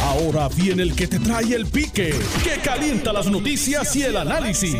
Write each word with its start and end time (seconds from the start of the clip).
Ahora 0.00 0.48
viene 0.48 0.82
el 0.82 0.94
que 0.94 1.06
te 1.06 1.18
trae 1.18 1.54
el 1.54 1.66
pique, 1.66 2.14
que 2.44 2.60
calienta 2.62 3.12
las 3.12 3.26
noticias 3.26 3.94
y 3.96 4.02
el 4.02 4.16
análisis. 4.16 4.76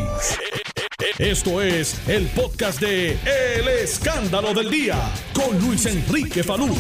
Esto 1.19 1.61
es 1.61 2.09
el 2.09 2.27
podcast 2.29 2.81
de 2.81 3.13
El 3.13 3.69
Escándalo 3.69 4.55
del 4.55 4.71
Día 4.71 4.97
con 5.35 5.59
Luis 5.61 5.87
Enrique 5.87 6.43
Falú. 6.43 6.75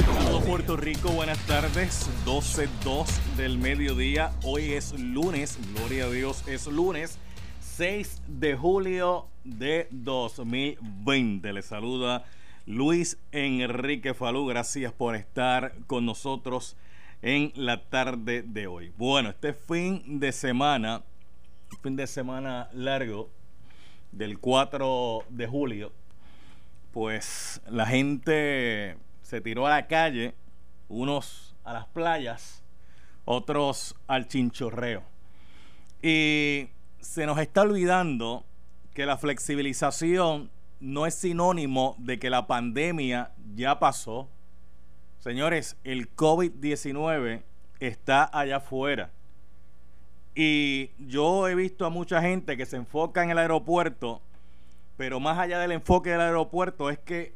Puerto 0.47 0.77
Rico, 0.77 1.11
buenas 1.11 1.39
tardes. 1.47 2.09
12.2 2.25 3.07
del 3.37 3.59
mediodía. 3.59 4.33
Hoy 4.43 4.73
es 4.73 4.93
lunes, 4.99 5.59
gloria 5.75 6.05
a 6.05 6.11
Dios, 6.11 6.45
es 6.47 6.67
lunes 6.67 7.19
6 7.77 8.23
de 8.27 8.57
julio 8.57 9.27
de 9.45 9.89
2020. 9.91 11.53
Le 11.53 11.63
saluda 11.63 12.25
Luis 12.67 13.19
Enrique 13.33 14.15
Falú. 14.15 14.47
Gracias 14.47 14.93
por 14.93 15.15
estar 15.17 15.75
con 15.87 16.07
nosotros 16.07 16.77
en 17.23 17.53
la 17.55 17.89
tarde 17.89 18.43
de 18.43 18.67
hoy. 18.67 18.93
Bueno, 18.97 19.31
este 19.31 19.55
fin 19.55 20.21
de 20.21 20.33
semana, 20.33 21.03
fin 21.83 21.97
de 21.97 22.07
semana 22.07 22.69
largo 22.73 23.31
del 24.11 24.39
4 24.39 25.25
de 25.29 25.47
julio, 25.47 25.93
pues 26.93 27.63
la 27.69 27.87
gente 27.87 28.99
se 29.23 29.41
tiró 29.41 29.67
a 29.67 29.71
la 29.71 29.87
calle, 29.87 30.35
unos 30.89 31.55
a 31.65 31.73
las 31.73 31.87
playas, 31.87 32.63
otros 33.25 33.95
al 34.09 34.27
chinchorreo. 34.27 35.03
Y 36.03 36.69
se 37.01 37.25
nos 37.25 37.39
está 37.39 37.63
olvidando 37.63 38.45
que 38.93 39.07
la 39.07 39.17
flexibilización 39.17 40.51
no 40.81 41.07
es 41.07 41.15
sinónimo 41.15 41.95
de 41.99 42.19
que 42.19 42.29
la 42.29 42.49
pandemia 42.49 43.31
ya 43.55 43.79
pasó. 43.79 44.29
Señores, 45.23 45.77
el 45.85 46.13
COVID-19 46.17 47.45
está 47.79 48.29
allá 48.37 48.57
afuera. 48.57 49.13
Y 50.35 50.91
yo 50.99 51.47
he 51.47 51.55
visto 51.55 51.87
a 51.87 51.91
mucha 51.91 52.21
gente 52.21 52.57
que 52.57 52.67
se 52.67 52.75
enfoca 52.75 53.23
en 53.23 53.31
el 53.31 53.39
aeropuerto, 53.39 54.21
pero 54.97 55.21
más 55.21 55.39
allá 55.39 55.61
del 55.61 55.71
enfoque 55.71 56.11
del 56.11 56.23
aeropuerto 56.23 56.91
es 56.91 56.99
que 56.99 57.35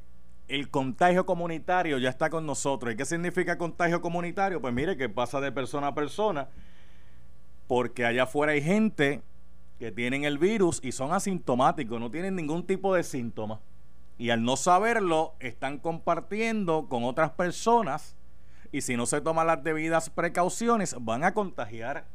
el 0.48 0.68
contagio 0.68 1.26
comunitario 1.26 1.98
ya 1.98 2.08
está 2.08 2.28
con 2.28 2.44
nosotros. 2.44 2.92
¿Y 2.92 2.96
qué 2.96 3.04
significa 3.04 3.56
contagio 3.56 4.00
comunitario? 4.00 4.60
Pues 4.60 4.74
mire 4.74 4.96
que 4.96 5.08
pasa 5.08 5.40
de 5.40 5.52
persona 5.52 5.86
a 5.86 5.94
persona, 5.94 6.48
porque 7.68 8.04
allá 8.04 8.24
afuera 8.24 8.50
hay 8.50 8.62
gente 8.62 9.22
que 9.78 9.92
tienen 9.92 10.24
el 10.24 10.38
virus 10.38 10.80
y 10.82 10.90
son 10.90 11.12
asintomáticos, 11.12 12.00
no 12.00 12.10
tienen 12.10 12.34
ningún 12.34 12.66
tipo 12.66 12.92
de 12.96 13.04
síntoma. 13.04 13.60
Y 14.18 14.30
al 14.30 14.42
no 14.42 14.56
saberlo, 14.56 15.34
están 15.40 15.78
compartiendo 15.78 16.88
con 16.88 17.04
otras 17.04 17.30
personas 17.30 18.16
y 18.72 18.80
si 18.80 18.96
no 18.96 19.06
se 19.06 19.20
toman 19.20 19.46
las 19.46 19.62
debidas 19.62 20.10
precauciones, 20.10 20.96
van 21.00 21.24
a 21.24 21.34
contagiar. 21.34 22.06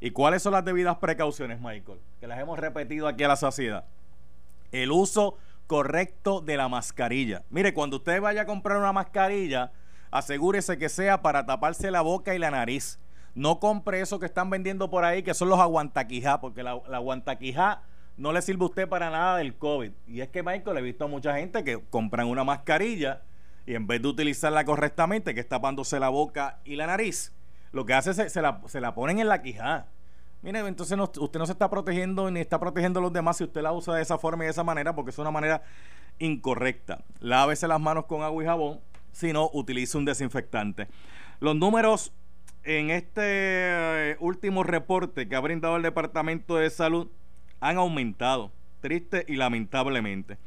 ¿Y 0.00 0.10
cuáles 0.12 0.42
son 0.42 0.52
las 0.52 0.64
debidas 0.64 0.96
precauciones, 0.98 1.60
Michael? 1.60 1.98
Que 2.20 2.26
las 2.26 2.38
hemos 2.38 2.58
repetido 2.58 3.06
aquí 3.06 3.24
a 3.24 3.28
la 3.28 3.36
saciedad. 3.36 3.84
El 4.72 4.92
uso 4.92 5.36
correcto 5.66 6.40
de 6.40 6.56
la 6.56 6.68
mascarilla. 6.68 7.42
Mire, 7.50 7.74
cuando 7.74 7.98
usted 7.98 8.20
vaya 8.20 8.42
a 8.42 8.46
comprar 8.46 8.78
una 8.78 8.92
mascarilla, 8.92 9.72
asegúrese 10.10 10.78
que 10.78 10.88
sea 10.88 11.22
para 11.22 11.46
taparse 11.46 11.90
la 11.90 12.00
boca 12.00 12.34
y 12.34 12.38
la 12.38 12.50
nariz 12.50 12.98
no 13.34 13.60
compre 13.60 14.00
eso 14.00 14.18
que 14.18 14.26
están 14.26 14.50
vendiendo 14.50 14.90
por 14.90 15.04
ahí, 15.04 15.22
que 15.22 15.34
son 15.34 15.48
los 15.48 15.60
aguantaquijá, 15.60 16.40
porque 16.40 16.62
la, 16.62 16.80
la 16.88 16.96
aguantaquijá 16.96 17.82
no 18.20 18.34
le 18.34 18.42
sirve 18.42 18.64
a 18.64 18.66
usted 18.66 18.86
para 18.86 19.08
nada 19.08 19.38
del 19.38 19.56
COVID. 19.56 19.92
Y 20.06 20.20
es 20.20 20.28
que, 20.28 20.42
Michael, 20.42 20.76
he 20.76 20.82
visto 20.82 21.06
a 21.06 21.08
mucha 21.08 21.34
gente 21.36 21.64
que 21.64 21.80
compran 21.88 22.28
una 22.28 22.44
mascarilla 22.44 23.22
y 23.64 23.74
en 23.74 23.86
vez 23.86 24.02
de 24.02 24.08
utilizarla 24.08 24.66
correctamente, 24.66 25.32
que 25.34 25.40
es 25.40 25.48
tapándose 25.48 25.98
la 25.98 26.10
boca 26.10 26.60
y 26.64 26.76
la 26.76 26.86
nariz, 26.86 27.32
lo 27.72 27.86
que 27.86 27.94
hace 27.94 28.10
es 28.10 28.30
se, 28.30 28.42
la, 28.42 28.60
se 28.66 28.82
la 28.82 28.94
ponen 28.94 29.20
en 29.20 29.28
la 29.28 29.40
quijá. 29.40 29.86
Mire, 30.42 30.58
entonces 30.58 30.98
usted 30.98 31.38
no 31.38 31.46
se 31.46 31.52
está 31.52 31.70
protegiendo 31.70 32.30
ni 32.30 32.40
está 32.40 32.60
protegiendo 32.60 33.00
a 33.00 33.02
los 33.02 33.12
demás 33.12 33.38
si 33.38 33.44
usted 33.44 33.62
la 33.62 33.72
usa 33.72 33.94
de 33.94 34.02
esa 34.02 34.18
forma 34.18 34.44
y 34.44 34.48
de 34.48 34.50
esa 34.50 34.64
manera, 34.64 34.94
porque 34.94 35.12
es 35.12 35.18
una 35.18 35.30
manera 35.30 35.62
incorrecta. 36.18 37.02
Lávese 37.20 37.68
las 37.68 37.80
manos 37.80 38.04
con 38.04 38.22
agua 38.22 38.42
y 38.42 38.46
jabón, 38.46 38.80
si 39.12 39.32
no, 39.32 39.48
utilice 39.54 39.96
un 39.96 40.04
desinfectante. 40.04 40.88
Los 41.40 41.56
números 41.56 42.12
en 42.64 42.90
este 42.90 43.22
eh, 43.22 44.16
último 44.20 44.62
reporte 44.62 45.26
que 45.26 45.36
ha 45.36 45.40
brindado 45.40 45.76
el 45.76 45.82
Departamento 45.82 46.56
de 46.56 46.68
Salud 46.68 47.08
han 47.60 47.76
aumentado, 47.76 48.50
triste 48.80 49.24
y 49.28 49.36
lamentablemente. 49.36 50.38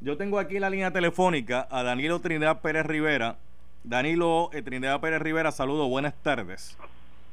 Yo 0.00 0.16
tengo 0.16 0.38
aquí 0.38 0.58
la 0.58 0.70
línea 0.70 0.90
telefónica 0.90 1.68
a 1.70 1.82
Danilo 1.82 2.20
Trinidad 2.20 2.60
Pérez 2.60 2.86
Rivera. 2.86 3.36
Danilo 3.84 4.50
eh, 4.52 4.62
Trinidad 4.62 5.00
Pérez 5.00 5.22
Rivera, 5.22 5.52
saludos, 5.52 5.88
buenas 5.88 6.14
tardes. 6.22 6.76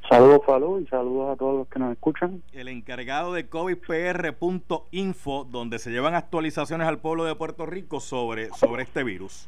Saludos, 0.07 0.41
Falú, 0.45 0.79
y 0.79 0.87
saludos 0.87 1.33
a 1.33 1.35
todos 1.35 1.57
los 1.57 1.67
que 1.67 1.77
nos 1.77 1.91
escuchan. 1.91 2.41
El 2.51 2.67
encargado 2.67 3.33
de 3.33 3.47
COVIDPR.info, 3.47 5.47
donde 5.51 5.77
se 5.77 5.91
llevan 5.91 6.15
actualizaciones 6.15 6.87
al 6.87 6.97
pueblo 6.97 7.25
de 7.25 7.35
Puerto 7.35 7.67
Rico 7.67 7.99
sobre, 7.99 8.49
sobre 8.51 8.83
este 8.83 9.03
virus. 9.03 9.47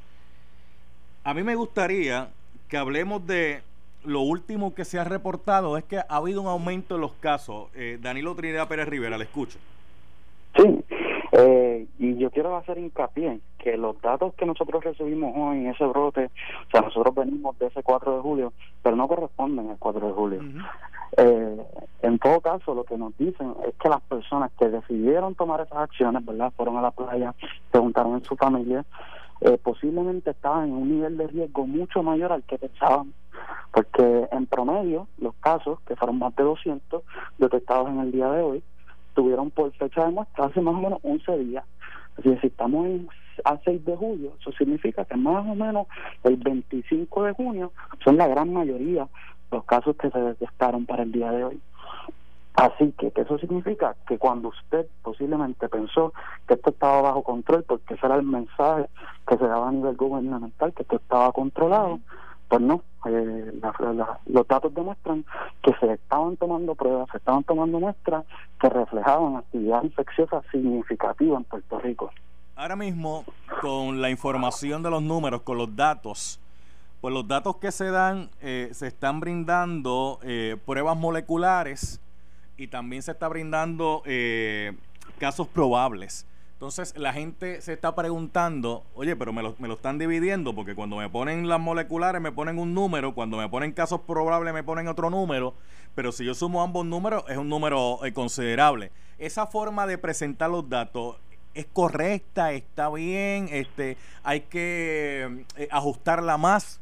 A 1.23 1.33
mí 1.33 1.41
me 1.41 1.55
gustaría 1.55 2.29
que 2.67 2.77
hablemos 2.77 3.25
de 3.25 3.63
lo 4.03 4.21
último 4.21 4.73
que 4.73 4.85
se 4.85 4.99
ha 4.99 5.03
reportado 5.03 5.77
es 5.77 5.83
que 5.83 5.99
ha 5.99 6.05
habido 6.09 6.41
un 6.41 6.47
aumento 6.47 6.95
en 6.95 7.01
los 7.01 7.13
casos. 7.13 7.69
Eh, 7.73 7.99
Danilo 8.01 8.35
Trinidad 8.35 8.67
Pérez 8.67 8.87
Rivera, 8.87 9.17
le 9.17 9.25
escucho. 9.25 9.59
Sí, 10.55 10.83
eh, 11.31 11.87
y 11.97 12.17
yo 12.17 12.29
quiero 12.29 12.55
hacer 12.57 12.77
hincapié 12.77 13.39
que 13.57 13.77
los 13.77 13.99
datos 14.01 14.33
que 14.33 14.45
nosotros 14.45 14.83
recibimos 14.83 15.33
hoy 15.35 15.59
en 15.59 15.67
ese 15.67 15.85
brote, 15.85 16.25
o 16.25 16.71
sea, 16.71 16.81
nosotros 16.81 17.15
venimos 17.15 17.57
de 17.59 17.67
ese 17.67 17.83
4 17.83 18.15
de 18.15 18.21
julio, 18.21 18.53
pero 18.83 18.95
no 18.95 19.07
corresponden 19.07 19.69
al 19.69 19.77
4 19.77 20.07
de 20.07 20.13
julio. 20.13 20.41
eh, 21.17 21.57
en 22.01 22.19
todo 22.19 22.41
caso, 22.41 22.73
lo 22.73 22.83
que 22.83 22.97
nos 22.97 23.17
dicen 23.17 23.53
es 23.67 23.75
que 23.75 23.89
las 23.89 24.01
personas 24.01 24.51
que 24.59 24.67
decidieron 24.67 25.35
tomar 25.35 25.61
esas 25.61 25.77
acciones, 25.77 26.25
¿verdad? 26.25 26.51
Fueron 26.57 26.77
a 26.77 26.81
la 26.81 26.91
playa, 26.91 27.33
preguntaron 27.71 28.15
en 28.15 28.23
su 28.23 28.35
familia, 28.35 28.83
eh, 29.41 29.57
posiblemente 29.61 30.31
estaban 30.31 30.69
en 30.69 30.73
un 30.73 30.89
nivel 30.89 31.17
de 31.17 31.27
riesgo 31.27 31.65
mucho 31.65 32.03
mayor 32.03 32.31
al 32.31 32.43
que 32.43 32.57
pensaban 32.57 33.13
porque 33.71 34.27
en 34.31 34.45
promedio 34.47 35.07
los 35.17 35.33
casos, 35.35 35.79
que 35.87 35.95
fueron 35.95 36.19
más 36.19 36.35
de 36.35 36.43
200 36.43 37.03
detectados 37.37 37.89
en 37.89 37.99
el 37.99 38.11
día 38.11 38.29
de 38.29 38.41
hoy, 38.41 38.63
tuvieron 39.13 39.51
por 39.51 39.71
fecha 39.73 40.05
de 40.05 40.11
muestra 40.11 40.45
hace 40.45 40.61
más 40.61 40.75
o 40.75 40.79
menos 40.79 40.99
11 41.03 41.37
días. 41.39 41.65
Así 42.17 42.29
que 42.29 42.39
si 42.41 42.47
estamos 42.47 42.85
en, 42.85 43.07
a 43.45 43.57
6 43.63 43.85
de 43.85 43.95
julio, 43.95 44.33
eso 44.39 44.51
significa 44.53 45.05
que 45.05 45.15
más 45.15 45.45
o 45.47 45.55
menos 45.55 45.87
el 46.23 46.37
25 46.37 47.23
de 47.23 47.33
junio 47.33 47.71
son 48.03 48.17
la 48.17 48.27
gran 48.27 48.51
mayoría 48.53 49.07
los 49.51 49.65
casos 49.65 49.95
que 49.97 50.09
se 50.09 50.19
detectaron 50.19 50.85
para 50.85 51.03
el 51.03 51.11
día 51.11 51.31
de 51.31 51.43
hoy. 51.43 51.61
Así 52.53 52.93
que, 52.97 53.11
eso 53.15 53.37
significa 53.39 53.95
que 54.07 54.17
cuando 54.17 54.49
usted 54.49 54.85
posiblemente 55.01 55.69
pensó 55.69 56.13
que 56.47 56.55
esto 56.55 56.71
estaba 56.71 57.01
bajo 57.01 57.23
control, 57.23 57.63
porque 57.63 57.93
ese 57.93 58.05
era 58.05 58.15
el 58.15 58.23
mensaje 58.23 58.87
que 59.27 59.37
se 59.37 59.47
daba 59.47 59.69
a 59.69 59.71
nivel 59.71 59.95
gubernamental, 59.95 60.73
que 60.73 60.83
esto 60.83 60.97
estaba 60.97 61.31
controlado, 61.31 61.99
pues 62.51 62.61
no, 62.61 62.83
eh, 63.05 63.53
los 64.25 64.45
datos 64.45 64.73
demuestran 64.73 65.23
que 65.63 65.73
se 65.79 65.93
estaban 65.93 66.35
tomando 66.35 66.75
pruebas, 66.75 67.07
se 67.09 67.17
estaban 67.17 67.45
tomando 67.45 67.79
muestras 67.79 68.25
que 68.59 68.67
reflejaban 68.67 69.37
actividad 69.37 69.81
infecciosa 69.83 70.41
significativa 70.51 71.37
en 71.37 71.45
Puerto 71.45 71.79
Rico. 71.79 72.11
Ahora 72.57 72.75
mismo, 72.75 73.23
con 73.61 74.01
la 74.01 74.09
información 74.09 74.83
de 74.83 74.89
los 74.89 75.01
números, 75.01 75.43
con 75.43 75.57
los 75.57 75.73
datos, 75.73 76.41
pues 76.99 77.13
los 77.13 77.25
datos 77.25 77.55
que 77.55 77.71
se 77.71 77.89
dan, 77.89 78.29
eh, 78.41 78.67
se 78.73 78.87
están 78.87 79.21
brindando 79.21 80.19
eh, 80.21 80.57
pruebas 80.65 80.97
moleculares 80.97 82.01
y 82.57 82.67
también 82.67 83.01
se 83.01 83.11
está 83.11 83.29
brindando 83.29 84.03
casos 85.19 85.47
probables. 85.47 86.27
Entonces 86.61 86.95
la 86.95 87.11
gente 87.11 87.59
se 87.59 87.73
está 87.73 87.95
preguntando, 87.95 88.83
oye, 88.93 89.15
pero 89.15 89.33
me 89.33 89.41
lo, 89.41 89.55
me 89.57 89.67
lo 89.67 89.73
están 89.73 89.97
dividiendo 89.97 90.53
porque 90.53 90.75
cuando 90.75 90.97
me 90.97 91.09
ponen 91.09 91.49
las 91.49 91.59
moleculares 91.59 92.21
me 92.21 92.31
ponen 92.31 92.59
un 92.59 92.75
número, 92.75 93.15
cuando 93.15 93.37
me 93.37 93.49
ponen 93.49 93.71
casos 93.71 94.01
probables 94.01 94.53
me 94.53 94.61
ponen 94.61 94.87
otro 94.87 95.09
número, 95.09 95.55
pero 95.95 96.11
si 96.11 96.23
yo 96.23 96.35
sumo 96.35 96.61
ambos 96.61 96.85
números 96.85 97.23
es 97.29 97.37
un 97.37 97.49
número 97.49 98.05
eh, 98.05 98.13
considerable. 98.13 98.91
Esa 99.17 99.47
forma 99.47 99.87
de 99.87 99.97
presentar 99.97 100.51
los 100.51 100.69
datos 100.69 101.17
es 101.55 101.65
correcta, 101.65 102.51
está 102.51 102.91
bien, 102.91 103.47
este, 103.49 103.97
hay 104.23 104.41
que 104.41 105.45
eh, 105.57 105.67
ajustarla 105.71 106.37
más. 106.37 106.79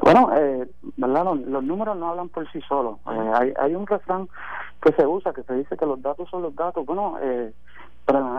Bueno, 0.00 0.30
eh, 0.36 0.68
¿verdad? 0.96 1.24
Los, 1.24 1.64
números 1.64 1.96
no 1.96 2.10
hablan 2.10 2.28
por 2.28 2.48
sí 2.52 2.60
solos. 2.68 2.98
Eh, 3.10 3.32
hay, 3.34 3.52
hay 3.58 3.74
un 3.74 3.84
refrán 3.84 4.28
que 4.80 4.92
se 4.92 5.04
usa 5.04 5.32
que 5.32 5.42
se 5.42 5.54
dice 5.54 5.76
que 5.76 5.86
los 5.86 6.00
datos 6.00 6.28
son 6.30 6.42
los 6.42 6.54
datos. 6.54 6.86
Bueno, 6.86 7.18
eh, 7.20 7.52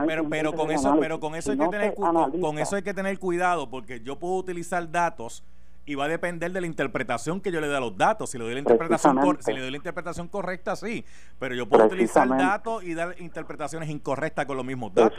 pero, 0.08 0.30
pero 0.30 0.54
con 0.54 0.72
eso, 0.72 0.98
pero 1.00 1.20
con 1.20 1.36
eso 1.36 1.52
hay 1.52 1.58
que 1.58 1.68
tener 1.68 1.96
con 1.96 2.58
eso 2.58 2.76
hay 2.76 2.82
que 2.82 2.94
tener 2.94 3.20
cuidado 3.20 3.70
porque 3.70 4.02
yo 4.02 4.18
puedo 4.18 4.36
utilizar 4.36 4.90
datos 4.90 5.44
y 5.86 5.96
va 5.96 6.06
a 6.06 6.08
depender 6.08 6.52
de 6.52 6.62
la 6.62 6.68
interpretación 6.68 7.42
que 7.42 7.52
yo 7.52 7.60
le 7.60 7.68
dé 7.68 7.76
a 7.76 7.80
los 7.80 7.98
datos. 7.98 8.30
Si 8.30 8.38
le 8.38 8.44
doy 8.44 8.54
la 8.54 8.60
interpretación, 8.60 9.18
si 9.40 9.54
le 9.54 9.62
doy 9.62 9.72
la 9.72 9.78
interpretación 9.78 10.28
correcta, 10.28 10.76
sí. 10.76 11.04
Pero 11.40 11.56
yo 11.56 11.68
puedo 11.68 11.86
utilizar 11.86 12.28
datos 12.30 12.84
y 12.84 12.94
dar 12.94 13.16
interpretaciones 13.20 13.90
incorrectas 13.90 14.46
con 14.46 14.58
los 14.58 14.66
mismos 14.66 14.94
datos. 14.94 15.18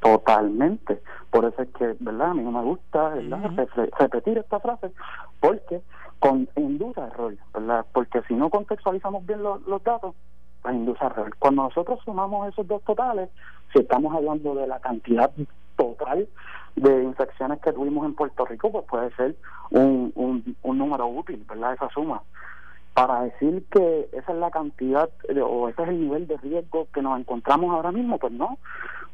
totalmente. 0.00 1.00
Por 1.30 1.44
eso 1.44 1.62
es 1.62 1.68
que, 1.78 1.94
¿verdad? 2.00 2.30
A 2.30 2.34
mí 2.34 2.42
no 2.42 2.50
me 2.50 2.62
gusta 2.62 3.14
repetir 4.00 4.38
esta 4.38 4.58
frase 4.58 4.90
porque 5.38 5.80
con, 6.18 6.48
induce 6.56 7.00
error, 7.00 7.36
¿verdad? 7.54 7.86
Porque 7.92 8.20
si 8.26 8.34
no 8.34 8.50
contextualizamos 8.50 9.24
bien 9.26 9.44
los, 9.44 9.62
los 9.68 9.80
datos, 9.84 10.16
error. 10.64 11.34
Cuando 11.38 11.62
nosotros 11.64 12.00
sumamos 12.04 12.48
esos 12.48 12.66
dos 12.66 12.82
totales, 12.82 13.30
si 13.72 13.80
estamos 13.80 14.14
hablando 14.14 14.54
de 14.54 14.66
la 14.66 14.80
cantidad 14.80 15.30
total 15.76 16.28
de 16.76 17.02
infecciones 17.04 17.60
que 17.60 17.72
tuvimos 17.72 18.04
en 18.06 18.14
Puerto 18.14 18.44
Rico, 18.44 18.70
pues 18.70 18.84
puede 18.86 19.10
ser 19.16 19.36
un, 19.70 20.12
un, 20.14 20.56
un 20.62 20.78
número 20.78 21.06
útil, 21.06 21.44
¿verdad? 21.48 21.74
Esa 21.74 21.88
suma 21.90 22.22
para 22.94 23.22
decir 23.22 23.64
que 23.70 24.08
esa 24.12 24.32
es 24.32 24.38
la 24.38 24.50
cantidad 24.50 25.08
o 25.42 25.68
ese 25.68 25.82
es 25.82 25.88
el 25.88 26.00
nivel 26.00 26.26
de 26.26 26.36
riesgo 26.38 26.88
que 26.92 27.02
nos 27.02 27.18
encontramos 27.18 27.72
ahora 27.72 27.92
mismo, 27.92 28.18
pues 28.18 28.32
no, 28.32 28.58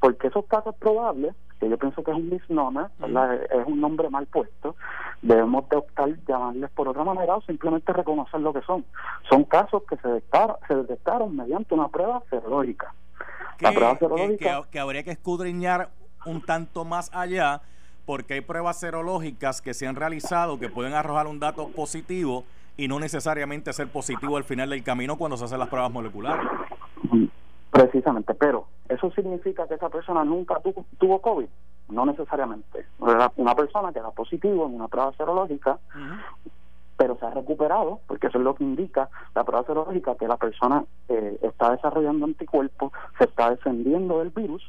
porque 0.00 0.28
esos 0.28 0.46
casos 0.46 0.74
probables, 0.76 1.34
que 1.60 1.68
yo 1.68 1.78
pienso 1.78 2.02
que 2.02 2.10
es 2.10 2.16
un 2.16 2.28
misnomer, 2.28 2.86
es 3.00 3.66
un 3.66 3.80
nombre 3.80 4.10
mal 4.10 4.26
puesto, 4.26 4.76
debemos 5.22 5.68
de 5.68 5.76
optar 5.76 6.08
llamarles 6.26 6.70
por 6.70 6.88
otra 6.88 7.04
manera 7.04 7.36
o 7.36 7.42
simplemente 7.42 7.92
reconocer 7.92 8.40
lo 8.40 8.52
que 8.52 8.62
son. 8.62 8.84
Son 9.28 9.44
casos 9.44 9.82
que 9.88 9.96
se 9.96 10.08
detectaron, 10.08 10.56
se 10.68 10.74
detectaron 10.74 11.36
mediante 11.36 11.74
una 11.74 11.88
prueba 11.88 12.22
serológica. 12.30 12.94
La 13.60 13.72
prueba 13.72 13.96
serológica 13.96 14.62
que 14.70 14.78
habría 14.78 15.02
que 15.02 15.12
escudriñar 15.12 15.90
un 16.26 16.42
tanto 16.42 16.84
más 16.84 17.10
allá 17.14 17.62
porque 18.04 18.34
hay 18.34 18.40
pruebas 18.40 18.78
serológicas 18.78 19.60
que 19.60 19.74
se 19.74 19.86
han 19.86 19.96
realizado 19.96 20.58
que 20.58 20.68
pueden 20.68 20.94
arrojar 20.94 21.26
un 21.26 21.40
dato 21.40 21.68
positivo 21.68 22.44
y 22.76 22.88
no 22.88 23.00
necesariamente 23.00 23.72
ser 23.72 23.88
positivo 23.88 24.36
al 24.36 24.44
final 24.44 24.70
del 24.70 24.82
camino 24.84 25.16
cuando 25.16 25.36
se 25.36 25.44
hacen 25.44 25.58
las 25.58 25.68
pruebas 25.68 25.90
moleculares. 25.90 26.46
Precisamente, 27.70 28.34
pero 28.34 28.68
¿eso 28.88 29.10
significa 29.10 29.66
que 29.66 29.74
esa 29.74 29.88
persona 29.88 30.24
nunca 30.24 30.60
tuvo, 30.98 31.20
COVID? 31.20 31.46
No 31.88 32.04
necesariamente. 32.04 32.86
Una 32.98 33.54
persona 33.54 33.92
que 33.92 34.00
da 34.00 34.10
positivo 34.10 34.66
en 34.66 34.74
una 34.74 34.88
prueba 34.88 35.12
serológica, 35.12 35.78
pero 36.96 37.16
se 37.18 37.26
ha 37.26 37.30
recuperado, 37.30 38.00
porque 38.06 38.28
eso 38.28 38.38
es 38.38 38.44
lo 38.44 38.54
que 38.54 38.64
indica 38.64 39.08
la 39.34 39.44
prueba 39.44 39.64
serológica, 39.66 40.16
que 40.16 40.26
la 40.26 40.36
persona 40.36 40.84
eh, 41.08 41.38
está 41.42 41.70
desarrollando 41.70 42.24
anticuerpos, 42.24 42.92
se 43.18 43.24
está 43.24 43.50
defendiendo 43.50 44.18
del 44.18 44.30
virus, 44.30 44.62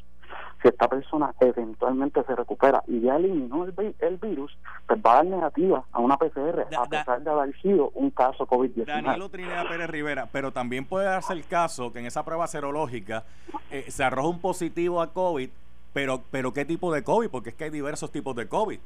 si 0.61 0.67
esta 0.67 0.87
persona 0.87 1.33
eventualmente 1.39 2.23
se 2.23 2.35
recupera 2.35 2.83
y 2.87 3.01
ya 3.01 3.15
eliminó 3.15 3.65
el, 3.65 3.95
el 3.99 4.17
virus, 4.17 4.57
pues 4.87 4.99
va 5.05 5.13
a 5.13 5.15
dar 5.17 5.25
negativa 5.27 5.83
a 5.91 5.99
una 5.99 6.17
PCR, 6.17 6.67
a 6.75 6.85
pesar 6.85 7.21
de 7.21 7.29
haber 7.29 7.61
sido 7.61 7.91
un 7.93 8.09
caso 8.09 8.47
COVID-19. 8.47 8.85
Danilo 8.85 9.29
Trinidad 9.29 9.67
Pérez 9.67 9.89
Rivera, 9.89 10.27
pero 10.31 10.51
también 10.51 10.85
puede 10.85 11.05
darse 11.05 11.33
el 11.33 11.45
caso 11.45 11.93
que 11.93 11.99
en 11.99 12.07
esa 12.07 12.25
prueba 12.25 12.47
serológica 12.47 13.23
eh, 13.69 13.85
se 13.89 14.03
arroja 14.03 14.29
un 14.29 14.39
positivo 14.39 15.01
a 15.01 15.13
COVID, 15.13 15.49
pero, 15.97 16.21
pero 16.29 16.53
¿qué 16.53 16.63
tipo 16.63 16.93
de 16.93 17.03
COVID? 17.03 17.27
Porque 17.29 17.49
es 17.49 17.55
que 17.55 17.63
hay 17.63 17.69
diversos 17.71 18.11
tipos 18.11 18.35
de 18.35 18.47
COVID. 18.47 18.77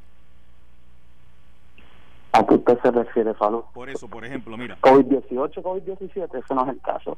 ¿A 2.31 2.45
qué 2.45 2.53
usted 2.53 2.79
se 2.81 2.89
refiere, 2.89 3.33
Falú? 3.33 3.65
Por 3.73 3.89
eso, 3.89 4.07
por 4.07 4.23
ejemplo, 4.23 4.55
mira. 4.55 4.77
COVID-18, 4.79 5.55
COVID-17, 5.55 6.39
ese 6.41 6.55
no 6.55 6.63
es 6.63 6.69
el 6.69 6.79
caso. 6.79 7.17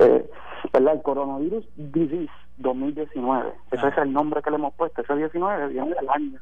Eh, 0.00 0.28
¿verdad? 0.72 0.94
El 0.94 1.02
coronavirus 1.02 1.68
disease 1.76 2.32
2019, 2.56 3.52
ese 3.70 3.86
es 3.86 3.96
el 3.98 4.12
nombre 4.12 4.42
que 4.42 4.50
le 4.50 4.56
hemos 4.56 4.74
puesto, 4.74 5.02
ese 5.02 5.14
19 5.14 5.68
viene 5.68 5.94
del 5.94 6.08
año. 6.08 6.40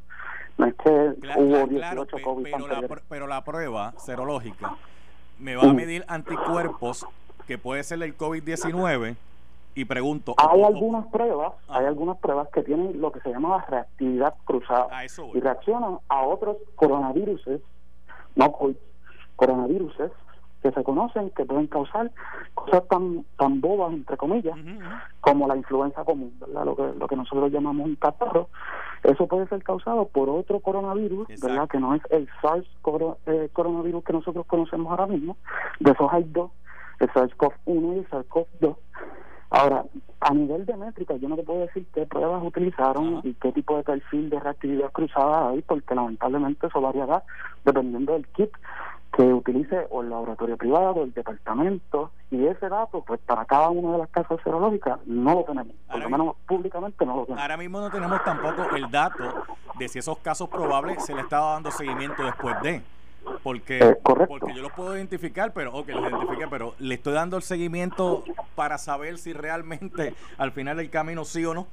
No 0.56 0.64
es 0.64 0.74
que 0.76 0.90
hubo 1.36 1.66
18 1.66 2.16
COVID 2.24 2.44
pero, 2.44 2.66
la, 2.66 3.00
pero 3.10 3.26
la 3.26 3.44
prueba 3.44 3.92
serológica 3.98 4.74
me 5.38 5.54
va 5.54 5.64
a 5.64 5.74
medir 5.74 6.02
anticuerpos 6.08 7.06
que 7.46 7.58
puede 7.58 7.82
ser 7.84 8.02
el 8.02 8.16
COVID-19 8.16 9.16
y 9.74 9.84
pregunto 9.84 10.34
hay 10.38 10.62
algunas 10.62 11.06
pruebas 11.06 11.52
ah. 11.68 11.78
hay 11.78 11.86
algunas 11.86 12.18
pruebas 12.18 12.48
que 12.48 12.62
tienen 12.62 13.00
lo 13.00 13.12
que 13.12 13.20
se 13.20 13.30
llama 13.30 13.56
la 13.56 13.64
reactividad 13.66 14.34
cruzada. 14.44 14.88
Y 15.34 15.40
reaccionan 15.40 15.98
a 16.08 16.22
otros 16.22 16.56
coronaviruses 16.76 17.60
no 18.36 18.52
COVID 18.52 18.76
coronaviruses 19.36 20.12
que 20.62 20.72
se 20.72 20.82
conocen 20.82 21.30
que 21.30 21.44
pueden 21.44 21.66
causar 21.66 22.10
cosas 22.54 22.86
tan 22.88 23.24
tan 23.36 23.60
bobas 23.60 23.92
entre 23.92 24.16
comillas 24.16 24.56
como 25.20 25.46
la 25.46 25.56
influenza 25.56 26.04
común 26.04 26.34
¿verdad? 26.40 26.64
lo 26.64 26.76
que 26.76 26.92
lo 26.98 27.06
que 27.06 27.16
nosotros 27.16 27.52
llamamos 27.52 27.86
un 27.86 27.96
catarro. 27.96 28.48
Eso 29.02 29.26
puede 29.26 29.46
ser 29.48 29.62
causado 29.62 30.06
por 30.06 30.30
otro 30.30 30.60
coronavirus 30.60 31.28
verdad 31.42 31.68
que 31.68 31.78
no 31.78 31.94
es 31.94 32.02
el 32.10 32.28
SARS 32.40 32.66
eh, 33.26 33.50
coronavirus 33.52 34.02
que 34.02 34.12
nosotros 34.14 34.46
conocemos 34.46 34.90
ahora 34.90 35.06
mismo. 35.06 35.36
De 35.80 35.90
esos 35.90 36.10
hay 36.12 36.24
dos 36.24 36.50
el 37.00 37.10
SARS-CoV-1 37.10 37.94
y 37.94 37.98
el 37.98 38.08
SARS-CoV-2 38.08 38.76
Ahora, 39.54 39.84
a 40.18 40.34
nivel 40.34 40.66
de 40.66 40.76
métrica, 40.76 41.14
yo 41.14 41.28
no 41.28 41.36
te 41.36 41.44
puedo 41.44 41.60
decir 41.60 41.86
qué 41.94 42.06
pruebas 42.06 42.42
utilizaron 42.42 43.20
y 43.22 43.34
qué 43.34 43.52
tipo 43.52 43.76
de 43.76 43.84
perfil 43.84 44.28
de 44.28 44.40
reactividad 44.40 44.90
cruzada 44.90 45.50
hay, 45.50 45.62
porque 45.62 45.94
lamentablemente 45.94 46.66
eso 46.66 46.80
variará 46.80 47.22
dependiendo 47.64 48.14
del 48.14 48.26
kit 48.28 48.50
que 49.12 49.22
utilice 49.22 49.86
o 49.90 50.02
el 50.02 50.10
laboratorio 50.10 50.56
privado, 50.56 50.90
o 50.94 51.04
el 51.04 51.14
departamento, 51.14 52.10
y 52.32 52.44
ese 52.46 52.68
dato, 52.68 53.04
pues 53.06 53.20
para 53.20 53.44
cada 53.44 53.68
una 53.70 53.92
de 53.92 53.98
las 53.98 54.08
casas 54.08 54.40
serológicas 54.42 54.98
no 55.06 55.34
lo 55.34 55.44
tenemos, 55.44 55.76
por 55.88 56.02
lo 56.02 56.10
menos 56.10 56.36
públicamente 56.48 57.06
no 57.06 57.14
lo 57.18 57.22
tenemos. 57.22 57.40
Ahora 57.40 57.56
mismo 57.56 57.80
no 57.80 57.90
tenemos 57.90 58.24
tampoco 58.24 58.74
el 58.74 58.90
dato 58.90 59.44
de 59.78 59.88
si 59.88 60.00
esos 60.00 60.18
casos 60.18 60.48
probables 60.48 61.04
se 61.04 61.14
le 61.14 61.20
estaba 61.20 61.52
dando 61.52 61.70
seguimiento 61.70 62.24
después 62.24 62.60
de. 62.62 62.82
Porque, 63.42 63.78
eh, 63.78 63.96
porque 64.02 64.54
yo 64.54 64.62
los 64.62 64.72
puedo 64.72 64.96
identificar, 64.96 65.52
pero 65.52 65.74
ok, 65.74 65.88
los 65.88 66.10
identifique, 66.10 66.46
pero 66.48 66.74
le 66.78 66.94
estoy 66.94 67.14
dando 67.14 67.36
el 67.36 67.42
seguimiento 67.42 68.24
para 68.54 68.78
saber 68.78 69.18
si 69.18 69.32
realmente 69.32 70.14
al 70.38 70.52
final 70.52 70.76
del 70.76 70.90
camino 70.90 71.24
sí 71.24 71.44
o 71.44 71.54
no. 71.54 71.66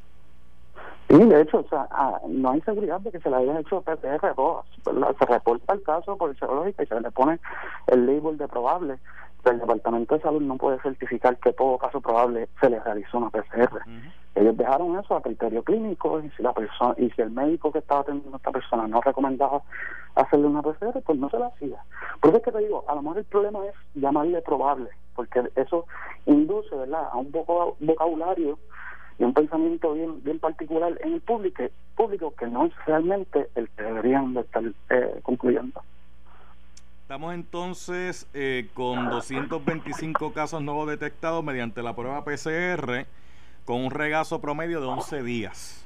Sí, 1.10 1.18
de 1.18 1.42
hecho, 1.42 1.60
o 1.60 1.68
sea, 1.68 1.88
ah, 1.92 2.22
no 2.28 2.52
hay 2.52 2.62
seguridad 2.62 3.02
de 3.02 3.12
que 3.12 3.20
se 3.20 3.30
le 3.30 3.36
hayan 3.36 3.58
hecho 3.58 3.82
PCR 3.82 4.34
todas. 4.34 4.66
Se 5.20 5.26
reporta 5.26 5.74
el 5.74 5.84
caso 5.84 6.16
por 6.16 6.30
el 6.30 6.40
serológico 6.40 6.84
y 6.84 6.86
se 6.86 7.02
le 7.02 7.12
pone 7.12 7.40
el 7.88 8.06
label 8.06 8.38
de 8.38 8.48
probable. 8.48 8.98
El 9.44 9.60
Departamento 9.60 10.16
de 10.16 10.22
Salud 10.22 10.42
no 10.42 10.58
puede 10.58 10.80
certificar 10.82 11.38
que 11.38 11.54
todo 11.54 11.78
caso 11.78 12.00
probable 12.00 12.48
se 12.60 12.70
le 12.70 12.80
realizó 12.80 13.18
una 13.18 13.30
PCR. 13.30 13.82
Ellos 14.36 14.56
dejaron 14.56 14.98
eso 14.98 15.16
a 15.16 15.22
criterio 15.22 15.64
clínico 15.64 16.22
y 16.22 16.30
si 16.32 16.44
la 16.44 16.54
persona 16.54 16.94
y 16.98 17.10
si 17.10 17.22
el 17.22 17.32
médico 17.32 17.72
que 17.72 17.80
estaba 17.80 18.02
atendiendo 18.02 18.36
a 18.36 18.38
esta 18.38 18.52
persona 18.52 18.88
no 18.88 19.02
recomendaba 19.02 19.62
hacerle 20.16 20.48
una 20.48 20.62
PCR, 20.62 21.02
pues 21.04 21.18
no 21.18 21.30
se 21.30 21.40
la 21.40 21.48
hacía. 21.48 21.84
Por 22.20 22.30
eso 22.30 22.38
es 22.38 22.44
que 22.44 22.52
te 22.52 22.60
digo, 22.60 22.86
a 22.88 22.96
lo 22.96 23.02
mejor 23.02 23.18
el 23.18 23.26
problema 23.26 23.66
es 23.66 23.74
llamarle 23.96 24.42
probable, 24.42 24.90
porque 25.16 25.44
eso 25.56 25.86
induce, 26.26 26.76
¿verdad?, 26.76 27.10
a 27.12 27.18
un 27.18 27.32
vocabulario 27.32 28.58
y 29.20 29.24
un 29.24 29.34
pensamiento 29.34 29.94
bien 29.94 30.24
bien 30.24 30.40
particular 30.40 30.98
en 31.04 31.14
el 31.14 31.22
público, 31.22 31.64
público 31.96 32.34
que 32.38 32.48
no 32.48 32.66
es 32.66 32.74
realmente 32.86 33.50
el 33.56 33.70
que 33.70 33.84
deberían 33.84 34.34
de 34.34 34.42
estar 34.42 34.64
eh, 34.92 35.20
concluyendo. 35.24 35.82
Estamos 37.12 37.34
entonces 37.34 38.26
eh, 38.34 38.70
con 38.74 39.10
225 39.10 40.32
casos 40.32 40.62
nuevos 40.62 40.88
detectados 40.88 41.44
mediante 41.44 41.84
la 41.84 41.94
prueba 41.94 42.24
PCR 42.24 43.06
con 43.66 43.84
un 43.84 43.92
regazo 43.92 44.40
promedio 44.40 44.80
de 44.80 44.88
11 44.88 45.22
días. 45.22 45.84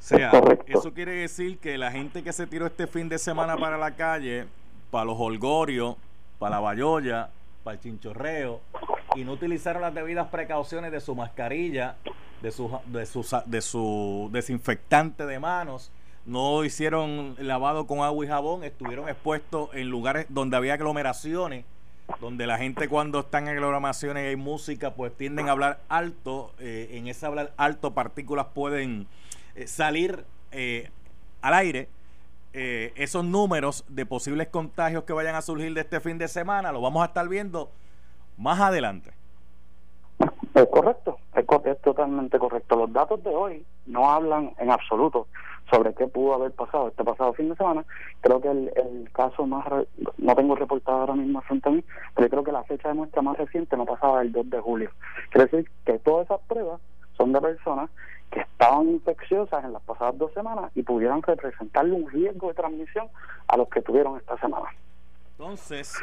O 0.00 0.02
sea, 0.02 0.32
eso 0.66 0.92
quiere 0.92 1.12
decir 1.12 1.58
que 1.58 1.78
la 1.78 1.92
gente 1.92 2.24
que 2.24 2.32
se 2.32 2.48
tiró 2.48 2.66
este 2.66 2.88
fin 2.88 3.08
de 3.08 3.16
semana 3.16 3.56
para 3.56 3.78
la 3.78 3.94
calle, 3.94 4.48
para 4.90 5.04
los 5.04 5.14
holgorios, 5.20 5.94
para 6.40 6.56
la 6.56 6.60
bayolla, 6.62 7.30
para 7.62 7.76
el 7.76 7.80
chinchorreo, 7.80 8.60
y 9.14 9.22
no 9.22 9.34
utilizaron 9.34 9.82
las 9.82 9.94
debidas 9.94 10.26
precauciones 10.30 10.90
de 10.90 10.98
su 10.98 11.14
mascarilla, 11.14 11.94
de 12.42 12.50
su, 12.50 12.76
de 12.86 13.06
su, 13.06 13.24
de 13.46 13.62
su 13.62 14.28
desinfectante 14.32 15.26
de 15.26 15.38
manos, 15.38 15.92
no 16.28 16.62
hicieron 16.62 17.34
lavado 17.38 17.86
con 17.86 18.00
agua 18.00 18.24
y 18.24 18.28
jabón, 18.28 18.62
estuvieron 18.62 19.08
expuestos 19.08 19.70
en 19.72 19.88
lugares 19.88 20.26
donde 20.28 20.56
había 20.56 20.74
aglomeraciones 20.74 21.64
donde 22.20 22.46
la 22.46 22.58
gente 22.58 22.88
cuando 22.88 23.20
están 23.20 23.48
en 23.48 23.56
aglomeraciones 23.56 24.24
y 24.24 24.26
hay 24.28 24.36
música, 24.36 24.94
pues 24.94 25.14
tienden 25.16 25.48
a 25.48 25.52
hablar 25.52 25.80
alto. 25.88 26.52
Eh, 26.58 26.88
en 26.92 27.06
ese 27.06 27.26
hablar 27.26 27.52
alto, 27.56 27.92
partículas 27.92 28.46
pueden 28.54 29.06
eh, 29.54 29.66
salir 29.66 30.24
eh, 30.50 30.90
al 31.42 31.54
aire. 31.54 31.88
esos 32.52 33.24
números 33.24 33.84
de 33.88 34.04
posibles 34.04 34.48
contagios 34.48 35.04
que 35.04 35.12
vayan 35.12 35.36
a 35.36 35.42
surgir 35.42 35.74
de 35.74 35.82
este 35.82 36.00
fin 36.00 36.18
de 36.18 36.26
semana, 36.26 36.72
lo 36.72 36.80
vamos 36.80 37.02
a 37.02 37.06
estar 37.06 37.28
viendo 37.28 37.70
más 38.36 38.58
adelante. 38.58 39.12
Es 40.54 40.66
correcto, 40.72 41.18
es, 41.36 41.44
es 41.66 41.80
totalmente 41.82 42.38
correcto. 42.38 42.74
Los 42.74 42.92
datos 42.92 43.22
de 43.22 43.30
hoy 43.30 43.64
no 43.86 44.10
hablan 44.10 44.54
en 44.58 44.72
absoluto 44.72 45.28
sobre 45.70 45.94
qué 45.94 46.06
pudo 46.06 46.34
haber 46.34 46.52
pasado 46.52 46.88
este 46.88 47.04
pasado 47.04 47.32
fin 47.34 47.48
de 47.48 47.56
semana. 47.56 47.84
Creo 48.20 48.40
que 48.40 48.50
el, 48.50 49.10
caso 49.12 49.46
más, 49.46 49.66
no 50.16 50.34
tengo 50.34 50.54
reportado 50.54 50.98
ahora 50.98 51.14
mismo 51.14 51.40
frente 51.42 51.68
a 51.68 51.72
mí, 51.72 51.84
pero 52.14 52.28
creo 52.28 52.44
que 52.44 52.52
la 52.52 52.64
fecha 52.64 52.88
de 52.88 52.94
muestra 52.94 53.22
más 53.22 53.36
reciente 53.36 53.76
no 53.76 53.84
pasaba 53.84 54.22
el 54.22 54.32
2 54.32 54.50
de 54.50 54.60
julio. 54.60 54.90
Quiere 55.30 55.50
decir 55.50 55.70
que 55.84 55.98
todas 55.98 56.26
esas 56.26 56.40
pruebas 56.42 56.80
son 57.16 57.32
de 57.32 57.40
personas 57.40 57.90
que 58.30 58.40
estaban 58.40 58.88
infecciosas 58.88 59.64
en 59.64 59.72
las 59.72 59.82
pasadas 59.82 60.18
dos 60.18 60.32
semanas 60.34 60.70
y 60.74 60.82
pudieran 60.82 61.22
representarle 61.22 61.92
un 61.92 62.10
riesgo 62.10 62.48
de 62.48 62.54
transmisión 62.54 63.08
a 63.46 63.56
los 63.56 63.68
que 63.68 63.82
tuvieron 63.82 64.16
esta 64.16 64.38
semana. 64.38 64.66
Entonces, 65.32 65.94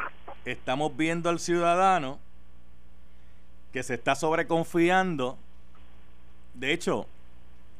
estamos 0.46 0.96
viendo 0.96 1.30
al 1.30 1.40
ciudadano 1.40 2.20
que 3.72 3.84
se 3.84 3.96
está 3.96 4.16
sobreconfiando. 4.16 5.38
De 6.54 6.72
hecho, 6.72 7.06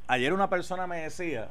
ayer 0.08 0.34
una 0.34 0.50
persona 0.50 0.86
me 0.86 1.04
decía, 1.04 1.50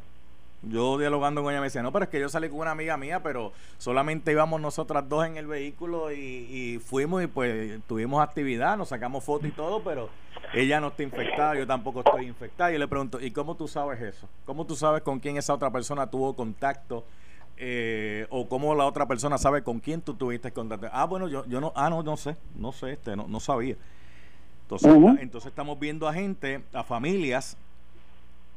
Yo 0.69 0.99
dialogando 0.99 1.43
con 1.43 1.53
ella 1.53 1.61
me 1.61 1.67
decía, 1.67 1.83
no, 1.83 1.93
pero 1.93 2.05
es 2.05 2.11
que 2.11 2.21
yo 2.21 2.29
salí 2.29 2.49
con 2.49 2.61
una 2.61 2.71
amiga 2.71 2.97
mía, 2.97 3.23
pero 3.23 3.53
solamente 3.79 4.33
íbamos 4.33 4.61
nosotras 4.61 5.09
dos 5.09 5.27
en 5.27 5.37
el 5.37 5.47
vehículo 5.47 6.13
y, 6.13 6.81
fuimos 6.85 7.23
y 7.23 7.27
pues 7.27 7.81
tuvimos 7.87 8.23
actividad, 8.23 8.77
nos 8.77 8.89
sacamos 8.89 9.25
fotos 9.25 9.49
y 9.49 9.53
todo, 9.53 9.83
pero 9.83 10.09
ella 10.53 10.81
no 10.81 10.89
está 10.89 11.03
infectada, 11.03 11.57
yo 11.57 11.67
tampoco 11.67 12.01
estoy 12.01 12.27
infectada. 12.27 12.71
Y 12.71 12.75
yo 12.75 12.79
le 12.79 12.89
pregunto, 12.89 13.21
¿y 13.21 13.31
cómo 13.31 13.57
tú 13.57 13.69
sabes 13.69 14.01
eso? 14.01 14.29
¿Cómo 14.45 14.67
tú 14.67 14.77
sabes 14.77 15.03
con 15.03 15.21
quién 15.21 15.37
esa 15.37 15.55
otra 15.55 15.71
persona 15.71 16.09
tuvo 16.09 16.35
contacto? 16.35 17.05
Eh, 17.57 18.27
o 18.31 18.49
cómo 18.49 18.75
la 18.75 18.85
otra 18.85 19.07
persona 19.07 19.39
sabe 19.39 19.63
con 19.63 19.79
quién 19.79 20.01
tú 20.01 20.15
tuviste 20.15 20.51
contacto. 20.51 20.89
Ah, 20.93 21.05
bueno, 21.05 21.29
yo, 21.29 21.47
yo 21.47 21.61
no, 21.61 21.73
ah, 21.77 21.89
no, 21.89 22.03
no 22.03 22.17
sé, 22.17 22.37
no 22.57 22.73
sé, 22.73 22.93
este, 22.93 23.15
no, 23.15 23.29
no 23.29 23.39
sabía. 23.39 23.77
Entonces, 24.63 24.91
entonces 25.21 25.49
estamos 25.51 25.79
viendo 25.79 26.09
a 26.09 26.15
gente, 26.15 26.65
a 26.73 26.83
familias 26.83 27.59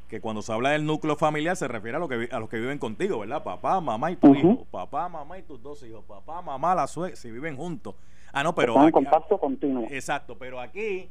que 0.07 0.21
cuando 0.21 0.41
se 0.41 0.53
habla 0.53 0.69
del 0.69 0.85
núcleo 0.85 1.15
familiar 1.15 1.55
se 1.55 1.67
refiere 1.67 1.97
a, 1.97 1.99
lo 1.99 2.07
que, 2.07 2.29
a 2.31 2.39
los 2.39 2.49
que 2.49 2.57
viven 2.57 2.79
contigo, 2.79 3.19
¿verdad? 3.19 3.43
Papá, 3.43 3.81
mamá 3.81 4.11
y 4.11 4.15
tu 4.15 4.33
hijo, 4.33 4.65
papá, 4.71 5.09
mamá 5.09 5.37
y 5.37 5.43
tus 5.43 5.61
dos 5.61 5.83
hijos, 5.83 6.03
papá, 6.05 6.41
mamá, 6.41 6.73
la 6.75 6.87
suegra, 6.87 7.15
si 7.15 7.29
viven 7.29 7.57
juntos. 7.57 7.95
Ah, 8.31 8.43
no, 8.43 8.55
pero... 8.55 8.81
en 8.83 8.91
contacto 8.91 9.37
continuo. 9.37 9.85
Exacto, 9.89 10.37
pero 10.37 10.59
aquí 10.59 11.09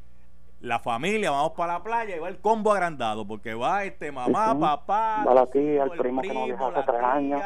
la 0.60 0.78
familia, 0.78 1.30
vamos 1.30 1.52
para 1.52 1.74
la 1.74 1.82
playa 1.82 2.16
y 2.16 2.18
va 2.18 2.28
el 2.28 2.38
combo 2.38 2.72
agrandado, 2.72 3.26
porque 3.26 3.54
va 3.54 3.84
este 3.84 4.10
mamá, 4.10 4.58
papá, 4.58 5.24
va 5.26 5.34
la 5.34 5.46
tía, 5.46 5.84
el 5.84 5.90
primo, 5.90 6.22
que 6.22 6.32
no 6.32 6.66
hace 6.68 6.82
tres 6.82 7.02
años. 7.02 7.42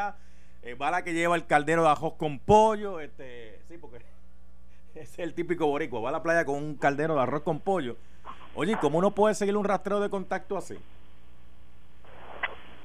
Eh, 0.62 0.74
va 0.74 0.90
la 0.90 1.02
que 1.02 1.14
lleva 1.14 1.36
el 1.36 1.46
caldero 1.46 1.82
de 1.82 1.88
ajos 1.88 2.14
con 2.14 2.38
pollo, 2.38 3.00
este, 3.00 3.60
sí, 3.68 3.78
porque 3.78 4.04
es 4.94 5.18
el 5.18 5.34
típico 5.34 5.66
boricua, 5.66 6.00
va 6.00 6.10
a 6.10 6.12
la 6.12 6.22
playa 6.22 6.44
con 6.44 6.56
un 6.56 6.74
caldero 6.76 7.14
de 7.14 7.22
arroz 7.22 7.42
con 7.42 7.58
pollo. 7.60 7.96
Oye, 8.54 8.76
¿cómo 8.80 8.98
uno 8.98 9.12
puede 9.12 9.34
seguir 9.34 9.56
un 9.56 9.64
rastreo 9.64 10.00
de 10.00 10.10
contacto 10.10 10.56
así? 10.56 10.76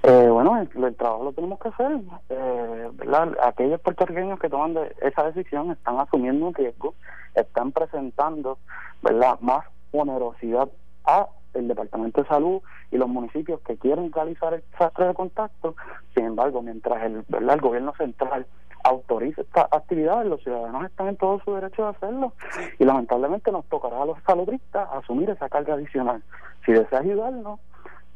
Eh, 0.07 0.29
bueno, 0.29 0.55
el, 0.61 0.95
trabajo 0.95 1.23
lo 1.23 1.33
tenemos 1.33 1.59
que 1.59 1.69
hacer. 1.69 1.99
Eh, 2.29 2.89
¿verdad? 2.93 3.35
Aquellos 3.41 3.81
puertorriqueños 3.81 4.39
que 4.39 4.49
toman 4.49 4.77
esa 5.01 5.23
decisión 5.31 5.71
están 5.71 5.99
asumiendo 5.99 6.45
un 6.45 6.53
riesgo, 6.53 6.93
están 7.33 7.71
presentando 7.71 8.59
¿verdad? 9.01 9.39
más 9.41 9.65
onerosidad 9.91 10.69
a 11.05 11.27
el 11.55 11.67
Departamento 11.67 12.21
de 12.21 12.27
Salud 12.27 12.61
y 12.91 12.97
los 12.97 13.07
municipios 13.09 13.61
que 13.61 13.77
quieren 13.77 14.11
realizar 14.11 14.53
el 14.53 14.63
desastre 14.71 15.07
de 15.07 15.13
contacto. 15.15 15.75
Sin 16.13 16.25
embargo, 16.25 16.61
mientras 16.61 17.01
el, 17.03 17.25
¿verdad? 17.27 17.55
el 17.55 17.61
gobierno 17.61 17.93
central 17.97 18.45
autoriza 18.83 19.41
esta 19.41 19.67
actividad, 19.71 20.23
los 20.25 20.43
ciudadanos 20.43 20.85
están 20.85 21.07
en 21.07 21.17
todo 21.17 21.41
su 21.43 21.55
derecho 21.55 21.81
de 21.81 21.89
hacerlo. 21.89 22.33
Y 22.77 22.85
lamentablemente 22.85 23.51
nos 23.51 23.65
tocará 23.65 24.03
a 24.03 24.05
los 24.05 24.19
saludistas 24.27 24.87
asumir 24.93 25.31
esa 25.31 25.49
carga 25.49 25.73
adicional. 25.73 26.21
Si 26.63 26.73
desea 26.73 26.99
ayudarnos, 26.99 27.59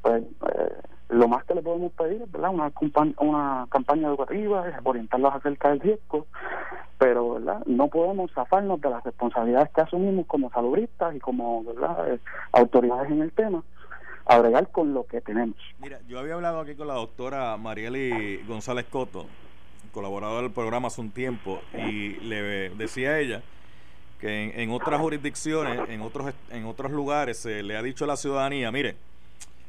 pues 0.02 0.24
eh, 0.24 0.74
lo 1.10 1.28
más 1.28 1.44
que 1.46 1.56
le 1.56 1.62
podemos 1.62 1.92
pedir 1.94 2.22
es 2.22 2.32
¿verdad? 2.32 2.52
Una, 2.52 2.72
una 3.18 3.68
campaña 3.70 4.08
educativa, 4.08 4.66
orientarlos 4.84 5.34
acerca 5.34 5.70
del 5.70 5.80
riesgo, 5.80 6.28
pero 6.98 7.36
¿verdad? 7.36 7.64
no 7.66 7.88
podemos 7.88 8.32
zafarnos 8.34 8.80
de 8.82 8.90
las 8.90 9.04
responsabilidades 9.04 9.70
que 9.74 9.82
asumimos 9.82 10.28
como 10.28 10.52
salubristas 10.52 11.16
y 11.16 11.20
como 11.20 11.64
¿verdad? 11.64 12.14
Eh, 12.14 12.20
autoridades 12.54 13.12
en 13.12 13.22
el 13.22 13.32
tema 13.32 13.64
a 14.30 14.64
con 14.72 14.94
lo 14.94 15.08
que 15.08 15.22
tenemos. 15.22 15.58
Mira, 15.80 16.00
yo 16.08 16.20
había 16.20 16.36
hablado 16.36 16.60
aquí 16.60 16.76
con 16.76 16.88
la 16.88 16.94
doctora 16.94 17.58
Marieli 17.58 18.44
González 18.48 18.86
Coto, 18.86 19.26
colaboradora 19.92 20.44
del 20.44 20.52
programa 20.52 20.88
hace 20.88 21.02
un 21.02 21.10
tiempo, 21.10 21.60
y 21.74 22.12
le 22.20 22.70
decía 22.70 23.12
a 23.12 23.20
ella 23.20 23.42
que 24.20 24.44
en, 24.44 24.60
en 24.60 24.72
otras 24.72 25.02
jurisdicciones, 25.02 25.90
en 25.90 26.02
otros, 26.02 26.32
en 26.52 26.66
otros 26.66 26.92
lugares, 26.92 27.40
se 27.40 27.64
le 27.64 27.76
ha 27.76 27.82
dicho 27.82 28.04
a 28.04 28.08
la 28.08 28.18
ciudadanía, 28.18 28.72
mire, 28.72 28.98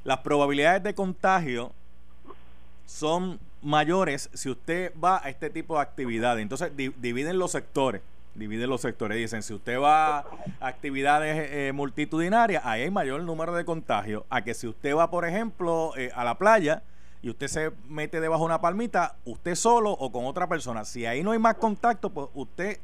las 0.04 0.18
probabilidades 0.18 0.82
de 0.82 0.94
contagio 0.94 1.72
son 2.86 3.38
mayores 3.62 4.30
si 4.32 4.50
usted 4.50 4.92
va 5.02 5.20
a 5.22 5.28
este 5.28 5.50
tipo 5.50 5.76
de 5.76 5.82
actividades. 5.82 6.42
Entonces 6.42 6.72
dividen 6.76 7.38
los 7.38 7.52
sectores. 7.52 8.02
Dividen 8.34 8.70
los 8.70 8.80
sectores. 8.80 9.18
Dicen, 9.18 9.42
si 9.42 9.52
usted 9.52 9.78
va 9.78 10.18
a 10.18 10.26
actividades 10.60 11.48
eh, 11.50 11.72
multitudinarias, 11.72 12.64
ahí 12.64 12.82
hay 12.82 12.90
mayor 12.90 13.22
número 13.22 13.54
de 13.54 13.64
contagios. 13.64 14.24
A 14.30 14.42
que 14.42 14.54
si 14.54 14.66
usted 14.66 14.94
va, 14.94 15.10
por 15.10 15.24
ejemplo, 15.24 15.92
eh, 15.96 16.10
a 16.14 16.24
la 16.24 16.38
playa 16.38 16.82
y 17.22 17.30
usted 17.30 17.48
se 17.48 17.72
mete 17.88 18.20
debajo 18.20 18.44
de 18.44 18.46
una 18.46 18.60
palmita, 18.60 19.16
usted 19.24 19.54
solo 19.54 19.90
o 19.90 20.10
con 20.10 20.24
otra 20.24 20.46
persona. 20.46 20.84
Si 20.84 21.04
ahí 21.06 21.22
no 21.22 21.32
hay 21.32 21.38
más 21.38 21.56
contacto, 21.56 22.10
pues 22.10 22.28
usted, 22.34 22.78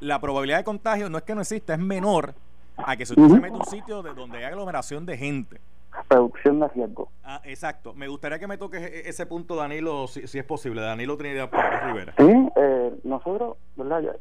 la 0.00 0.20
probabilidad 0.20 0.58
de 0.58 0.64
contagio 0.64 1.10
no 1.10 1.18
es 1.18 1.24
que 1.24 1.34
no 1.34 1.40
exista, 1.40 1.74
es 1.74 1.80
menor 1.80 2.34
a 2.76 2.96
que 2.96 3.06
si 3.06 3.12
usted 3.12 3.34
se 3.34 3.40
mete 3.40 3.48
en 3.48 3.54
un 3.54 3.66
sitio 3.66 4.02
de 4.02 4.14
donde 4.14 4.38
hay 4.38 4.44
aglomeración 4.44 5.06
de 5.06 5.16
gente 5.16 5.60
reducción 6.08 6.60
de 6.60 6.68
riesgo. 6.68 7.08
Ah, 7.22 7.40
exacto. 7.44 7.94
Me 7.94 8.08
gustaría 8.08 8.38
que 8.38 8.46
me 8.46 8.58
toques 8.58 8.82
e-, 8.82 9.08
ese 9.08 9.26
punto, 9.26 9.56
Danilo, 9.56 10.06
si, 10.06 10.38
es 10.38 10.44
posible. 10.44 10.80
Danilo 10.80 11.16
Trinidad 11.16 11.50
Rivera. 11.84 12.14
Sí, 12.18 12.48
eh, 12.56 12.94
nosotros, 13.04 13.56
¿verdad? 13.76 14.16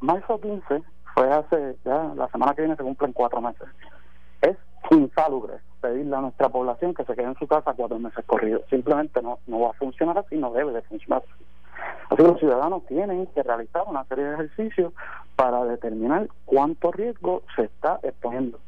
marzo 0.00 0.40
15 0.40 0.82
fue 1.14 1.30
hace, 1.30 1.76
ya 1.84 2.12
la 2.16 2.28
semana 2.28 2.54
que 2.54 2.62
viene 2.62 2.76
se 2.76 2.82
cumplen 2.82 3.12
cuatro 3.12 3.40
meses. 3.40 3.68
Es 4.40 4.56
insalubre 4.90 5.54
pedirle 5.80 6.16
a 6.16 6.20
nuestra 6.20 6.48
población 6.48 6.94
que 6.94 7.04
se 7.04 7.14
quede 7.14 7.26
en 7.26 7.38
su 7.38 7.46
casa 7.46 7.74
cuatro 7.74 7.98
meses 7.98 8.24
corridos. 8.24 8.62
Simplemente 8.70 9.20
no, 9.20 9.38
no 9.46 9.60
va 9.60 9.70
a 9.70 9.74
funcionar 9.74 10.16
así, 10.18 10.36
no 10.36 10.52
debe 10.52 10.72
de 10.72 10.82
funcionar 10.82 11.22
así. 11.24 11.44
Así 12.06 12.16
que 12.16 12.22
los 12.22 12.38
ciudadanos 12.38 12.86
tienen 12.86 13.26
que 13.28 13.42
realizar 13.42 13.82
una 13.86 14.04
serie 14.04 14.24
de 14.24 14.34
ejercicios 14.34 14.92
para 15.34 15.64
determinar 15.64 16.28
cuánto 16.44 16.92
riesgo 16.92 17.42
se 17.56 17.64
está 17.64 17.98
exponiendo. 18.02 18.58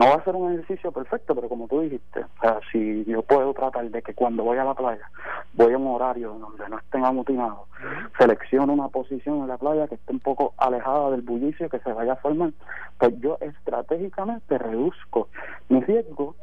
No 0.00 0.06
va 0.06 0.14
a 0.14 0.24
ser 0.24 0.34
un 0.34 0.50
ejercicio 0.50 0.90
perfecto, 0.92 1.34
pero 1.34 1.50
como 1.50 1.68
tú 1.68 1.82
dijiste, 1.82 2.20
o 2.20 2.40
sea, 2.40 2.58
si 2.72 3.04
yo 3.04 3.20
puedo 3.20 3.52
tratar 3.52 3.90
de 3.90 4.00
que 4.00 4.14
cuando 4.14 4.42
voy 4.42 4.56
a 4.56 4.64
la 4.64 4.72
playa, 4.72 5.10
voy 5.52 5.74
a 5.74 5.76
un 5.76 5.88
horario 5.88 6.38
donde 6.40 6.66
no 6.70 6.78
estén 6.78 7.04
amotinados, 7.04 7.68
selecciono 8.16 8.72
una 8.72 8.88
posición 8.88 9.40
en 9.40 9.48
la 9.48 9.58
playa 9.58 9.88
que 9.88 9.96
esté 9.96 10.14
un 10.14 10.20
poco 10.20 10.54
alejada 10.56 11.10
del 11.10 11.20
bullicio 11.20 11.68
que 11.68 11.80
se 11.80 11.92
vaya 11.92 12.14
a 12.14 12.16
formar, 12.16 12.52
pues 12.98 13.12
yo 13.20 13.36
estratégicamente 13.42 14.56
reduzco 14.56 15.28
mi 15.68 15.82
riesgo 15.82 16.34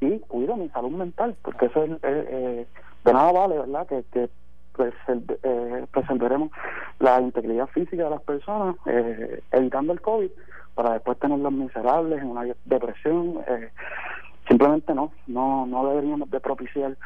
y 0.00 0.18
cuido 0.20 0.56
mi 0.56 0.70
salud 0.70 0.92
mental, 0.92 1.36
porque 1.42 1.66
eso 1.66 1.84
es, 1.84 1.90
eh, 1.90 1.98
eh, 2.02 2.66
de 3.04 3.12
nada 3.12 3.30
vale, 3.30 3.58
¿verdad? 3.58 3.86
Que, 3.88 4.04
que 4.10 4.30
eh, 4.78 5.86
presentaremos 5.92 6.50
la 6.98 7.20
integridad 7.20 7.66
física 7.66 8.04
de 8.04 8.10
las 8.10 8.22
personas, 8.22 8.76
eh, 8.86 9.42
evitando 9.52 9.92
el 9.92 10.00
COVID, 10.00 10.30
para 10.74 10.94
después 10.94 11.18
tenerlos 11.18 11.52
miserables 11.52 12.20
en 12.20 12.28
una 12.28 12.44
depresión. 12.64 13.40
Eh, 13.46 13.70
simplemente 14.48 14.94
no, 14.94 15.12
no, 15.26 15.66
no 15.66 15.88
deberíamos 15.88 16.30
de 16.30 16.40
propiciar 16.40 16.96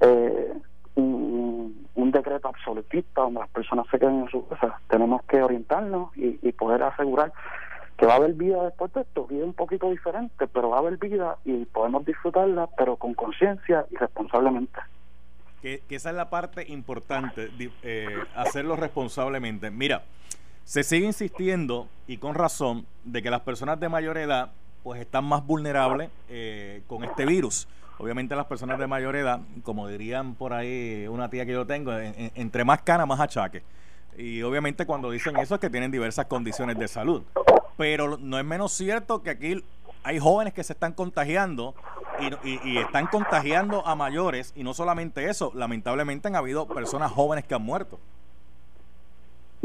eh, 0.00 0.52
un, 0.94 1.76
decreto 2.12 2.48
absolutista 2.48 3.22
donde 3.22 3.40
las 3.40 3.48
personas 3.50 3.84
se 3.90 3.98
queden 3.98 4.20
en 4.20 4.28
su 4.28 4.46
casa. 4.46 4.80
Tenemos 4.88 5.22
que 5.24 5.42
orientarnos 5.42 6.16
y, 6.16 6.38
y 6.40 6.52
poder 6.52 6.82
asegurar 6.84 7.30
que 7.96 8.06
va 8.06 8.14
a 8.14 8.16
haber 8.16 8.34
vida 8.34 8.62
después 8.62 8.92
de 8.92 9.02
esto, 9.02 9.26
vida 9.26 9.44
un 9.44 9.54
poquito 9.54 9.90
diferente, 9.90 10.46
pero 10.46 10.70
va 10.70 10.76
a 10.76 10.80
haber 10.80 10.98
vida 10.98 11.36
y 11.44 11.64
podemos 11.64 12.04
disfrutarla, 12.04 12.68
pero 12.76 12.96
con 12.96 13.14
conciencia 13.14 13.86
y 13.90 13.96
responsablemente. 13.96 14.78
Que, 15.62 15.80
que, 15.88 15.96
esa 15.96 16.10
es 16.10 16.16
la 16.16 16.28
parte 16.28 16.70
importante, 16.70 17.48
eh, 17.82 18.06
hacerlo 18.34 18.76
responsablemente. 18.76 19.70
Mira, 19.70 20.02
se 20.66 20.82
sigue 20.82 21.06
insistiendo, 21.06 21.88
y 22.08 22.18
con 22.18 22.34
razón, 22.34 22.86
de 23.04 23.22
que 23.22 23.30
las 23.30 23.40
personas 23.42 23.78
de 23.78 23.88
mayor 23.88 24.18
edad 24.18 24.50
pues 24.82 25.00
están 25.00 25.24
más 25.24 25.46
vulnerables 25.46 26.10
eh, 26.28 26.82
con 26.88 27.04
este 27.04 27.24
virus. 27.24 27.68
Obviamente 27.98 28.34
las 28.34 28.46
personas 28.46 28.78
de 28.78 28.88
mayor 28.88 29.14
edad, 29.14 29.40
como 29.62 29.86
dirían 29.86 30.34
por 30.34 30.52
ahí 30.52 31.06
una 31.08 31.30
tía 31.30 31.46
que 31.46 31.52
yo 31.52 31.66
tengo, 31.66 31.92
entre 31.96 32.64
más 32.64 32.82
cana, 32.82 33.06
más 33.06 33.20
achaque. 33.20 33.62
Y 34.18 34.42
obviamente 34.42 34.86
cuando 34.86 35.10
dicen 35.10 35.36
eso 35.36 35.54
es 35.54 35.60
que 35.60 35.70
tienen 35.70 35.92
diversas 35.92 36.26
condiciones 36.26 36.76
de 36.78 36.88
salud. 36.88 37.22
Pero 37.76 38.18
no 38.18 38.38
es 38.38 38.44
menos 38.44 38.72
cierto 38.72 39.22
que 39.22 39.30
aquí 39.30 39.64
hay 40.02 40.18
jóvenes 40.18 40.52
que 40.52 40.64
se 40.64 40.72
están 40.72 40.94
contagiando 40.94 41.74
y, 42.44 42.72
y, 42.72 42.78
están 42.78 43.06
contagiando 43.06 43.86
a 43.86 43.94
mayores. 43.94 44.52
Y 44.56 44.64
no 44.64 44.74
solamente 44.74 45.30
eso, 45.30 45.52
lamentablemente 45.54 46.26
han 46.28 46.36
habido 46.36 46.66
personas 46.66 47.12
jóvenes 47.12 47.44
que 47.44 47.54
han 47.54 47.62
muerto. 47.62 48.00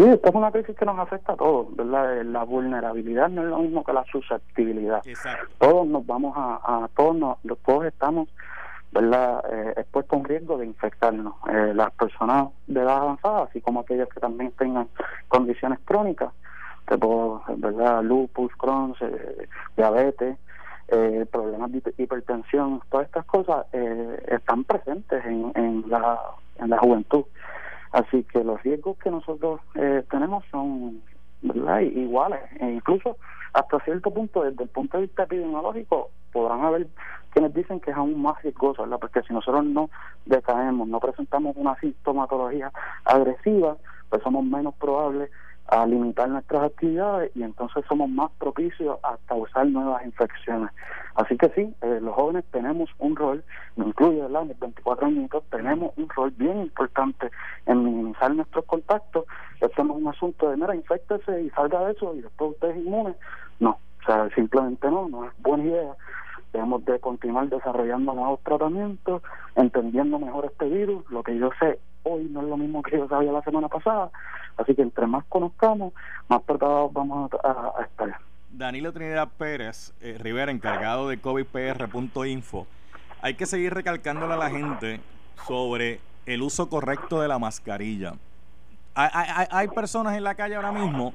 Sí, 0.02 0.08
esta 0.08 0.30
es 0.30 0.36
una 0.36 0.52
crisis 0.52 0.76
que 0.76 0.84
nos 0.84 0.98
afecta 0.98 1.34
a 1.34 1.36
todos, 1.36 1.76
¿verdad? 1.76 2.24
La 2.24 2.44
vulnerabilidad 2.44 3.30
no 3.30 3.44
es 3.44 3.50
lo 3.50 3.60
mismo 3.60 3.84
que 3.84 3.94
la 3.94 4.04
susceptibilidad. 4.06 5.04
Todos 5.60 5.86
nos 5.86 6.04
vamos 6.08 6.34
a, 6.36 6.56
a 6.64 6.90
todos, 6.96 7.16
nos, 7.16 7.38
todos 7.64 7.86
estamos, 7.86 8.28
¿verdad? 8.92 9.44
Eh, 9.52 9.74
expuestos 9.78 10.14
a 10.14 10.20
un 10.20 10.26
riesgo 10.26 10.58
de 10.58 10.66
infectarnos. 10.66 11.36
Eh, 11.52 11.74
las 11.76 11.92
personas 11.92 12.48
de 12.66 12.82
edad 12.82 12.98
avanzada, 12.98 13.44
así 13.44 13.62
como 13.62 13.82
aquellas 13.82 14.10
que 14.10 14.20
también 14.20 14.52
tengan 14.54 14.88
condiciones 15.28 15.78
crónicas, 15.86 16.34
tipo, 16.90 17.44
¿verdad? 17.58 18.02
Lupus, 18.02 18.52
Crohn, 18.56 18.96
eh, 19.02 19.48
diabetes, 19.78 20.36
eh, 20.88 21.28
problemas 21.32 21.72
de 21.74 21.94
hipertensión, 22.00 22.82
todas 22.90 23.06
estas 23.06 23.26
cosas 23.26 23.68
eh, 23.72 24.24
están 24.30 24.64
presentes 24.64 25.24
en, 25.26 25.52
en, 25.54 25.84
la, 25.88 26.20
en 26.58 26.72
la 26.72 26.80
juventud. 26.80 27.24
Así 27.92 28.24
que 28.24 28.44
los 28.44 28.62
riesgos 28.64 28.98
que 28.98 29.12
nosotros 29.12 29.60
eh, 29.76 30.04
tenemos 30.10 30.44
son 30.52 31.02
¿verdad? 31.42 31.82
iguales, 31.82 32.40
e 32.60 32.72
incluso 32.72 33.18
hasta 33.54 33.80
cierto 33.82 34.12
punto, 34.12 34.44
desde 34.44 34.64
el 34.64 34.70
punto 34.70 34.98
de 34.98 35.04
vista 35.04 35.24
epidemiológico, 35.24 36.10
podrán 36.32 36.62
haber 36.62 36.88
quienes 37.32 37.54
dicen 37.54 37.80
que 37.80 37.92
es 37.92 37.98
aún 37.98 38.22
más 38.22 38.42
riesgoso, 38.44 38.84
¿verdad? 38.84 39.00
Porque 39.00 39.22
si 39.24 39.34
nosotros 39.34 39.66
no 39.66 39.90
decaemos, 40.26 40.88
no 40.88 41.00
presentamos 41.00 41.56
una 41.58 41.76
sintomatología 41.80 42.72
agresiva, 43.06 43.78
pues 44.10 44.22
somos 44.24 44.44
menos 44.46 44.74
probables 44.76 45.32
a 45.72 45.86
limitar 45.86 46.28
nuestras 46.28 46.64
actividades 46.64 47.32
y 47.34 47.44
entonces 47.44 47.86
somos 47.88 48.10
más 48.10 48.30
propicios 48.40 49.00
a 49.04 49.16
causar 49.26 49.66
nuevas 49.68 50.06
infecciones. 50.06 50.70
Así 51.16 51.38
que 51.38 51.48
sí, 51.56 51.74
eh, 51.82 52.00
los 52.02 52.14
jóvenes 52.14 52.44
tenemos 52.52 52.90
un 53.00 53.16
rol, 53.16 53.42
me 53.78 53.86
incluye, 53.86 54.22
¿verdad? 54.22 54.44
Mis 54.44 54.60
24 54.60 55.08
años, 55.08 55.30
tenemos 55.50 55.94
un 55.96 56.10
rol 56.10 56.32
bien 56.32 56.60
importante 56.60 57.32
en 57.68 57.86
minimizar 57.86 58.36
nuestros 58.36 58.66
contactos. 58.66 59.24
Esto 59.62 59.84
no 59.86 59.94
es 59.94 60.02
un 60.02 60.08
asunto 60.10 60.50
de, 60.50 60.58
mira, 60.58 60.76
infectese 60.76 61.42
y 61.42 61.50
salga 61.52 61.86
de 61.86 61.94
eso 61.94 62.16
y 62.16 62.22
después 62.22 62.52
usted 62.52 62.72
es 62.72 62.78
inmune. 62.78 63.16
No, 63.62 63.70
o 63.72 64.06
sea, 64.06 64.30
simplemente 64.36 64.92
no, 64.92 65.08
no 65.08 65.26
es 65.26 65.32
buena 65.38 65.64
idea. 65.64 65.96
Debemos 66.52 66.84
de 66.84 67.00
continuar 67.00 67.48
desarrollando 67.48 68.14
nuevos 68.14 68.42
tratamientos, 68.44 69.24
entendiendo 69.56 70.20
mejor 70.20 70.46
este 70.46 70.66
virus. 70.66 71.10
Lo 71.10 71.24
que 71.24 71.38
yo 71.38 71.50
sé 71.62 71.80
hoy 72.04 72.28
no 72.30 72.42
es 72.42 72.48
lo 72.48 72.58
mismo 72.58 72.82
que 72.82 72.98
yo 72.98 73.08
sabía 73.08 73.32
la 73.32 73.42
semana 73.44 73.68
pasada. 73.68 74.10
Así 74.58 74.76
que 74.76 74.82
entre 74.82 75.08
más 75.08 75.24
conozcamos, 75.26 75.94
más 76.28 76.42
preparados 76.44 76.92
vamos 76.94 77.32
a, 77.44 77.82
estar. 77.84 78.18
Danilo 78.52 78.92
Trinidad 78.92 79.30
Pérez 79.38 79.94
eh, 80.02 80.18
Rivera, 80.20 80.52
encargado 80.52 81.08
de 81.08 81.20
covidpr.info. 81.20 82.68
Hay 83.22 83.36
que 83.36 83.46
seguir 83.46 83.74
recalcándole 83.74 84.34
a 84.34 84.38
la 84.38 84.50
gente 84.50 85.00
sobre 85.48 86.00
el 86.26 86.42
uso 86.42 86.70
correcto 86.70 87.22
de 87.22 87.28
la 87.28 87.40
mascarilla. 87.40 88.14
Hay, 88.94 89.10
hay, 89.14 89.48
hay 89.50 89.68
personas 89.70 90.18
en 90.18 90.24
la 90.24 90.36
calle 90.36 90.56
ahora 90.56 90.72
mismo 90.72 91.14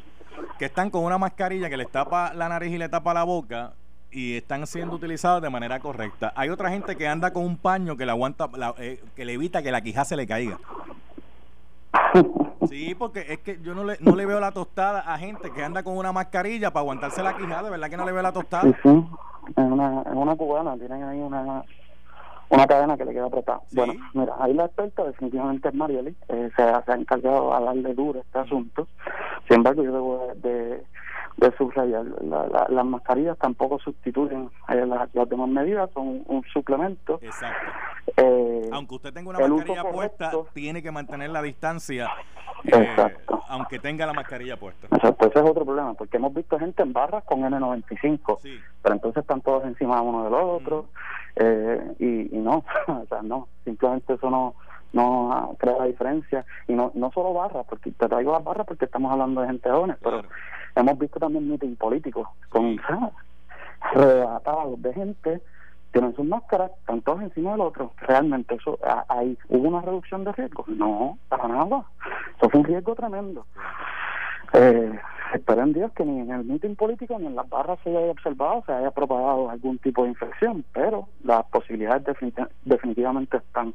que 0.58 0.64
están 0.64 0.90
con 0.90 1.04
una 1.04 1.18
mascarilla 1.18 1.68
que 1.68 1.76
les 1.76 1.90
tapa 1.90 2.32
la 2.34 2.48
nariz 2.48 2.72
y 2.72 2.78
le 2.78 2.88
tapa 2.88 3.12
la 3.12 3.24
boca 3.24 3.74
y 4.16 4.35
están 4.35 4.66
siendo 4.66 4.96
utilizados 4.96 5.42
de 5.42 5.50
manera 5.50 5.78
correcta. 5.78 6.32
Hay 6.37 6.49
otra 6.49 6.70
gente 6.70 6.96
que 6.96 7.06
anda 7.06 7.35
con 7.35 7.44
un 7.44 7.58
paño 7.58 7.99
que 7.99 8.06
le 8.06 8.12
aguanta, 8.12 8.49
eh, 8.78 8.99
que 9.14 9.26
le 9.26 9.35
evita 9.35 9.62
que 9.62 9.70
la 9.70 9.82
quija 9.82 10.06
se 10.06 10.16
le 10.16 10.26
caiga. 10.26 10.56
Sí, 12.66 12.94
porque 12.94 13.26
es 13.28 13.40
que 13.40 13.61
yo 13.61 13.75
no 13.75 13.85
le, 13.85 13.99
no 14.00 14.16
le 14.16 14.25
veo 14.25 14.40
la 14.40 14.52
tostada 14.52 15.00
a 15.00 15.18
gente 15.18 15.50
que 15.50 15.62
anda 15.62 15.82
con 15.82 15.99
una 15.99 16.12
mascarilla 16.12 16.70
para 16.70 16.80
aguantarse 16.80 17.23
la 17.23 17.37
quijada, 17.37 17.64
de 17.64 17.70
verdad 17.70 17.90
que 17.90 17.96
no 17.99 18.06
le 18.06 18.12
veo 18.12 18.23
la 18.23 18.32
tostada. 18.32 18.62
Sí, 18.62 18.75
sí, 18.82 19.06
en 19.54 19.73
una, 19.73 20.02
en 20.06 20.16
una 20.16 20.35
cubana 20.35 20.78
tienen 20.78 21.02
ahí 21.02 21.20
una, 21.20 21.62
una 22.49 22.66
cadena 22.66 22.96
que 22.96 23.04
le 23.04 23.12
queda 23.12 23.26
apretada. 23.26 23.61
Bueno, 23.73 23.92
mira, 24.14 24.35
ahí 24.40 24.54
la 24.54 24.64
experta 24.64 25.04
definitivamente 25.04 25.68
es 25.68 25.75
Marieli, 25.75 26.16
eh, 26.28 26.50
se, 26.56 26.62
se, 26.62 26.92
ha 26.92 26.94
encargado 26.94 27.54
a 27.54 27.61
darle 27.61 27.92
duro 27.92 28.20
este 28.20 28.38
asunto. 28.38 28.88
Sin 29.46 29.58
embargo, 29.58 29.82
yo 29.82 29.92
debo 29.92 30.32
de 30.37 30.37
de 30.37 30.85
subrayar. 31.56 32.04
La, 32.22 32.66
las 32.68 32.84
mascarillas 32.84 33.38
tampoco 33.38 33.78
sustituyen 33.78 34.50
eh, 34.68 34.86
las, 34.86 35.28
demás 35.28 35.48
medidas, 35.48 35.90
son 35.92 36.22
un 36.26 36.42
suplemento. 36.52 37.18
Exacto. 37.22 37.72
Eh, 38.16 38.68
aunque 38.72 38.94
usted 38.94 39.12
tenga 39.12 39.30
una 39.30 39.38
mascarilla 39.40 39.84
puesta, 39.84 40.30
tiene 40.54 40.82
que 40.82 40.90
mantener 40.90 41.30
la 41.30 41.42
distancia, 41.42 42.08
eh, 42.64 42.96
aunque 43.48 43.78
tenga 43.78 44.06
la 44.06 44.12
mascarilla 44.12 44.56
puesta. 44.56 44.86
Exacto, 44.90 45.26
ese 45.26 45.38
es 45.40 45.50
otro 45.50 45.64
problema, 45.64 45.94
porque 45.94 46.16
hemos 46.16 46.32
visto 46.32 46.58
gente 46.58 46.82
en 46.82 46.92
barras 46.92 47.24
con 47.24 47.40
N95, 47.40 48.38
pero 48.82 48.94
entonces 48.94 49.20
están 49.22 49.40
todos 49.40 49.64
encima 49.64 50.00
uno 50.00 50.24
del 50.24 50.34
otro, 50.34 50.86
y, 51.98 52.34
y 52.34 52.38
no, 52.38 52.64
o 52.86 53.06
sea, 53.08 53.22
no, 53.22 53.48
simplemente 53.64 54.14
eso 54.14 54.30
no 54.30 54.54
no 54.92 55.56
crea 55.58 55.78
la 55.78 55.84
diferencia 55.86 56.44
y 56.68 56.74
no 56.74 56.90
no 56.94 57.10
solo 57.12 57.32
barras 57.34 57.66
porque 57.68 57.90
te 57.90 58.08
traigo 58.08 58.32
las 58.32 58.44
barras 58.44 58.66
porque 58.66 58.86
estamos 58.86 59.12
hablando 59.12 59.40
de 59.40 59.48
gente 59.48 59.70
joven 59.70 59.96
pero 60.02 60.22
hemos 60.74 60.98
visto 60.98 61.18
también 61.18 61.48
meeting 61.48 61.76
políticos 61.76 62.28
con 62.50 62.78
redatados 63.92 64.82
de 64.82 64.94
gente 64.94 65.42
tienen 65.96 66.14
sus 66.14 66.26
máscaras, 66.26 66.72
están 66.80 67.00
todos 67.00 67.22
encima 67.22 67.52
del 67.52 67.62
otro. 67.62 67.92
Realmente 67.96 68.54
eso 68.54 68.78
ahí 69.08 69.38
hubo 69.48 69.68
una 69.68 69.80
reducción 69.80 70.24
de 70.24 70.32
riesgo. 70.32 70.62
No, 70.68 71.16
para 71.30 71.48
nada. 71.48 71.86
Eso 72.36 72.50
fue 72.50 72.60
un 72.60 72.66
riesgo 72.66 72.94
tremendo. 72.94 73.46
Eh, 74.52 74.98
espero 75.34 75.62
en 75.62 75.72
Dios 75.72 75.92
que 75.92 76.04
ni 76.04 76.20
en 76.20 76.30
el 76.30 76.44
meeting 76.44 76.74
político 76.76 77.18
ni 77.18 77.26
en 77.26 77.36
las 77.36 77.48
barras 77.48 77.78
se 77.82 77.90
haya 77.90 78.10
observado, 78.10 78.62
se 78.66 78.72
haya 78.72 78.90
propagado 78.90 79.50
algún 79.50 79.78
tipo 79.78 80.04
de 80.04 80.10
infección, 80.10 80.64
pero 80.73 81.08
las 81.25 81.44
posibilidades 81.47 82.04
definitivamente 82.64 83.38
están. 83.38 83.75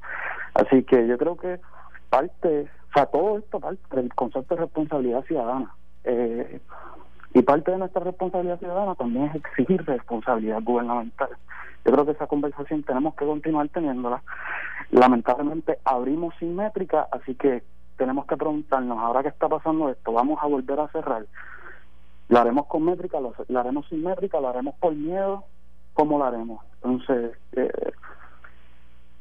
Así 0.54 0.84
que 0.84 1.08
yo 1.08 1.18
creo 1.18 1.38
que 1.38 1.60
parte, 2.10 2.68
o 2.90 2.94
sea, 2.94 3.06
todo 3.08 3.38
esto 3.38 3.60
parte 3.60 3.96
del 3.96 4.14
concepto 4.14 4.56
de 4.56 4.62
responsabilidad 4.62 5.24
ciudadana. 5.26 5.74
Eh, 6.04 6.60
y 7.34 7.42
parte 7.44 7.72
de 7.72 7.78
nuestra 7.78 8.04
responsabilidad 8.04 8.60
ciudadana 8.60 8.96
también 8.96 9.26
es 9.28 9.36
exigir 9.36 9.86
responsabilidad 9.86 10.62
gubernamental. 10.62 11.30
Yo 11.86 11.92
creo 11.94 12.06
que 12.06 12.12
esa 12.12 12.28
conversación 12.28 12.84
tenemos 12.84 13.16
que 13.16 13.26
continuar 13.26 13.70
teniéndola. 13.70 14.22
Lamentablemente 14.92 15.80
abrimos 15.86 16.34
sin 16.40 16.56
métrica, 16.56 17.08
así 17.12 17.36
que 17.36 17.64
tenemos 18.02 18.26
que 18.26 18.36
preguntarnos, 18.36 18.98
ahora 18.98 19.22
que 19.22 19.30
está 19.30 19.48
pasando 19.48 19.88
esto, 19.88 20.12
¿vamos 20.12 20.40
a 20.42 20.48
volver 20.48 20.80
a 20.80 20.88
cerrar? 20.88 21.24
¿La 22.30 22.42
haremos 22.42 22.66
con 22.66 22.84
métrica? 22.84 23.20
¿La 23.48 23.60
haremos 23.60 23.88
sin 23.90 24.02
métrica? 24.02 24.42
¿La 24.42 24.50
haremos 24.50 24.74
por 24.80 24.96
miedo? 24.96 25.44
¿Cómo 25.94 26.18
la 26.18 26.30
haremos? 26.30 26.66
Entonces, 26.82 27.38
eh, 27.52 27.92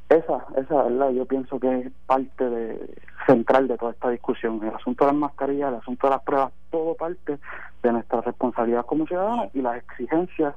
esa, 0.09 0.47
esa 0.57 0.83
verdad, 0.85 1.11
yo 1.11 1.27
pienso 1.27 1.61
que 1.61 1.81
es 1.81 1.93
parte 2.07 2.49
de, 2.49 2.95
central 3.27 3.69
de 3.69 3.77
toda 3.77 3.93
esta 3.93 4.09
discusión. 4.09 4.59
El 4.63 4.75
asunto 4.75 5.05
de 5.05 5.13
las 5.13 5.21
mascarillas, 5.21 5.69
el 5.75 5.81
asunto 5.81 6.07
de 6.07 6.11
las 6.15 6.23
pruebas, 6.23 6.53
todo 6.71 6.95
parte 6.95 7.39
de 7.83 7.93
nuestra 7.93 8.23
responsabilidad 8.23 8.87
como 8.87 9.07
ciudadanos 9.07 9.51
y 9.53 9.61
las 9.61 9.77
exigencias 9.77 10.55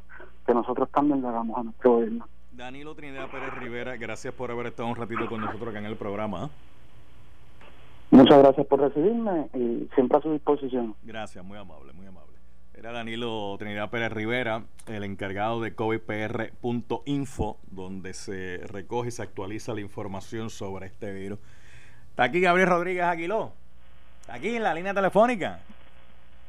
que 0.48 0.54
nosotros 0.54 0.90
también 0.92 1.22
le 1.22 1.28
damos 1.28 1.58
a 1.58 1.64
nuestro 1.64 1.96
gobierno. 1.96 2.26
Danilo 2.54 2.96
Trinidad 2.96 3.30
Pérez 3.30 3.54
Rivera, 3.56 3.98
gracias 3.98 4.34
por 4.34 4.50
haber 4.50 4.68
estado 4.68 4.88
un 4.88 4.96
ratito 4.96 5.28
con 5.28 5.42
nosotros 5.42 5.72
acá 5.72 5.80
en 5.80 5.88
el 5.88 5.98
programa. 5.98 6.50
Muchas 8.13 8.38
gracias 8.43 8.67
por 8.67 8.80
recibirme 8.80 9.49
y 9.56 9.89
siempre 9.95 10.19
a 10.19 10.21
su 10.21 10.32
disposición. 10.34 10.95
Gracias, 11.02 11.43
muy 11.43 11.58
amable, 11.58 11.93
muy 11.93 12.06
amable. 12.06 12.34
Era 12.76 12.91
Danilo 12.91 13.56
Trinidad 13.58 13.89
Pérez 13.89 14.12
Rivera, 14.12 14.65
el 14.88 15.04
encargado 15.04 15.62
de 15.62 15.73
covidpr.info, 15.73 17.58
donde 17.71 18.13
se 18.13 18.62
recoge 18.67 19.08
y 19.08 19.12
se 19.12 19.23
actualiza 19.23 19.73
la 19.73 19.82
información 19.82 20.52
sobre 20.52 20.86
este 20.86 21.12
virus. 21.12 21.39
Está 22.10 22.26
aquí 22.26 22.39
Gabriel 22.39 22.69
Rodríguez 22.69 23.04
Aguiló, 23.04 23.52
aquí 24.28 24.56
en 24.56 24.62
la 24.62 24.76
línea 24.76 24.93
telefónica. 24.93 25.62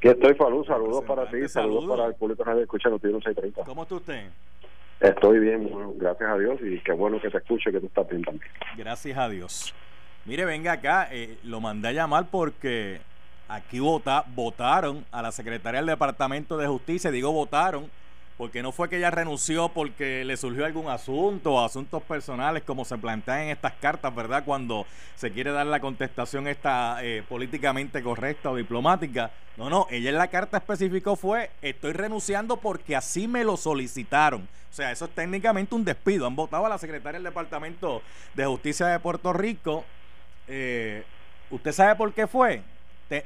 Que 0.01 0.11
estoy, 0.11 0.35
Falú, 0.35 0.65
saludos 0.65 1.03
para 1.05 1.31
ti, 1.31 1.49
saludos, 1.49 1.87
para 1.97 2.09
el 2.09 2.15
público 2.15 2.45
que 2.45 2.61
escucha 2.61 2.91
Noticiero 2.91 3.23
630. 3.23 3.65
¿Cómo 3.65 3.85
está 3.85 3.95
usted? 3.95 4.29
Estoy 5.01 5.39
bien, 5.39 5.71
gracias 5.97 6.29
a 6.29 6.37
Dios 6.37 6.61
y 6.61 6.79
qué 6.81 6.93
bueno 6.93 7.19
que 7.23 7.31
te 7.31 7.39
escuche 7.39 7.73
que 7.73 7.81
tú 7.81 7.87
estás 7.87 8.07
bien 8.07 8.23
también. 8.23 8.51
Gracias 8.77 9.17
a 9.17 9.31
Dios. 9.31 9.75
Mire, 10.27 10.47
venga 10.47 10.73
acá, 10.73 11.09
eh, 11.11 11.39
lo 11.43 11.61
mandé 11.61 11.89
a 11.89 11.93
llamar 11.93 12.29
porque 12.31 13.03
aquí 13.47 13.79
vota, 13.79 14.25
votaron 14.35 15.05
a 15.13 15.21
la 15.21 15.31
secretaria 15.31 15.81
del 15.81 15.89
Departamento 15.89 16.57
de 16.57 16.67
Justicia, 16.67 17.11
digo 17.11 17.31
votaron, 17.31 17.91
porque 18.39 18.63
no 18.63 18.73
fue 18.73 18.89
que 18.89 18.97
ella 18.97 19.11
renunció 19.11 19.69
porque 19.69 20.25
le 20.25 20.39
surgió 20.39 20.65
algún 20.65 20.89
asunto 20.89 21.53
o 21.53 21.65
asuntos 21.65 22.03
personales 22.05 22.63
como 22.63 22.87
se 22.87 22.97
plantean 22.97 23.41
en 23.41 23.49
estas 23.51 23.75
cartas, 23.75 24.15
¿verdad? 24.15 24.45
Cuando 24.47 24.87
se 25.15 25.31
quiere 25.31 25.53
dar 25.53 25.67
la 25.67 25.79
contestación 25.79 26.49
esta 26.49 27.05
eh, 27.05 27.23
políticamente 27.29 28.03
correcta 28.03 28.51
o 28.51 28.57
diplomática. 28.57 29.31
No, 29.59 29.69
no, 29.69 29.87
ella 29.91 30.09
en 30.09 30.17
la 30.17 30.29
carta 30.29 30.57
especificó 30.57 31.17
fue, 31.17 31.51
estoy 31.61 31.93
renunciando 31.93 32.57
porque 32.57 32.97
así 32.97 33.29
me 33.29 33.45
lo 33.45 33.59
solicitaron. 33.59 34.49
O 34.71 34.75
sea, 34.75 34.91
eso 34.91 35.05
es 35.05 35.11
técnicamente 35.13 35.75
un 35.75 35.85
despido. 35.85 36.27
Han 36.27 36.35
votado 36.35 36.65
a 36.65 36.71
la 36.71 36.79
secretaria 36.79 37.19
del 37.19 37.25
Departamento 37.25 38.01
de 38.35 38.47
Justicia 38.47 38.87
de 38.87 38.99
Puerto 38.99 39.35
Rico. 39.35 39.85
Eh, 40.49 41.05
¿Usted 41.51 41.73
sabe 41.73 41.97
por 41.97 42.13
qué 42.13 42.27
fue? 42.27 42.63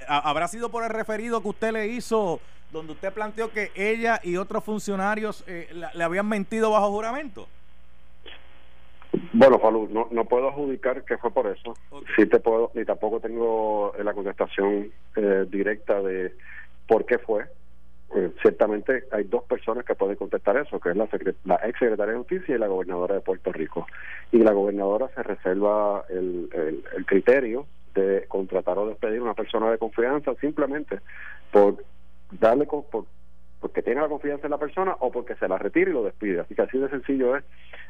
¿Habrá 0.06 0.48
sido 0.48 0.70
por 0.70 0.84
el 0.84 0.90
referido 0.90 1.40
que 1.40 1.48
usted 1.48 1.72
le 1.72 1.86
hizo, 1.86 2.40
donde 2.72 2.92
usted 2.92 3.12
planteó 3.12 3.50
que 3.50 3.70
ella 3.74 4.20
y 4.22 4.36
otros 4.36 4.64
funcionarios 4.64 5.44
eh, 5.46 5.68
le 5.94 6.04
habían 6.04 6.28
mentido 6.28 6.70
bajo 6.70 6.90
juramento? 6.90 7.46
Bueno, 9.32 9.58
Falú, 9.58 9.88
no, 9.90 10.08
no 10.10 10.24
puedo 10.26 10.48
adjudicar 10.48 11.04
que 11.04 11.16
fue 11.16 11.30
por 11.30 11.46
eso. 11.46 11.74
Sí 12.16 12.26
te 12.26 12.40
puedo, 12.40 12.70
ni 12.74 12.84
tampoco 12.84 13.20
tengo 13.20 13.94
la 14.02 14.12
contestación 14.12 14.92
eh, 15.16 15.46
directa 15.48 16.02
de 16.02 16.34
por 16.86 17.06
qué 17.06 17.18
fue. 17.18 17.46
Eh, 18.14 18.30
ciertamente 18.40 19.04
hay 19.10 19.24
dos 19.24 19.44
personas 19.44 19.84
que 19.84 19.94
pueden 19.94 20.16
contestar 20.16 20.56
eso, 20.56 20.80
que 20.80 20.90
es 20.90 20.96
la, 20.96 21.08
la 21.44 21.60
ex 21.64 21.78
secretaria 21.78 22.12
de 22.12 22.18
Justicia 22.18 22.54
y 22.54 22.58
la 22.58 22.66
gobernadora 22.66 23.16
de 23.16 23.20
Puerto 23.20 23.52
Rico. 23.52 23.86
Y 24.32 24.38
la 24.38 24.52
gobernadora 24.52 25.08
se 25.14 25.22
reserva 25.22 26.04
el, 26.08 26.48
el, 26.52 26.84
el 26.96 27.06
criterio 27.06 27.66
de 27.94 28.24
contratar 28.28 28.78
o 28.78 28.88
despedir 28.88 29.20
a 29.20 29.24
una 29.24 29.34
persona 29.34 29.70
de 29.70 29.78
confianza 29.78 30.34
simplemente 30.36 31.00
por 31.50 31.84
darle 32.30 32.66
por, 32.66 33.06
porque 33.60 33.82
tiene 33.82 34.00
la 34.00 34.08
confianza 34.08 34.46
en 34.46 34.52
la 34.52 34.58
persona 34.58 34.96
o 35.00 35.10
porque 35.10 35.34
se 35.36 35.48
la 35.48 35.58
retire 35.58 35.90
y 35.90 35.94
lo 35.94 36.04
despide. 36.04 36.40
Así 36.40 36.54
que 36.54 36.62
así 36.62 36.78
de 36.78 36.88
sencillo 36.88 37.36
es 37.36 37.44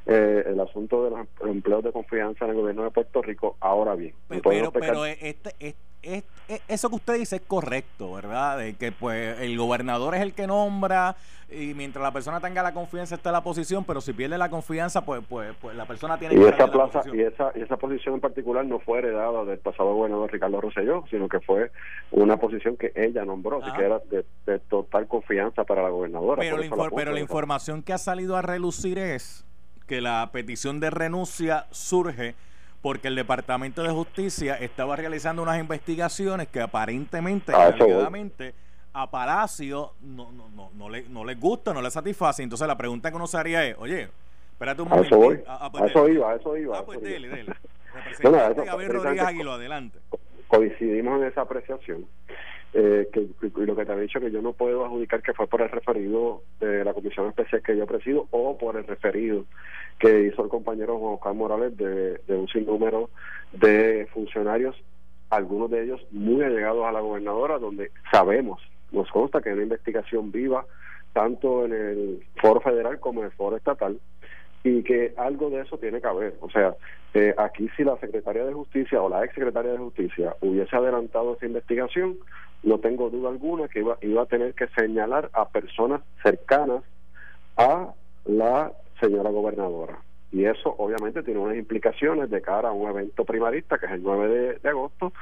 eh, 0.06 0.44
el 0.46 0.58
asunto 0.60 1.04
de 1.04 1.10
los 1.10 1.26
empleos 1.42 1.84
de 1.84 1.92
confianza 1.92 2.44
en 2.44 2.52
el 2.52 2.56
gobierno 2.56 2.84
de 2.84 2.90
Puerto 2.90 3.22
Rico. 3.22 3.56
Ahora 3.60 3.94
bien, 3.94 4.14
pero, 4.28 4.72
pero, 4.72 5.04
este, 5.04 5.74
eso 6.02 6.88
que 6.88 6.96
usted 6.96 7.14
dice 7.14 7.36
es 7.36 7.42
correcto, 7.42 8.12
¿verdad? 8.12 8.58
De 8.58 8.74
que 8.74 8.92
pues 8.92 9.40
el 9.40 9.56
gobernador 9.58 10.14
es 10.14 10.22
el 10.22 10.32
que 10.32 10.46
nombra 10.46 11.16
y 11.50 11.74
mientras 11.74 12.02
la 12.02 12.12
persona 12.12 12.40
tenga 12.40 12.62
la 12.62 12.72
confianza 12.72 13.14
está 13.14 13.30
en 13.30 13.34
la 13.34 13.42
posición, 13.42 13.84
pero 13.84 14.00
si 14.00 14.12
pierde 14.12 14.38
la 14.38 14.48
confianza, 14.48 15.04
pues 15.04 15.22
pues, 15.28 15.54
pues 15.60 15.76
la 15.76 15.86
persona 15.86 16.18
tiene 16.18 16.34
y 16.34 16.38
que 16.38 16.48
esa 16.48 16.70
plaza 16.70 17.02
y 17.12 17.22
esa 17.22 17.52
y 17.54 17.62
esa 17.62 17.76
posición 17.76 18.14
en 18.14 18.20
particular 18.20 18.64
no 18.64 18.78
fue 18.78 18.98
heredada 18.98 19.44
del 19.44 19.58
pasado 19.58 19.94
gobernador 19.94 20.30
Ricardo 20.30 20.60
Rosselló, 20.60 21.04
sino 21.10 21.28
que 21.28 21.40
fue 21.40 21.70
una 22.10 22.36
posición 22.36 22.76
que 22.76 22.92
ella 22.94 23.24
nombró, 23.24 23.62
así 23.62 23.76
que 23.76 23.84
era 23.84 24.00
de, 24.10 24.58
total 24.68 25.08
confianza 25.08 25.64
para 25.64 25.82
la 25.82 25.88
gobernadora. 25.88 26.40
Pero, 26.40 26.58
la, 26.58 26.90
pero 26.94 27.12
la 27.12 27.20
información 27.20 27.82
que 27.82 27.92
ha 27.92 27.98
salido 27.98 28.36
a 28.36 28.42
relucir 28.42 28.98
es 28.98 29.44
que 29.86 30.00
la 30.00 30.28
petición 30.32 30.80
de 30.80 30.90
renuncia 30.90 31.66
surge 31.70 32.34
porque 32.80 33.08
el 33.08 33.16
Departamento 33.16 33.82
de 33.82 33.90
Justicia 33.90 34.54
estaba 34.54 34.96
realizando 34.96 35.42
unas 35.42 35.58
investigaciones 35.58 36.48
que 36.48 36.60
aparentemente, 36.60 37.52
ah, 37.52 37.74
a 38.92 39.10
Palacio 39.10 39.92
no, 40.00 40.32
no, 40.32 40.48
no, 40.50 40.70
no, 40.74 40.88
le, 40.88 41.08
no 41.08 41.24
les 41.24 41.38
gusta, 41.38 41.72
no 41.72 41.82
les 41.82 41.92
satisface. 41.92 42.42
Entonces 42.42 42.66
la 42.66 42.76
pregunta 42.76 43.10
que 43.10 43.16
uno 43.16 43.26
se 43.26 43.36
haría 43.36 43.64
es, 43.64 43.76
oye, 43.78 44.08
espérate 44.52 44.82
un 44.82 44.88
momento. 44.88 45.32
Eso, 45.32 45.42
ah, 45.46 45.58
ah, 45.62 45.72
pues 45.72 45.90
eso 45.90 46.08
iba, 46.08 46.34
eso 46.34 46.56
iba. 46.56 46.78
Ah, 46.78 46.84
pues 46.84 47.00
dele, 47.02 47.28
dele. 47.28 47.54
Representante 47.94 48.64
Gabriel 48.64 48.92
Rodríguez 48.92 49.24
Aguilo, 49.24 49.52
adelante. 49.52 49.98
Coincidimos 50.46 51.20
en 51.20 51.28
esa 51.28 51.42
apreciación. 51.42 52.06
Eh, 52.74 53.08
que, 53.12 53.20
y 53.20 53.66
lo 53.66 53.74
que 53.74 53.86
te 53.86 53.92
ha 53.92 53.96
dicho 53.96 54.20
que 54.20 54.30
yo 54.30 54.42
no 54.42 54.52
puedo 54.52 54.84
adjudicar 54.84 55.22
que 55.22 55.32
fue 55.32 55.46
por 55.46 55.62
el 55.62 55.70
referido 55.70 56.42
de 56.60 56.84
la 56.84 56.92
comisión 56.92 57.26
especial 57.28 57.62
que 57.62 57.74
yo 57.74 57.86
presido 57.86 58.26
o 58.30 58.58
por 58.58 58.76
el 58.76 58.86
referido 58.86 59.46
que 59.98 60.22
hizo 60.22 60.42
el 60.42 60.48
compañero 60.48 60.98
Juan 60.98 61.14
Oscar 61.14 61.34
Morales 61.34 61.76
de, 61.76 62.18
de 62.18 62.36
un 62.36 62.48
sinnúmero 62.48 63.10
de 63.52 64.08
funcionarios, 64.12 64.76
algunos 65.30 65.70
de 65.70 65.84
ellos 65.84 66.00
muy 66.10 66.42
allegados 66.42 66.86
a 66.86 66.92
la 66.92 67.00
gobernadora, 67.00 67.58
donde 67.58 67.90
sabemos, 68.10 68.60
nos 68.92 69.10
consta 69.10 69.40
que 69.40 69.50
hay 69.50 69.54
una 69.54 69.64
investigación 69.64 70.32
viva 70.32 70.64
tanto 71.12 71.64
en 71.64 71.72
el 71.72 72.26
foro 72.40 72.60
federal 72.60 73.00
como 73.00 73.20
en 73.20 73.26
el 73.26 73.32
foro 73.32 73.56
estatal 73.56 73.98
y 74.64 74.82
que 74.82 75.14
algo 75.16 75.50
de 75.50 75.62
eso 75.62 75.78
tiene 75.78 76.00
que 76.00 76.06
haber. 76.06 76.36
O 76.40 76.50
sea, 76.50 76.76
eh, 77.14 77.34
aquí 77.38 77.68
si 77.76 77.84
la 77.84 77.96
Secretaría 77.98 78.44
de 78.44 78.52
Justicia 78.52 79.00
o 79.00 79.08
la 79.08 79.24
ex 79.24 79.34
Secretaría 79.34 79.72
de 79.72 79.78
Justicia 79.78 80.36
hubiese 80.40 80.76
adelantado 80.76 81.34
esa 81.34 81.46
investigación, 81.46 82.18
no 82.62 82.78
tengo 82.78 83.08
duda 83.10 83.30
alguna 83.30 83.68
que 83.68 83.80
iba, 83.80 83.98
iba 84.02 84.22
a 84.22 84.26
tener 84.26 84.54
que 84.54 84.66
señalar 84.68 85.30
a 85.32 85.48
personas 85.48 86.02
cercanas 86.22 86.82
a 87.56 87.94
la 88.24 88.72
señora 89.00 89.30
gobernadora. 89.30 90.02
Y 90.30 90.44
eso 90.44 90.74
obviamente 90.76 91.22
tiene 91.22 91.40
unas 91.40 91.56
implicaciones 91.56 92.30
de 92.30 92.42
cara 92.42 92.68
a 92.68 92.72
un 92.72 92.88
evento 92.88 93.24
primarista 93.24 93.78
que 93.78 93.86
es 93.86 93.92
el 93.92 94.02
9 94.02 94.58
de, 94.62 94.68
agosto, 94.68 95.12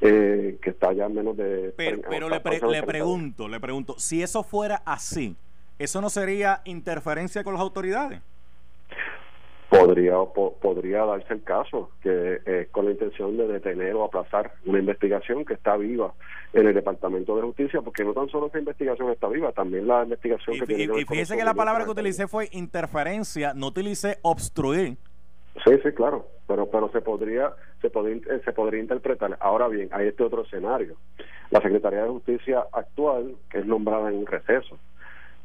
eh, 0.00 0.58
que 0.62 0.70
está 0.70 0.92
ya 0.92 1.06
en 1.06 1.14
menos 1.14 1.36
de... 1.36 1.74
Pero, 1.76 2.00
pero 2.08 2.28
le, 2.28 2.40
le 2.70 2.82
pregunto, 2.82 3.48
le 3.48 3.60
pregunto, 3.60 3.96
si 3.98 4.22
eso 4.22 4.42
fuera 4.42 4.82
así, 4.86 5.36
¿eso 5.78 6.00
no 6.00 6.08
sería 6.08 6.62
interferencia 6.64 7.44
con 7.44 7.52
las 7.52 7.62
autoridades? 7.62 8.20
Podría 9.68 10.14
podría 10.60 11.04
darse 11.04 11.34
el 11.34 11.42
caso 11.42 11.90
que 12.02 12.40
es 12.44 12.68
con 12.68 12.84
la 12.84 12.92
intención 12.92 13.36
de 13.36 13.48
detener 13.48 13.94
o 13.94 14.04
aplazar 14.04 14.52
una 14.64 14.78
investigación 14.78 15.44
que 15.44 15.54
está 15.54 15.76
viva 15.76 16.12
en 16.52 16.68
el 16.68 16.74
Departamento 16.74 17.34
de 17.36 17.42
Justicia 17.42 17.80
porque 17.82 18.04
no 18.04 18.12
tan 18.12 18.28
solo 18.28 18.46
esa 18.46 18.58
investigación 18.58 19.10
está 19.10 19.28
viva 19.28 19.52
también 19.52 19.86
la 19.86 20.04
investigación 20.04 20.58
que 20.58 20.66
tiene 20.66 21.00
y, 21.00 21.04
fíjese 21.04 21.36
que 21.36 21.44
la 21.44 21.54
palabra 21.54 21.84
que 21.84 21.90
utilicé 21.90 22.28
fue 22.28 22.48
interferencia 22.52 23.54
no 23.54 23.68
utilicé 23.68 24.18
obstruir. 24.22 24.96
Sí 25.64 25.72
sí 25.82 25.92
claro 25.92 26.26
pero 26.46 26.70
pero 26.70 26.90
se 26.92 27.00
podría 27.00 27.52
se 27.82 27.90
podría 27.90 28.20
se 28.44 28.52
podría 28.52 28.80
interpretar. 28.80 29.36
Ahora 29.40 29.66
bien 29.68 29.88
hay 29.92 30.08
este 30.08 30.22
otro 30.22 30.42
escenario. 30.42 30.96
La 31.50 31.60
Secretaría 31.60 32.04
de 32.04 32.08
Justicia 32.08 32.64
actual 32.72 33.36
que 33.50 33.58
es 33.58 33.66
nombrada 33.66 34.10
en 34.10 34.18
un 34.18 34.26
receso 34.26 34.78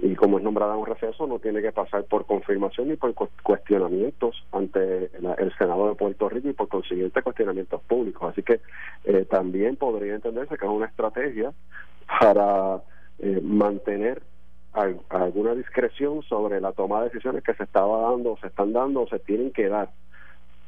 y 0.01 0.15
como 0.15 0.39
es 0.39 0.43
nombrada 0.43 0.75
un 0.75 0.87
receso 0.87 1.27
no 1.27 1.37
tiene 1.37 1.61
que 1.61 1.71
pasar 1.71 2.05
por 2.05 2.25
confirmación 2.25 2.89
ni 2.89 2.95
por 2.95 3.13
cuestionamientos 3.43 4.43
ante 4.51 5.11
el 5.37 5.53
Senado 5.59 5.89
de 5.89 5.95
Puerto 5.95 6.27
Rico 6.27 6.49
y 6.49 6.53
por 6.53 6.69
consiguiente 6.69 7.21
cuestionamientos 7.21 7.81
públicos. 7.83 8.31
Así 8.31 8.41
que 8.41 8.61
eh, 9.03 9.25
también 9.29 9.75
podría 9.75 10.15
entenderse 10.15 10.57
que 10.57 10.65
es 10.65 10.71
una 10.71 10.87
estrategia 10.87 11.53
para 12.19 12.81
eh, 13.19 13.39
mantener 13.43 14.23
alguna 15.09 15.53
discreción 15.53 16.23
sobre 16.23 16.61
la 16.61 16.71
toma 16.71 16.99
de 16.99 17.09
decisiones 17.09 17.43
que 17.43 17.53
se 17.53 17.63
estaba 17.63 18.09
dando, 18.09 18.37
se 18.41 18.47
están 18.47 18.73
dando 18.73 19.01
o 19.01 19.07
se 19.07 19.19
tienen 19.19 19.51
que 19.51 19.67
dar 19.67 19.89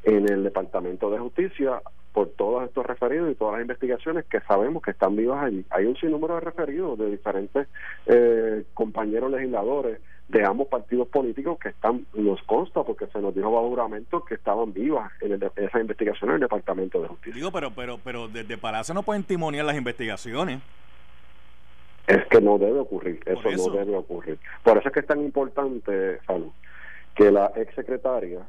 en 0.03 0.29
el 0.29 0.43
Departamento 0.43 1.09
de 1.09 1.19
Justicia 1.19 1.81
por 2.13 2.29
todos 2.29 2.63
estos 2.63 2.85
referidos 2.85 3.31
y 3.31 3.35
todas 3.35 3.53
las 3.53 3.61
investigaciones 3.63 4.25
que 4.25 4.39
sabemos 4.41 4.83
que 4.83 4.91
están 4.91 5.15
vivas 5.15 5.43
allí. 5.43 5.65
Hay 5.71 5.85
un 5.85 5.97
sinnúmero 5.97 6.35
de 6.35 6.41
referidos 6.41 6.97
de 6.99 7.09
diferentes 7.09 7.67
eh, 8.05 8.63
compañeros 8.73 9.31
legisladores 9.31 9.99
de 10.27 10.45
ambos 10.45 10.67
partidos 10.67 11.07
políticos 11.09 11.57
que 11.59 11.69
están, 11.69 12.05
nos 12.13 12.41
consta 12.43 12.83
porque 12.83 13.07
se 13.07 13.19
nos 13.19 13.35
dijo 13.35 13.51
bajo 13.51 13.69
juramento 13.69 14.23
que 14.23 14.35
estaban 14.35 14.71
vivas 14.73 15.11
en 15.21 15.33
esas 15.33 15.81
investigaciones 15.81 16.29
en 16.29 16.35
el 16.35 16.41
Departamento 16.41 17.01
de 17.01 17.07
Justicia. 17.07 17.35
Digo, 17.35 17.51
pero, 17.51 17.71
pero, 17.71 17.99
pero 18.03 18.27
desde 18.27 18.57
Palacio 18.57 18.93
no 18.93 19.03
pueden 19.03 19.23
timoniar 19.23 19.65
las 19.65 19.75
investigaciones. 19.75 20.61
Es 22.07 22.25
que 22.27 22.41
no 22.41 22.57
debe 22.57 22.79
ocurrir, 22.79 23.19
eso, 23.25 23.49
eso, 23.49 23.69
no 23.69 23.77
debe 23.77 23.95
ocurrir. 23.95 24.37
Por 24.61 24.77
eso 24.77 24.87
es 24.87 24.93
que 24.93 24.99
es 24.99 25.07
tan 25.07 25.21
importante, 25.21 26.19
Salud, 26.27 26.51
que 27.15 27.31
la 27.31 27.47
exsecretaria 27.55 28.45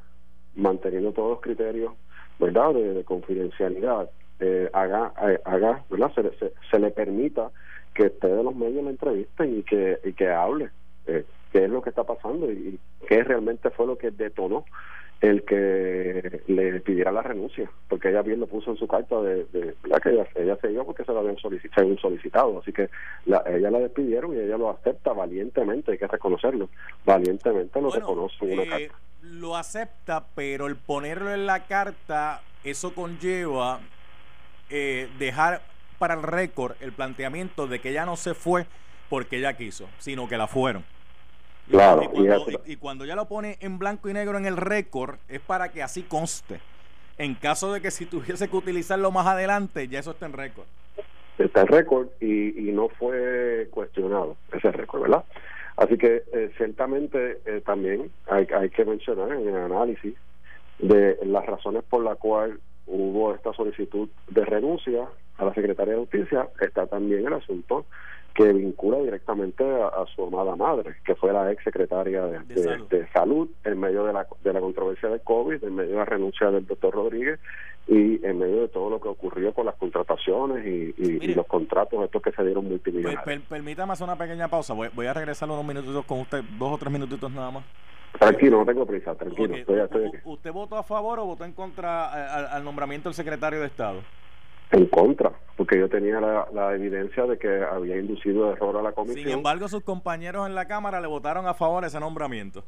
manteniendo 0.56 1.12
todos 1.12 1.30
los 1.30 1.40
criterios 1.40 1.92
verdad 2.38 2.74
de, 2.74 3.04
confidencialidad 3.04 4.10
eh, 4.40 4.68
haga 4.72 5.12
eh, 5.22 5.40
haga 5.44 5.84
verdad 5.88 6.12
se, 6.14 6.52
se, 6.70 6.78
le 6.78 6.90
permita 6.90 7.50
que 7.94 8.06
esté 8.06 8.28
de 8.28 8.42
los 8.42 8.54
medios 8.54 8.84
la 8.84 8.90
entrevisten 8.90 9.58
y 9.58 9.62
que 9.62 9.98
y 10.04 10.12
que 10.12 10.28
hable 10.28 10.70
eh, 11.06 11.24
qué 11.52 11.64
es 11.64 11.70
lo 11.70 11.82
que 11.82 11.90
está 11.90 12.04
pasando 12.04 12.50
y, 12.50 12.78
qué 13.06 13.22
realmente 13.22 13.70
fue 13.70 13.86
lo 13.86 13.96
que 13.96 14.10
detonó 14.10 14.64
el 15.20 15.42
que 15.44 16.42
le 16.48 16.80
pidiera 16.80 17.10
la 17.12 17.22
renuncia, 17.22 17.70
porque 17.88 18.10
ella 18.10 18.20
bien 18.20 18.40
lo 18.40 18.46
puso 18.46 18.72
en 18.72 18.76
su 18.76 18.86
carta 18.86 19.22
de, 19.22 19.44
de 19.46 19.74
que 20.02 20.10
ella, 20.10 20.56
se 20.60 20.72
iba 20.72 20.84
porque 20.84 21.04
se 21.04 21.12
lo 21.12 21.20
habían 21.20 21.38
solicitado, 21.38 21.96
solicitado 21.96 22.58
así 22.58 22.72
que 22.72 22.90
la, 23.24 23.42
ella 23.46 23.70
la 23.70 23.78
despidieron 23.78 24.34
y 24.34 24.40
ella 24.40 24.58
lo 24.58 24.68
acepta 24.68 25.12
valientemente, 25.12 25.92
hay 25.92 25.98
que 25.98 26.08
reconocerlo, 26.08 26.68
valientemente 27.06 27.80
lo 27.80 27.90
reconoce 27.90 28.44
en 28.44 28.58
una 28.58 28.68
carta 28.68 28.94
lo 29.24 29.56
acepta, 29.56 30.24
pero 30.34 30.66
el 30.66 30.76
ponerlo 30.76 31.32
en 31.32 31.46
la 31.46 31.64
carta, 31.64 32.42
eso 32.62 32.94
conlleva 32.94 33.80
eh, 34.70 35.08
dejar 35.18 35.62
para 35.98 36.14
el 36.14 36.22
récord 36.22 36.76
el 36.80 36.92
planteamiento 36.92 37.66
de 37.66 37.80
que 37.80 37.90
ella 37.90 38.04
no 38.06 38.16
se 38.16 38.34
fue 38.34 38.66
porque 39.08 39.38
ella 39.38 39.56
quiso, 39.56 39.88
sino 39.98 40.28
que 40.28 40.36
la 40.36 40.46
fueron. 40.46 40.84
Claro, 41.70 42.02
y 42.66 42.76
cuando, 42.76 43.06
ya 43.06 43.16
lo 43.16 43.26
pone 43.26 43.56
en 43.60 43.78
blanco 43.78 44.10
y 44.10 44.12
negro 44.12 44.36
en 44.36 44.44
el 44.44 44.58
récord, 44.58 45.16
es 45.28 45.40
para 45.40 45.70
que 45.70 45.82
así 45.82 46.02
conste. 46.02 46.60
En 47.16 47.34
caso 47.34 47.72
de 47.72 47.80
que 47.80 47.90
si 47.90 48.04
tuviese 48.06 48.48
que 48.48 48.56
utilizarlo 48.56 49.10
más 49.10 49.26
adelante, 49.26 49.88
ya 49.88 50.00
eso 50.00 50.10
está 50.10 50.26
en 50.26 50.34
récord. 50.34 50.66
Está 51.38 51.62
en 51.62 51.68
récord 51.68 52.08
y, 52.20 52.68
y 52.68 52.72
no 52.72 52.88
fue 52.88 53.68
cuestionado 53.70 54.36
ese 54.52 54.70
récord, 54.72 55.02
¿verdad? 55.02 55.24
Así 55.76 55.98
que 55.98 56.22
eh, 56.32 56.50
ciertamente 56.56 57.38
eh, 57.46 57.60
también 57.64 58.10
hay, 58.28 58.46
hay 58.54 58.70
que 58.70 58.84
mencionar 58.84 59.32
en 59.32 59.48
el 59.48 59.56
análisis 59.56 60.14
de 60.78 61.18
las 61.24 61.44
razones 61.46 61.82
por 61.88 62.02
las 62.02 62.18
cuales 62.18 62.56
hubo 62.86 63.34
esta 63.34 63.52
solicitud 63.52 64.08
de 64.28 64.44
renuncia 64.44 65.08
a 65.38 65.44
la 65.44 65.54
Secretaría 65.54 65.94
de 65.94 66.00
Justicia, 66.00 66.48
está 66.60 66.86
también 66.86 67.26
el 67.26 67.32
asunto 67.32 67.86
que 68.34 68.52
vincula 68.52 68.98
directamente 68.98 69.64
a, 69.64 70.04
su 70.14 70.24
amada 70.24 70.56
madre, 70.56 70.96
que 71.04 71.14
fue 71.14 71.32
la 71.32 71.52
ex 71.52 71.62
secretaria 71.62 72.26
de, 72.26 73.06
salud. 73.12 73.48
en 73.62 73.78
medio 73.78 74.04
de 74.04 74.12
la, 74.12 74.26
de 74.42 74.52
la 74.52 74.60
controversia 74.60 75.08
del 75.08 75.20
COVID, 75.20 75.62
en 75.62 75.74
medio 75.74 75.92
de 75.92 75.96
la 75.98 76.04
renuncia 76.04 76.50
del 76.50 76.66
doctor 76.66 76.94
Rodríguez 76.94 77.38
y 77.86 78.24
en 78.24 78.38
medio 78.38 78.62
de 78.62 78.68
todo 78.68 78.88
lo 78.88 79.00
que 79.00 79.08
ocurrió 79.08 79.52
con 79.52 79.66
las 79.66 79.74
contrataciones 79.74 80.64
y, 80.66 81.34
los 81.34 81.46
contratos 81.46 82.02
estos 82.04 82.22
que 82.22 82.32
se 82.32 82.44
dieron 82.44 82.66
multimillonarios. 82.66 83.42
permítame 83.48 83.92
hacer 83.92 84.04
una 84.04 84.16
pequeña 84.16 84.48
pausa, 84.48 84.72
voy, 84.72 84.88
voy, 84.94 85.06
a 85.06 85.12
regresar 85.12 85.50
unos 85.50 85.64
minutitos 85.64 86.04
con 86.04 86.20
usted, 86.20 86.42
dos 86.58 86.72
o 86.72 86.78
tres 86.78 86.92
minutitos 86.92 87.30
nada 87.30 87.50
más. 87.50 87.64
Tranquilo, 88.18 88.58
no 88.58 88.64
tengo 88.64 88.86
prisa, 88.86 89.14
tranquilo. 89.14 89.54
¿Usted 90.24 90.52
votó 90.52 90.76
a 90.76 90.84
favor 90.84 91.18
o 91.18 91.26
votó 91.26 91.44
en 91.44 91.52
contra 91.52 92.10
eh, 92.14 92.46
al 92.52 92.64
nombramiento 92.64 93.08
del 93.08 93.14
secretario 93.14 93.60
de 93.60 93.66
Estado? 93.66 94.00
en 94.70 94.86
contra, 94.86 95.32
porque 95.56 95.78
yo 95.78 95.88
tenía 95.88 96.20
la, 96.20 96.74
evidencia 96.74 97.24
de 97.26 97.38
que 97.38 97.62
había 97.62 97.96
inducido 97.96 98.52
error 98.52 98.76
a 98.76 98.82
la 98.82 98.92
comisión. 98.92 99.24
Sin 99.24 99.32
embargo, 99.32 99.68
sus 99.68 99.82
compañeros 99.82 100.46
en 100.46 100.54
la 100.54 100.66
Cámara 100.66 101.00
le 101.00 101.06
votaron 101.06 101.46
a 101.46 101.54
favor 101.54 101.84
ese 101.84 102.00
nombramiento. 102.00 102.64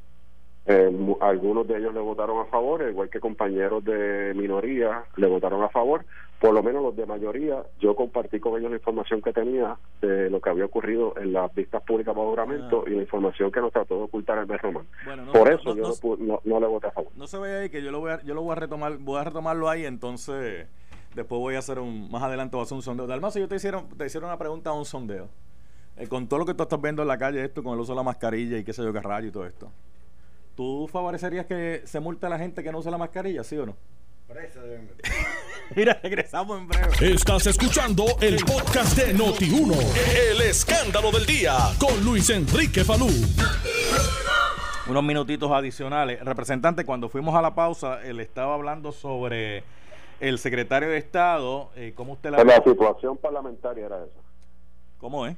Eh, 0.69 0.91
algunos 1.21 1.67
de 1.69 1.79
ellos 1.79 1.95
le 1.95 2.01
votaron 2.01 2.41
a 2.41 2.45
favor, 2.47 2.83
igual 2.83 3.09
que 3.09 3.21
compañeros 3.21 3.85
de 3.85 4.35
minoría 4.35 5.05
le 5.17 5.27
votaron 5.27 5.63
a 5.63 5.69
favor. 5.69 6.05
Por 6.41 6.53
lo 6.53 6.63
menos 6.63 6.83
los 6.83 6.95
de 6.95 7.07
mayoría, 7.07 7.63
yo 7.81 7.97
compartí 7.97 8.41
con 8.41 8.59
ellos 8.59 8.71
la 8.71 8.77
información 8.77 9.23
que 9.23 9.33
tenía 9.33 9.77
de 10.03 10.29
lo 10.29 10.41
que 10.41 10.51
había 10.51 10.67
ocurrido 10.67 11.15
en 11.17 11.33
las 11.33 11.55
vistas 11.55 11.83
públicas 11.83 12.15
para 12.15 12.27
juramento 12.27 12.85
ah. 12.87 12.91
y 12.91 12.95
la 12.95 13.03
información 13.03 13.51
que 13.51 13.61
nos 13.61 13.73
trató 13.73 13.97
de 13.97 14.03
ocultar 14.03 14.39
el 14.39 14.47
mes 14.47 14.61
Román. 14.61 14.87
Por 15.33 15.51
eso 15.51 15.75
yo 15.75 15.93
no, 16.45 16.61
le 16.61 16.67
voté 16.67 16.89
a 16.89 16.91
favor. 16.91 17.11
No 17.17 17.27
se 17.27 17.39
ve 17.39 17.57
ahí 17.57 17.71
que 17.71 17.83
yo 17.83 17.91
lo 17.91 18.01
voy 18.01 18.11
a, 18.11 18.23
yo 18.23 18.35
lo 18.35 18.43
voy 18.43 18.53
a 18.53 18.57
retomar, 18.57 18.99
voy 18.99 19.19
a 19.19 19.25
retomarlo 19.25 19.71
ahí 19.71 19.87
entonces 19.87 20.67
Después 21.17 21.41
voy 21.41 21.55
a 21.55 21.61
hacer 21.61 21.79
un, 21.79 22.11
más 22.11 22.23
adelante 22.23 22.57
voy 22.57 22.63
a 22.63 22.65
hacer 22.65 22.77
un 22.77 22.83
sondeo. 22.83 23.07
Además, 23.07 23.33
si 23.33 23.41
yo 23.41 23.49
te 23.49 23.57
hicieron, 23.57 23.89
te 23.89 24.05
hicieron 24.05 24.29
una 24.29 24.37
pregunta 24.37 24.69
a 24.69 24.75
un 24.75 24.85
sondeo, 24.85 25.31
eh, 25.97 26.07
con 26.09 26.29
todo 26.29 26.41
lo 26.41 26.45
que 26.45 26.53
tú 26.53 26.63
estás 26.63 26.79
viendo 26.79 27.01
en 27.01 27.09
la 27.09 27.17
calle, 27.17 27.43
esto, 27.43 27.63
con 27.63 27.73
el 27.73 27.81
uso 27.81 27.93
de 27.93 27.97
la 27.97 28.03
mascarilla 28.03 28.59
y 28.59 28.65
qué 28.65 28.75
sé 28.75 28.85
yo, 28.85 28.93
qué 28.93 29.01
rayo 29.01 29.29
y 29.29 29.31
todo 29.31 29.47
esto, 29.47 29.73
¿tú 30.57 30.89
favorecerías 30.91 31.47
que 31.47 31.83
se 31.85 32.01
multe 32.01 32.27
a 32.27 32.29
la 32.31 32.39
gente 32.39 32.65
que 32.65 32.73
no 32.73 32.79
usa 32.79 32.91
la 32.91 32.99
mascarilla, 32.99 33.45
sí 33.45 33.57
o 33.57 33.67
no? 33.67 33.77
Mira, 35.77 36.01
regresamos 36.03 36.59
en 36.59 36.67
breve. 36.67 37.15
Estás 37.15 37.47
escuchando 37.47 38.05
el 38.21 38.37
podcast 38.39 38.97
de 38.97 39.15
Noti1. 39.15 39.77
El 40.33 40.41
escándalo 40.41 41.13
del 41.13 41.25
día 41.27 41.57
con 41.79 42.05
Luis 42.05 42.29
Enrique 42.31 42.83
Falú. 42.83 43.07
Unos 44.89 45.05
minutitos 45.05 45.51
adicionales. 45.53 46.25
Representante, 46.25 46.85
cuando 46.85 47.09
fuimos 47.09 47.37
a 47.37 47.43
la 47.43 47.55
pausa, 47.55 48.03
él 48.03 48.19
estaba 48.19 48.55
hablando 48.55 48.91
sobre 48.91 49.63
el 50.19 50.39
secretario 50.39 50.89
de 50.89 50.99
Estado, 50.99 51.71
eh, 51.77 51.93
¿cómo 51.95 52.15
usted 52.15 52.31
la... 52.31 52.43
La 52.43 52.63
situación 52.63 53.17
parlamentaria 53.17 53.87
era 53.87 53.97
esa. 53.99 54.21
¿Cómo 54.99 55.27
es? 55.27 55.37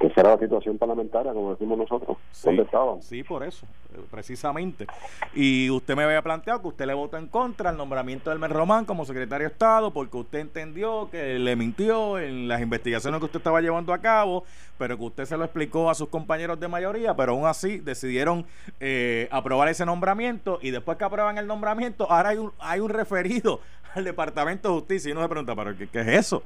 Esa 0.00 0.20
era 0.20 0.30
la 0.30 0.38
situación 0.38 0.78
parlamentaria, 0.78 1.32
como 1.32 1.50
decimos 1.50 1.76
nosotros. 1.76 2.16
Sí, 2.30 2.46
¿Dónde 2.46 2.62
estaban? 2.62 3.02
Sí, 3.02 3.24
por 3.24 3.42
eso, 3.42 3.66
eh, 3.92 4.00
precisamente. 4.10 4.86
Y 5.34 5.70
usted 5.70 5.96
me 5.96 6.04
había 6.04 6.22
planteado 6.22 6.62
que 6.62 6.68
usted 6.68 6.86
le 6.86 6.94
votó 6.94 7.16
en 7.16 7.26
contra 7.26 7.70
al 7.70 7.76
nombramiento 7.76 8.30
del 8.30 8.40
Román 8.48 8.84
como 8.84 9.04
secretario 9.04 9.48
de 9.48 9.52
Estado 9.52 9.92
porque 9.92 10.16
usted 10.16 10.38
entendió 10.38 11.10
que 11.10 11.38
le 11.38 11.56
mintió 11.56 12.18
en 12.18 12.46
las 12.46 12.60
investigaciones 12.60 13.18
que 13.18 13.26
usted 13.26 13.38
estaba 13.38 13.60
llevando 13.60 13.92
a 13.92 13.98
cabo, 13.98 14.44
pero 14.78 14.96
que 14.96 15.04
usted 15.04 15.24
se 15.24 15.36
lo 15.36 15.44
explicó 15.44 15.90
a 15.90 15.94
sus 15.94 16.08
compañeros 16.08 16.60
de 16.60 16.68
mayoría, 16.68 17.16
pero 17.16 17.32
aún 17.32 17.46
así 17.46 17.78
decidieron 17.78 18.46
eh, 18.78 19.28
aprobar 19.32 19.68
ese 19.68 19.84
nombramiento 19.84 20.60
y 20.62 20.70
después 20.70 20.96
que 20.96 21.04
aprueban 21.04 21.38
el 21.38 21.48
nombramiento, 21.48 22.10
ahora 22.10 22.28
hay 22.30 22.38
un, 22.38 22.52
hay 22.60 22.78
un 22.78 22.90
referido 22.90 23.60
al 23.94 24.04
Departamento 24.04 24.68
de 24.68 24.74
Justicia 24.74 25.08
y 25.08 25.12
uno 25.12 25.22
se 25.22 25.28
pregunta, 25.28 25.56
¿pero 25.56 25.76
qué, 25.76 25.88
qué 25.88 26.00
es 26.00 26.08
eso? 26.08 26.42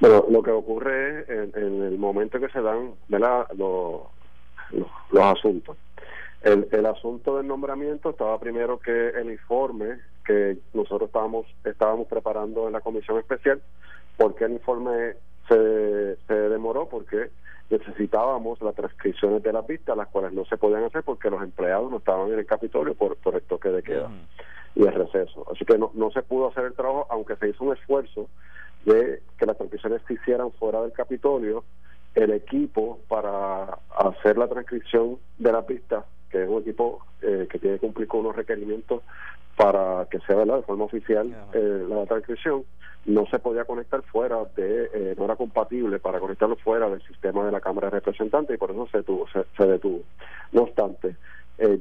Bueno, 0.00 0.24
lo 0.30 0.42
que 0.42 0.50
ocurre 0.50 1.20
es 1.20 1.28
en, 1.56 1.82
el 1.82 1.98
momento 1.98 2.40
que 2.40 2.48
se 2.48 2.60
dan 2.60 2.94
¿verdad? 3.08 3.46
Los, 3.56 4.02
los, 5.10 5.24
asuntos. 5.24 5.76
El, 6.42 6.68
el 6.72 6.86
asunto 6.86 7.36
del 7.36 7.46
nombramiento 7.46 8.10
estaba 8.10 8.38
primero 8.38 8.78
que 8.78 9.08
el 9.10 9.30
informe 9.30 9.98
que 10.24 10.58
nosotros 10.72 11.08
estábamos 11.08 11.46
estábamos 11.64 12.06
preparando 12.08 12.66
en 12.66 12.72
la 12.72 12.80
comisión 12.80 13.18
especial, 13.18 13.62
porque 14.16 14.44
el 14.44 14.52
informe 14.52 15.14
se, 15.48 16.16
se 16.26 16.34
demoró 16.34 16.88
porque 16.88 17.30
necesitábamos 17.70 18.60
las 18.62 18.74
transcripciones 18.74 19.42
de 19.42 19.52
las 19.52 19.66
vistas, 19.66 19.96
las 19.96 20.08
cuales 20.08 20.32
no 20.32 20.44
se 20.44 20.56
podían 20.56 20.84
hacer 20.84 21.02
porque 21.02 21.30
los 21.30 21.42
empleados 21.42 21.90
no 21.90 21.98
estaban 21.98 22.30
en 22.32 22.38
el 22.38 22.46
Capitolio 22.46 22.94
por, 22.94 23.16
por 23.16 23.34
el 23.34 23.42
toque 23.42 23.70
de 23.70 23.82
queda 23.82 24.10
y 24.74 24.82
el 24.82 24.92
receso. 24.92 25.46
Así 25.52 25.64
que 25.64 25.78
no, 25.78 25.90
no 25.94 26.10
se 26.10 26.22
pudo 26.22 26.48
hacer 26.48 26.64
el 26.64 26.74
trabajo, 26.74 27.06
aunque 27.10 27.36
se 27.36 27.48
hizo 27.48 27.64
un 27.64 27.76
esfuerzo 27.76 28.28
de 28.84 29.22
que 29.44 29.48
las 29.48 29.58
transcripciones 29.58 30.00
se 30.08 30.14
hicieran 30.14 30.52
fuera 30.52 30.80
del 30.80 30.92
Capitolio, 30.92 31.64
el 32.14 32.30
equipo 32.30 33.00
para 33.08 33.78
hacer 33.96 34.38
la 34.38 34.48
transcripción 34.48 35.18
de 35.38 35.52
la 35.52 35.66
pista, 35.66 36.06
que 36.30 36.44
es 36.44 36.48
un 36.48 36.62
equipo 36.62 37.04
eh, 37.20 37.46
que 37.50 37.58
tiene 37.58 37.76
que 37.76 37.80
cumplir 37.80 38.08
con 38.08 38.20
unos 38.20 38.36
requerimientos 38.36 39.02
para 39.56 40.06
que 40.10 40.18
sea 40.20 40.36
¿verdad? 40.36 40.56
de 40.56 40.62
forma 40.62 40.84
oficial 40.84 41.30
eh, 41.52 41.86
la 41.88 42.06
transcripción, 42.06 42.64
no 43.04 43.26
se 43.26 43.38
podía 43.38 43.64
conectar 43.64 44.02
fuera 44.02 44.38
de, 44.56 44.90
eh, 44.94 45.14
no 45.18 45.26
era 45.26 45.36
compatible 45.36 45.98
para 45.98 46.20
conectarlo 46.20 46.56
fuera 46.56 46.88
del 46.88 47.02
sistema 47.02 47.44
de 47.44 47.52
la 47.52 47.60
Cámara 47.60 47.88
de 47.88 47.96
Representantes 47.96 48.54
y 48.54 48.58
por 48.58 48.70
eso 48.70 48.88
se, 48.90 49.02
tuvo, 49.02 49.26
se, 49.28 49.66
detuvo. 49.66 50.00
No 50.52 50.62
obstante, 50.62 51.16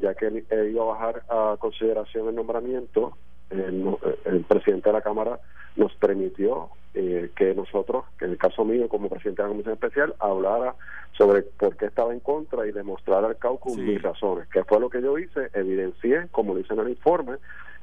ya 0.02 0.13
que 0.15 0.28
él, 0.28 0.45
iba 0.69 0.84
a 0.84 0.88
bajar 0.88 1.23
a 1.30 1.56
consideración 1.58 2.28
el 2.28 2.36
nombramiento, 2.36 3.13
el 3.50 4.46
presidente 4.48 4.90
de 4.90 4.94
la 4.94 5.02
Cámara 5.02 5.40
nos 5.76 5.94
permitió 5.96 6.70
eh, 6.96 7.32
que 7.36 7.56
nosotros, 7.56 8.06
que 8.20 8.26
en 8.26 8.32
el 8.32 8.38
caso 8.38 8.64
mío 8.64 8.88
como 8.88 9.10
presidente 9.10 9.42
de 9.42 9.48
la 9.48 9.52
Comisión 9.52 9.74
Especial, 9.74 10.14
hablara 10.20 10.76
sobre 11.18 11.42
por 11.42 11.76
qué 11.76 11.86
estaba 11.86 12.14
en 12.14 12.20
contra 12.20 12.68
y 12.68 12.72
demostrara 12.72 13.28
al 13.28 13.38
caucus 13.38 13.78
mis 13.78 14.00
razones, 14.00 14.48
que 14.50 14.64
fue 14.64 14.80
lo 14.80 14.92
que 14.92 15.02
yo 15.02 15.18
hice, 15.18 15.50
evidencié, 15.54 16.28
como 16.30 16.56
dice 16.56 16.74
en 16.74 16.82
el 16.82 16.90
informe, 16.90 17.38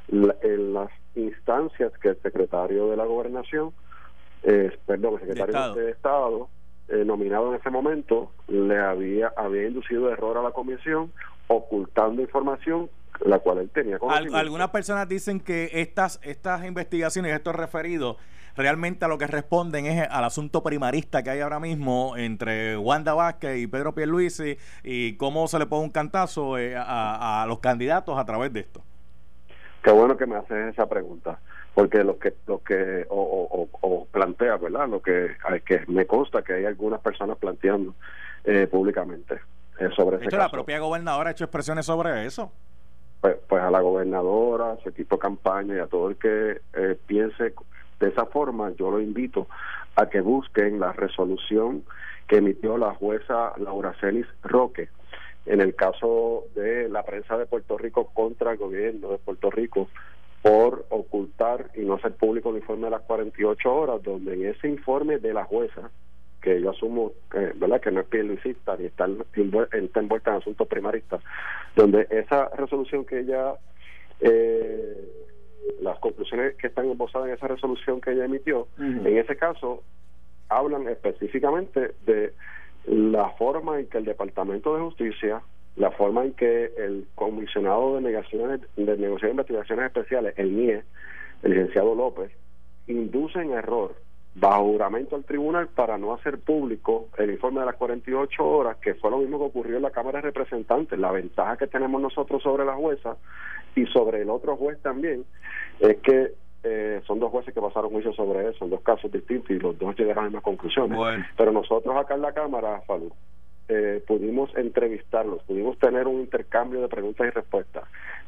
en 0.09 0.75
las 0.75 0.91
instancias 1.17 1.93
que 1.99 2.11
el 2.11 2.23
secretario 2.23 2.89
de 2.89 2.97
la 2.97 3.05
gobernación, 3.05 3.73
eh, 4.45 4.71
perdón, 4.87 5.15
el 5.15 5.21
secretario 5.27 5.75
de 5.75 5.91
Estado, 5.91 6.49
eh, 6.89 7.05
nominado 7.05 7.53
en 7.53 7.61
ese 7.61 7.71
momento, 7.71 8.31
le 8.47 8.79
había, 8.79 9.33
había 9.37 9.67
inducido 9.67 10.09
error 10.11 10.39
a 10.39 10.43
la 10.43 10.53
comisión, 10.53 11.13
ocultando 11.49 12.23
información 12.23 12.89
la 13.25 13.39
cual 13.39 13.59
él 13.59 13.71
tenía 13.71 13.99
algunas 14.33 14.71
personas 14.71 15.09
dicen 15.09 15.41
que 15.41 15.71
estas 15.75 16.21
estas 16.23 16.65
investigaciones 16.65 17.35
estos 17.35 17.55
referidos 17.55 18.17
realmente 18.57 19.05
a 19.05 19.09
lo 19.09 19.19
que 19.19 19.27
responden 19.27 19.87
es 19.87 20.07
al 20.09 20.25
asunto 20.25 20.63
primarista 20.63 21.23
que 21.23 21.31
hay 21.31 21.41
ahora 21.41 21.61
mismo 21.61 22.17
entre 22.17 22.77
Wanda 22.77 23.15
Vázquez 23.15 23.59
y 23.59 23.67
Pedro 23.67 23.95
Pierluisi 23.95 24.59
y 24.83 25.17
cómo 25.17 25.47
se 25.49 25.59
le 25.59 25.67
pone 25.67 25.85
un 25.85 25.91
cantazo 25.91 26.59
eh, 26.59 26.75
a, 26.77 27.45
los 27.49 27.61
candidatos 27.61 28.19
a 28.19 28.25
través 28.25 28.53
de 28.53 28.61
esto. 28.61 28.83
Qué 29.83 29.91
bueno 29.91 30.17
que 30.17 30.27
me 30.27 30.37
haces 30.37 30.73
esa 30.73 30.89
pregunta 30.89 31.39
porque 31.75 32.05
lo 32.05 32.19
que 32.19 32.35
lo 32.47 32.63
que 32.63 33.07
o, 33.09 33.69
o, 33.81 34.07
plantea 34.07 34.57
verdad 34.57 34.89
lo 34.89 35.01
que 35.01 35.37
que 35.65 35.85
me 35.87 36.05
consta 36.05 36.43
que 36.43 36.55
hay 36.55 36.65
algunas 36.65 37.01
personas 37.01 37.39
planteando 37.39 37.95
eh, 38.45 38.67
públicamente 38.67 39.41
eh, 39.79 39.89
sobre 39.95 40.19
de 40.19 40.27
hecho, 40.27 40.37
la 40.37 40.51
propia 40.51 40.81
gobernadora 40.81 41.31
ha 41.31 41.33
hecho 41.33 41.45
expresiones 41.45 41.87
sobre 41.87 42.27
eso 42.27 42.53
pues, 43.21 43.37
pues 43.49 43.63
a 43.63 43.71
la 43.71 43.81
gobernadora, 43.81 44.73
a 44.73 44.77
su 44.83 44.89
equipo 44.89 45.17
de 45.17 45.21
campaña 45.21 45.77
y 45.77 45.79
a 45.79 45.87
todo 45.87 46.09
el 46.09 46.17
que 46.17 46.61
eh, 46.75 46.99
piense 47.07 47.55
de 48.01 48.09
esa 48.09 48.27
forma, 48.27 48.73
yo 48.79 48.91
lo 48.91 49.01
invito 49.01 49.47
a 49.95 50.09
que 50.09 50.21
busquen 50.21 50.81
la 50.81 50.93
resolución 50.93 51.85
que 52.27 52.39
emitió 52.39 52.79
la 52.79 52.95
jueza 52.95 53.53
Laura 53.59 53.95
Celis 54.01 54.27
Roque 54.43 54.89
en 55.47 55.61
el 55.61 55.75
caso 55.75 56.45
de 56.55 56.89
la 56.89 57.03
prensa 57.03 57.37
de 57.37 57.47
Puerto 57.47 57.77
Rico 57.77 58.11
contra 58.15 58.53
el 58.53 58.59
gobierno 58.59 59.11
de 59.11 59.19
Puerto 59.19 59.51
Rico 59.51 59.89
por 60.43 60.87
ocultar 60.91 61.71
y 61.75 61.81
no 61.81 61.95
hacer 61.95 62.15
público 62.15 62.51
el 62.51 62.57
informe 62.57 62.85
de 62.85 62.91
las 62.93 63.03
48 63.03 63.75
horas, 63.75 64.03
donde 64.03 64.35
en 64.35 64.47
ese 64.47 64.69
informe 64.69 65.19
de 65.19 65.35
la 65.35 65.45
jueza 65.45 65.91
que 66.41 66.61
yo 66.61 66.71
asumo 66.71 67.13
que, 67.31 67.53
¿verdad? 67.55 67.81
que 67.81 67.91
no 67.91 68.01
es 68.01 68.07
pierluisista 68.07 68.77
ni 68.77 68.87
está, 68.87 69.07
está 69.07 70.01
envuelta 70.01 70.31
en 70.31 70.37
asuntos 70.37 70.67
primaristas, 70.69 71.23
donde 71.77 72.07
esa 72.11 72.49
resolución 72.57 73.05
que 73.05 73.21
ella, 73.21 73.55
eh, 74.21 75.09
las 75.81 75.99
conclusiones 75.99 76.55
que 76.57 76.69
están 76.69 76.91
esbozadas 76.91 77.29
en 77.29 77.35
esa 77.35 77.49
resolución 77.49 78.01
que 78.01 78.13
ella 78.13 78.25
emitió, 78.25 78.69
en 78.79 79.19
ese 79.19 79.37
caso 79.37 79.83
hablan 80.49 80.89
específicamente 80.89 81.93
de 82.05 82.33
la 82.87 83.31
forma 83.31 83.79
en 83.79 83.87
que 83.87 83.99
el 83.99 84.05
Departamento 84.05 84.75
de 84.75 84.83
Justicia, 84.83 85.43
la 85.77 85.91
forma 85.93 86.25
en 86.25 86.33
que 86.33 86.73
el 86.77 87.07
comisionado 87.15 87.97
de 87.97 88.03
negaciones 88.03 88.61
de 88.77 88.85
negociaciones 88.85 89.21
de 89.23 89.31
investigaciones 89.31 89.87
especiales, 89.87 90.35
el 90.37 90.57
NIE, 90.57 90.83
el 91.43 91.51
licenciado 91.51 91.95
López, 91.95 92.33
induce 92.87 93.41
en 93.41 93.53
error 93.53 93.95
bajo 94.41 94.65
juramento 94.65 95.17
al 95.17 95.25
tribunal 95.25 95.69
para 95.69 95.99
no 95.99 96.15
hacer 96.15 96.39
público 96.39 97.09
el 97.19 97.31
informe 97.31 97.61
de 97.61 97.67
las 97.67 97.77
48 97.77 98.43
horas, 98.43 98.79
que 98.79 98.95
fue 98.95 99.11
lo 99.11 99.19
mismo 99.19 99.39
que 99.39 99.45
ocurrió 99.45 99.77
en 99.77 99.83
la 99.83 99.91
Cámara 99.91 100.19
de 100.19 100.23
Representantes. 100.23 100.99
La 100.99 101.13
ventaja 101.13 101.59
que 101.59 101.67
tenemos 101.67 102.01
nosotros 102.01 102.43
sobre 102.43 102.65
la 102.65 102.75
jueza 102.75 103.17
y 103.75 103.85
sobre 103.87 104.23
el 104.23 104.31
otro 104.31 104.57
juez 104.57 104.81
también 104.81 105.25
es 105.79 105.99
que 105.99 106.33
eh, 106.63 107.03
son 107.07 107.21
dos 107.21 107.31
jueces 107.31 107.53
que 107.53 107.61
pasaron 107.61 107.91
juicio 107.91 108.15
sobre 108.15 108.49
eso, 108.49 108.61
son 108.61 108.71
dos 108.71 108.81
casos 108.81 109.13
distintos 109.13 109.51
y 109.51 109.59
los 109.59 109.79
dos 109.79 109.95
llegaron 109.99 110.19
a 110.19 110.23
las 110.23 110.31
mismas 110.31 110.45
conclusiones. 110.45 110.99
Pero 111.37 111.53
nosotros 111.53 111.95
acá 111.97 112.15
en 112.15 112.23
la 112.23 112.33
Cámara, 112.33 112.81
Falú, 112.87 113.13
eh, 113.69 114.03
pudimos 114.07 114.51
entrevistarlos, 114.57 115.43
pudimos 115.43 115.79
tener 115.79 116.07
un 116.07 116.21
intercambio 116.21 116.81
de 116.81 116.89
preguntas 116.89 117.27
y 117.27 117.31
respuestas. 117.31 117.85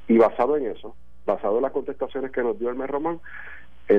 Y 0.08 0.18
basado 0.18 0.58
en 0.58 0.66
eso, 0.66 0.94
basado 1.24 1.56
en 1.56 1.62
las 1.62 1.72
contestaciones 1.72 2.30
que 2.32 2.42
nos 2.42 2.58
dio 2.58 2.68
el 2.68 2.76
mes 2.76 2.90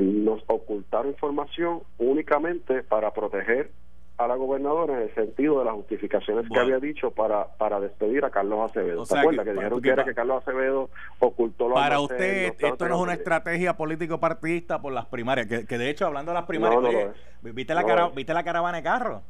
Nos 0.02 0.42
ocultaron 0.46 1.08
información 1.08 1.80
únicamente 1.98 2.82
para 2.82 3.12
proteger 3.12 3.70
a 4.16 4.28
la 4.28 4.36
gobernadora 4.36 4.94
en 4.94 5.02
el 5.02 5.14
sentido 5.14 5.58
de 5.58 5.64
las 5.64 5.74
justificaciones 5.74 6.46
que 6.48 6.58
había 6.58 6.78
dicho 6.78 7.10
para 7.10 7.48
para 7.56 7.80
despedir 7.80 8.24
a 8.24 8.30
Carlos 8.30 8.70
Acevedo. 8.70 9.04
¿Se 9.04 9.18
acuerda 9.18 9.42
que, 9.42 9.52
dijeron 9.52 9.82
que, 9.82 9.88
era 9.88 10.04
que 10.04 10.14
Carlos 10.14 10.42
Acevedo 10.42 10.88
ocultó 11.18 11.68
los 11.68 11.74
Para 11.74 11.98
usted, 11.98 12.54
esto 12.58 12.88
no 12.88 12.94
es 12.94 13.00
una 13.00 13.14
estrategia 13.14 13.76
político-partidista 13.76 14.80
por 14.80 14.92
las 14.92 15.06
primarias, 15.06 15.48
que, 15.48 15.66
que, 15.66 15.78
de 15.78 15.90
hecho, 15.90 16.06
hablando 16.06 16.30
de 16.30 16.34
las 16.34 16.46
primarias, 16.46 17.12
¿viste, 17.42 17.74
la 17.74 18.10
¿viste 18.14 18.32
la 18.32 18.44
caravana 18.44 18.76
de 18.76 18.82
carro? 18.84 19.22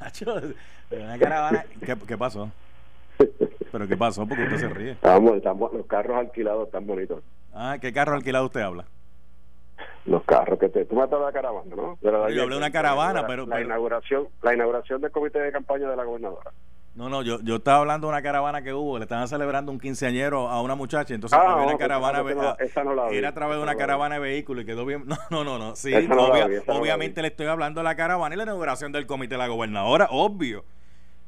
¿Qué, 1.80 1.96
¿Qué 2.06 2.18
pasó? 2.18 2.50
¿Pero 3.72 3.88
qué 3.88 3.96
pasó? 3.96 4.26
Porque 4.26 4.44
usted 4.44 4.58
se 4.58 4.68
ríe. 4.68 4.92
Estamos, 4.92 5.36
estamos, 5.36 5.72
los 5.72 5.86
carros 5.86 6.16
alquilados 6.16 6.66
están 6.66 6.86
bonitos. 6.86 7.22
Ah, 7.52 7.78
¿qué 7.80 7.92
carro 7.92 8.14
alquilado 8.14 8.46
usted 8.46 8.60
habla? 8.60 8.84
Los 10.06 10.22
carros 10.24 10.58
que 10.58 10.68
te 10.68 10.84
tú 10.84 10.94
me 10.96 11.06
de 11.06 11.18
la 11.18 11.32
caravana 11.32 11.74
no 11.74 11.98
yo 12.02 12.14
hablé 12.42 12.48
de 12.48 12.56
una 12.56 12.70
caravana 12.70 13.22
la, 13.22 13.26
pero 13.26 13.46
la 13.46 13.60
inauguración 13.60 14.28
la 14.42 14.54
inauguración 14.54 15.00
del 15.00 15.10
comité 15.10 15.40
de 15.40 15.50
campaña 15.52 15.88
de 15.88 15.96
la 15.96 16.04
gobernadora 16.04 16.50
No, 16.94 17.08
no, 17.08 17.22
yo, 17.22 17.40
yo 17.42 17.56
estaba 17.56 17.78
hablando 17.78 18.06
de 18.06 18.12
una 18.12 18.22
caravana 18.22 18.62
que 18.62 18.72
hubo, 18.72 18.98
le 18.98 19.04
estaban 19.04 19.26
celebrando 19.26 19.72
un 19.72 19.80
quinceañero 19.80 20.48
a 20.48 20.62
una 20.62 20.76
muchacha, 20.76 21.12
entonces 21.14 21.36
Ah, 21.36 21.52
había 21.54 21.64
una 21.64 21.72
no, 21.72 21.78
caravana, 21.78 22.18
no- 22.18 22.24
ve- 22.24 22.64
esa 22.64 22.84
no 22.84 22.94
la 22.94 23.08
vi, 23.08 23.16
era 23.16 23.30
a 23.30 23.34
través 23.34 23.56
de 23.56 23.62
una 23.64 23.74
caravana 23.74 24.14
de 24.14 24.20
vehículos 24.20 24.62
y 24.62 24.66
quedó 24.66 24.84
bien. 24.86 25.04
No, 25.08 25.16
no, 25.30 25.42
no, 25.44 25.58
no, 25.58 25.74
sí, 25.74 25.92
obvia- 25.92 26.46
vi, 26.46 26.56
obviamente 26.68 27.20
vi. 27.20 27.22
le 27.22 27.28
estoy 27.28 27.46
hablando 27.46 27.80
de 27.80 27.84
la 27.84 27.96
caravana 27.96 28.34
y 28.34 28.38
la 28.38 28.44
inauguración 28.44 28.92
del 28.92 29.06
comité 29.06 29.34
de 29.34 29.38
la 29.38 29.48
gobernadora, 29.48 30.06
obvio. 30.12 30.64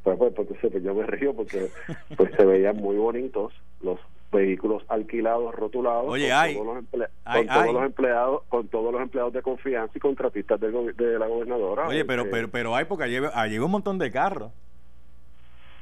Pues, 0.05 0.17
pues, 0.19 0.33
pues, 0.37 0.47
pues, 0.61 0.83
yo 0.85 0.95
me 0.95 1.05
río 1.05 1.35
porque 1.35 1.69
pues 2.17 2.31
se 2.37 2.45
veían 2.45 2.77
muy 2.77 2.97
bonitos 2.97 3.53
los 3.81 3.99
vehículos 4.33 4.83
alquilados, 4.89 5.55
rotulados, 5.55 6.07
Oye, 6.09 6.29
con, 6.29 6.37
hay. 6.39 6.55
todos 6.55 6.67
los, 6.67 6.85
emple- 6.85 7.09
Hay, 7.25 7.47
con 7.47 7.55
todos 7.55 7.67
hay. 7.67 7.73
los 7.73 7.83
empleados, 7.85 8.43
con 8.49 8.69
todos 8.69 8.93
los 8.93 9.03
empleados 9.03 9.33
de 9.33 9.43
confianza 9.43 9.93
y 9.97 10.01
contratistas 10.01 10.61
del 10.61 10.95
de 10.97 11.19
la 11.19 11.27
gobernadora. 11.27 11.89
Oye, 11.89 12.05
pero, 12.05 12.23
Eh, 12.23 12.29
pero, 12.31 12.49
pero 12.51 12.75
hay 12.75 12.85
porque 12.85 13.05
allí, 13.05 13.17
allí 13.35 13.55
hay 13.55 13.59
un 13.59 13.71
montón 13.71 13.99
de 13.99 14.11
carros. 14.11 14.53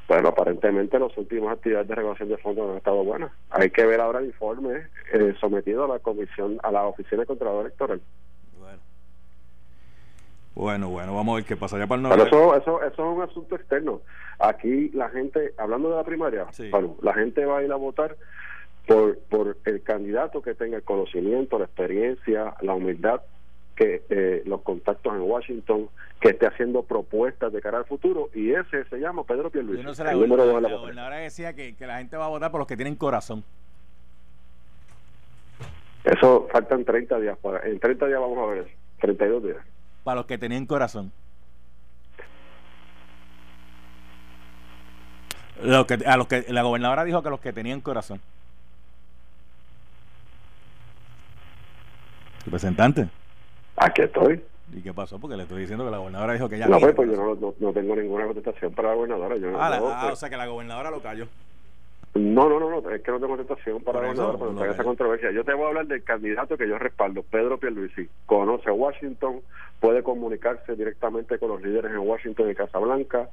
Bueno, 0.07 0.29
aparentemente 0.29 0.99
las 0.99 1.17
últimas 1.17 1.55
actividades 1.57 1.89
de 1.89 1.95
regulación 1.95 2.29
de 2.29 2.37
fondos 2.37 2.67
no 2.67 2.73
han 2.73 2.77
estado 2.77 3.03
buenas. 3.05 3.33
Hay 3.51 3.71
que 3.71 3.87
ver 3.87 4.01
ahora 4.03 4.19
el 4.19 4.27
informe 4.27 4.89
eh, 5.15 5.35
sometido 5.41 5.85
a 5.85 5.89
la 5.89 5.99
comisión, 5.99 6.59
a 6.63 6.71
la 6.71 6.83
oficina 6.85 7.23
de 7.23 7.27
Contralor 7.27 7.63
Electoral. 7.63 8.03
Bueno. 10.55 10.89
Bueno, 10.89 11.15
vamos 11.15 11.33
a 11.33 11.37
ver 11.37 11.45
qué 11.45 11.57
pasa. 11.57 11.79
Ya 11.79 11.87
para 11.87 12.01
el 12.03 12.09
Pero 12.09 12.17
norte- 12.25 12.37
eso, 12.37 12.57
eso, 12.57 12.83
eso 12.83 13.11
es 13.11 13.17
un 13.17 13.23
asunto 13.23 13.57
externo. 13.57 14.01
Aquí 14.39 14.91
la 14.91 15.09
gente, 15.11 15.53
hablando 15.59 15.91
de 15.91 15.97
la 15.97 16.05
primaria, 16.05 16.47
Sí. 16.53 16.71
bueno, 16.71 16.97
la 17.03 17.13
gente 17.15 17.45
va 17.45 17.59
a 17.59 17.63
ir 17.63 17.73
a 17.73 17.77
votar 17.77 18.17
por, 18.87 19.19
por 19.31 19.57
el 19.65 19.83
candidato 19.83 20.43
que 20.43 20.55
tenga 20.55 20.77
el 20.77 20.83
conocimiento, 20.83 21.59
la 21.59 21.65
experiencia, 21.65 22.55
la 22.61 22.75
humildad, 22.75 23.23
que 23.75 24.03
eh, 24.09 24.43
los 24.47 24.63
contactos 24.63 25.13
en 25.15 25.23
Washington, 25.23 25.89
que 26.21 26.29
esté 26.29 26.47
haciendo 26.47 26.83
propuestas 26.85 27.53
de 27.53 27.61
cara 27.61 27.79
al 27.79 27.87
futuro, 27.87 28.29
y 28.35 28.53
ese 28.53 28.85
se 28.85 28.99
llama 28.99 29.25
Pedro 29.25 29.51
Pierluisi, 29.51 29.83
Yo 29.83 29.89
no 29.89 29.95
sé, 29.95 30.05
la, 30.05 30.13
el 30.13 30.21
número 30.21 30.45
dos 30.45 30.47
de 30.47 30.53
la 30.55 30.61
la 30.61 30.63
papeleta. 30.69 30.81
gobernadora 30.81 31.17
decía 31.17 31.55
que, 31.55 31.75
que 31.75 31.87
la 31.87 31.99
gente 31.99 32.17
va 32.17 32.27
a 32.27 32.29
votar 32.29 32.51
por 32.53 32.61
los 32.61 32.69
que 32.69 32.77
tienen 32.77 32.95
corazón. 32.95 33.43
Eso 36.05 36.47
faltan 36.53 36.85
30 36.85 37.19
días, 37.19 37.39
para, 37.39 37.67
en 37.67 37.81
30 37.81 38.07
días 38.07 38.21
vamos 38.21 38.39
a 38.39 38.47
ver 38.47 38.59
eso, 38.67 38.77
32 39.01 39.43
días. 39.43 39.57
Para 40.05 40.17
los 40.17 40.27
que 40.27 40.39
tenían 40.39 40.67
corazón. 40.67 41.11
Los 45.63 45.87
que, 45.87 45.95
a 46.07 46.17
los 46.17 46.27
que 46.27 46.45
la 46.49 46.63
gobernadora 46.63 47.05
dijo 47.05 47.23
que 47.23 47.31
los 47.31 47.41
que 47.41 47.53
tenían 47.53 47.81
corazón. 47.81 48.21
Representante. 52.45 53.09
Aquí 53.77 54.03
estoy. 54.03 54.45
¿Y 54.75 54.83
qué 54.83 54.93
pasó? 54.93 55.19
Porque 55.19 55.37
le 55.37 55.45
estoy 55.45 55.61
diciendo 55.63 55.85
que 55.85 55.91
la 55.91 55.99
gobernadora 55.99 56.35
dijo 56.35 56.49
que 56.49 56.59
ya 56.59 56.67
no, 56.67 56.79
pues, 56.79 56.95
pues 56.95 57.09
yo 57.11 57.17
no, 57.17 57.35
no, 57.35 57.55
no 57.59 57.73
tengo 57.73 57.97
ninguna 57.97 58.27
contestación 58.27 58.73
para 58.75 58.89
la 58.91 58.95
gobernadora. 58.95 59.37
Yo 59.37 59.51
no- 59.51 59.63
Ah, 59.63 59.71
la- 59.71 59.79
no, 59.79 59.89
ah, 59.89 59.99
pues, 60.03 60.13
o 60.15 60.17
sea 60.17 60.29
que 60.29 60.37
la 60.37 60.47
gobernadora 60.47 60.91
lo 60.91 61.01
cayó. 61.01 61.29
No, 62.15 62.49
no, 62.49 62.61
no, 62.61 62.71
no, 62.81 62.91
es 62.91 63.03
que 63.03 63.11
no 63.11 63.19
tengo 63.19 63.37
tentación 63.37 63.83
para 63.83 63.99
traiga 64.01 64.15
que- 64.67 64.71
esa 64.71 64.85
controversia. 64.85 65.31
Yo 65.33 65.43
te 65.45 65.53
voy 65.53 65.65
a 65.65 65.69
hablar 65.69 65.87
del 65.89 66.05
candidato 66.05 66.57
que 66.57 66.69
yo 66.69 66.79
respaldo, 66.79 67.25
Pedro 67.25 67.59
Pierluisi. 67.59 68.09
Conoce 68.27 68.71
Washington, 68.71 69.41
puede 69.81 70.03
comunicarse 70.05 70.77
directamente 70.77 71.39
con 71.39 71.49
los 71.49 71.63
líderes 71.63 71.91
en 71.91 71.99
Washington 71.99 72.51
y 72.51 72.55
Casablanca, 72.55 73.29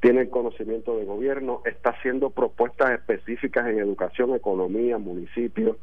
tiene 0.00 0.22
el 0.22 0.30
conocimiento 0.30 0.96
de 0.96 1.04
gobierno, 1.04 1.60
está 1.66 1.90
haciendo 1.90 2.30
propuestas 2.30 2.90
específicas 2.92 3.66
en 3.68 3.78
educación, 3.78 4.34
economía, 4.34 4.96
municipios, 4.98 5.76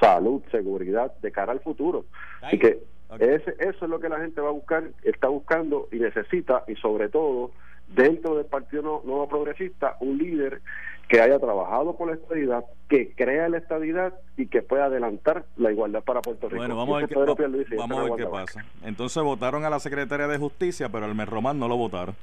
salud, 0.00 0.42
seguridad, 0.50 1.12
de 1.20 1.32
cara 1.32 1.52
al 1.52 1.60
futuro. 1.60 2.04
Ahí. 2.40 2.54
Y 2.54 2.58
que 2.60 2.78
ese, 3.18 3.54
eso 3.58 3.84
es 3.84 3.90
lo 3.90 4.00
que 4.00 4.08
la 4.08 4.18
gente 4.20 4.40
va 4.40 4.48
a 4.48 4.52
buscar, 4.52 4.84
está 5.02 5.28
buscando 5.28 5.88
y 5.92 5.96
necesita, 5.98 6.64
y 6.68 6.76
sobre 6.76 7.08
todo 7.08 7.50
dentro 7.88 8.36
del 8.36 8.46
Partido 8.46 8.82
No- 8.82 9.02
Nuevo 9.04 9.28
Progresista, 9.28 9.96
un 10.00 10.18
líder 10.18 10.60
que 11.08 11.20
haya 11.20 11.38
trabajado 11.38 11.96
por 11.96 12.08
la 12.08 12.14
estadidad, 12.14 12.64
que 12.88 13.14
crea 13.14 13.48
la 13.48 13.58
estadidad 13.58 14.12
y 14.36 14.46
que 14.46 14.62
pueda 14.62 14.86
adelantar 14.86 15.44
la 15.56 15.70
igualdad 15.70 16.02
para 16.02 16.20
Puerto 16.20 16.48
Rico. 16.48 16.56
Bueno, 16.58 16.76
vamos 16.76 16.96
a 16.96 16.98
ver, 17.00 17.08
qué, 17.08 17.14
va- 17.14 17.24
vamos 17.76 17.98
a 17.98 18.02
ver 18.02 18.12
qué 18.16 18.26
pasa. 18.26 18.64
Entonces 18.82 19.22
votaron 19.22 19.64
a 19.64 19.70
la 19.70 19.78
secretaria 19.78 20.26
de 20.26 20.36
justicia, 20.38 20.88
pero 20.88 21.04
al 21.04 21.14
Merromán 21.14 21.58
no 21.60 21.68
lo 21.68 21.76
votaron. 21.76 22.16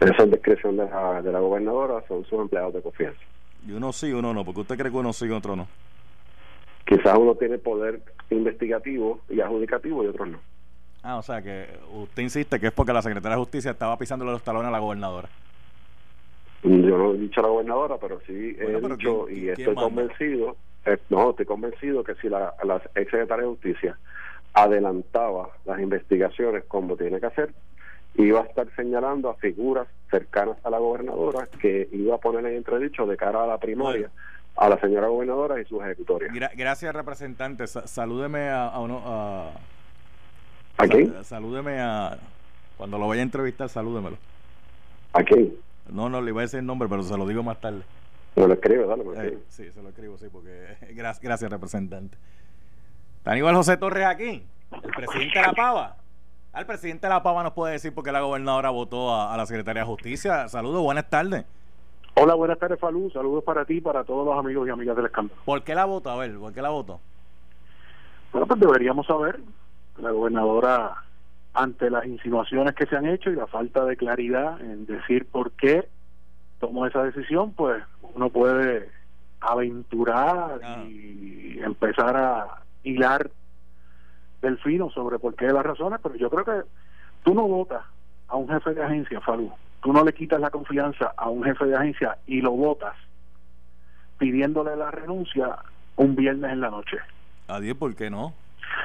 Esa 0.00 0.22
es 0.24 0.30
discreción 0.30 0.76
de 0.76 0.88
la, 0.88 1.22
de 1.22 1.32
la 1.32 1.40
gobernadora, 1.40 2.04
son 2.06 2.24
sus 2.24 2.38
empleados 2.40 2.74
de 2.74 2.82
confianza. 2.82 3.20
Y 3.66 3.72
uno 3.72 3.92
sí, 3.92 4.12
uno 4.12 4.32
no. 4.32 4.44
porque 4.44 4.60
usted 4.60 4.76
cree 4.78 4.90
que 4.92 4.96
uno 4.98 5.12
sí 5.12 5.26
y 5.26 5.30
otro 5.30 5.56
no? 5.56 5.66
Quizás 6.86 7.18
uno 7.18 7.34
tiene 7.34 7.58
poder 7.58 8.00
investigativo 8.30 9.20
y 9.28 9.40
adjudicativo 9.40 10.04
y 10.04 10.06
otros 10.06 10.28
no. 10.28 10.38
Ah, 11.02 11.16
o 11.16 11.22
sea 11.22 11.40
que 11.42 11.66
usted 11.92 12.22
insiste 12.22 12.58
que 12.58 12.66
es 12.68 12.72
porque 12.72 12.92
la 12.92 13.02
secretaria 13.02 13.36
de 13.36 13.40
justicia 13.40 13.70
estaba 13.70 13.96
pisándole 13.96 14.32
los 14.32 14.42
talones 14.42 14.68
a 14.68 14.72
la 14.72 14.78
gobernadora. 14.80 15.28
Yo 16.64 16.98
no 16.98 17.14
he 17.14 17.18
dicho 17.18 17.40
a 17.40 17.44
la 17.44 17.48
gobernadora, 17.50 17.96
pero 18.00 18.20
sí 18.26 18.56
he 18.58 18.64
Bueno, 18.64 18.78
pero 18.82 18.96
dicho 18.96 19.24
¿quién- 19.26 19.36
y 19.36 19.40
quién 19.40 19.50
estoy 19.52 19.66
manda? 19.74 19.82
convencido, 19.82 20.56
eh, 20.86 20.98
no, 21.08 21.30
estoy 21.30 21.46
convencido 21.46 22.02
que 22.02 22.14
si 22.16 22.28
la, 22.28 22.52
la 22.64 22.76
ex 22.96 23.10
secretaria 23.10 23.44
de 23.44 23.50
Justicia 23.50 23.98
adelantaba 24.54 25.50
las 25.64 25.78
investigaciones 25.80 26.64
como 26.66 26.96
tiene 26.96 27.20
que 27.20 27.26
hacer, 27.26 27.54
iba 28.16 28.40
a 28.40 28.44
estar 28.44 28.66
señalando 28.74 29.30
a 29.30 29.34
figuras 29.34 29.86
cercanas 30.10 30.56
a 30.64 30.70
la 30.70 30.78
gobernadora 30.78 31.46
que 31.60 31.88
iba 31.92 32.16
a 32.16 32.18
poner 32.18 32.44
en 32.46 32.56
entredicho 32.56 33.06
de 33.06 33.16
cara 33.16 33.44
a 33.44 33.46
la 33.46 33.58
primaria 33.58 34.10
a 34.56 34.68
la 34.68 34.80
señora 34.80 35.06
gobernadora 35.06 35.60
y 35.60 35.64
sus 35.66 35.80
ejecutorias. 35.84 36.32
Gra- 36.34 36.50
gracias, 36.56 36.92
representante. 36.92 37.68
Sa- 37.68 37.86
salúdeme 37.86 38.48
a, 38.48 38.66
a 38.66 38.80
uno. 38.80 39.00
A, 39.06 39.52
¿A 40.78 40.86
quién? 40.86 41.12
sa- 41.12 41.24
salúdeme 41.24 41.80
a. 41.80 42.18
Cuando 42.76 42.98
lo 42.98 43.08
vaya 43.08 43.20
a 43.20 43.24
entrevistar, 43.24 43.68
salúdemelo. 43.68 44.16
¿A 45.12 45.22
quién? 45.24 45.54
No, 45.90 46.08
no 46.08 46.20
le 46.20 46.30
iba 46.30 46.40
a 46.40 46.42
decir 46.42 46.60
el 46.60 46.66
nombre, 46.66 46.88
pero 46.88 47.02
se 47.02 47.16
lo 47.16 47.26
digo 47.26 47.42
más 47.42 47.60
tarde. 47.60 47.82
Me 48.36 48.46
lo 48.46 48.54
escribe, 48.54 48.86
dale, 48.86 49.02
me 49.04 49.14
lo 49.16 49.22
Eh, 49.22 49.38
sí, 49.48 49.70
se 49.72 49.82
lo 49.82 49.88
escribo, 49.88 50.16
sí, 50.18 50.26
porque. 50.30 50.76
Gracias, 50.94 51.20
gracias 51.22 51.50
representante. 51.50 52.16
¿Está 53.18 53.32
Aníbal 53.32 53.54
José 53.56 53.76
Torres 53.76 54.06
aquí? 54.06 54.44
¿El 54.70 54.90
presidente 54.92 55.38
de 55.40 55.46
la 55.46 55.52
Pava? 55.52 55.96
Al 56.52 56.66
presidente 56.66 57.06
de 57.06 57.12
la 57.12 57.22
Pava 57.22 57.42
nos 57.42 57.52
puede 57.52 57.72
decir 57.72 57.92
por 57.92 58.04
qué 58.04 58.12
la 58.12 58.20
gobernadora 58.20 58.70
votó 58.70 59.12
a, 59.14 59.34
a 59.34 59.36
la 59.36 59.44
Secretaría 59.46 59.82
de 59.82 59.86
Justicia. 59.88 60.48
Saludos, 60.48 60.82
buenas 60.82 61.08
tardes. 61.10 61.44
Hola, 62.14 62.34
buenas 62.34 62.58
tardes, 62.58 62.78
Falú. 62.80 63.10
Saludos 63.10 63.44
para 63.44 63.64
ti 63.64 63.74
y 63.76 63.80
para 63.80 64.04
todos 64.04 64.24
los 64.26 64.38
amigos 64.38 64.66
y 64.66 64.70
amigas 64.70 64.94
del 64.96 65.06
escándalo. 65.06 65.40
¿Por 65.44 65.62
qué 65.62 65.74
la 65.74 65.84
votó? 65.84 66.10
A 66.10 66.16
ver, 66.16 66.36
¿por 66.38 66.52
qué 66.52 66.62
la 66.62 66.68
votó? 66.70 67.00
Bueno, 68.32 68.46
pues 68.46 68.60
deberíamos 68.60 69.06
saber, 69.06 69.40
la 70.00 70.10
gobernadora, 70.10 70.94
ante 71.54 71.90
las 71.90 72.06
insinuaciones 72.06 72.74
que 72.74 72.86
se 72.86 72.96
han 72.96 73.06
hecho 73.06 73.30
y 73.30 73.34
la 73.36 73.46
falta 73.46 73.84
de 73.84 73.96
claridad 73.96 74.60
en 74.60 74.86
decir 74.86 75.26
por 75.26 75.52
qué 75.52 75.88
tomó 76.60 76.86
esa 76.86 77.02
decisión, 77.04 77.52
pues 77.52 77.82
uno 78.14 78.30
puede 78.30 78.90
aventurar 79.40 80.60
Ah. 80.62 80.84
y 80.88 81.58
empezar 81.60 82.16
a 82.16 82.62
hilar 82.84 83.30
del 84.42 84.58
fino 84.58 84.90
sobre 84.90 85.18
por 85.18 85.34
qué 85.34 85.46
las 85.48 85.64
razones, 85.64 85.98
pero 86.02 86.14
yo 86.16 86.30
creo 86.30 86.44
que 86.44 86.68
tú 87.24 87.34
no 87.34 87.42
votas 87.48 87.82
a 88.28 88.36
un 88.36 88.48
jefe 88.48 88.74
de 88.74 88.82
agencia, 88.84 89.20
Falú. 89.20 89.50
Tú 89.82 89.92
no 89.92 90.04
le 90.04 90.12
quitas 90.12 90.40
la 90.40 90.50
confianza 90.50 91.12
a 91.16 91.28
un 91.28 91.42
jefe 91.44 91.64
de 91.66 91.76
agencia 91.76 92.18
y 92.26 92.40
lo 92.40 92.50
votas 92.52 92.94
pidiéndole 94.18 94.76
la 94.76 94.90
renuncia 94.90 95.56
un 95.96 96.14
viernes 96.16 96.52
en 96.52 96.60
la 96.60 96.70
noche. 96.70 96.98
Adiós, 97.48 97.76
¿por 97.76 97.94
qué 97.94 98.10
no? 98.10 98.32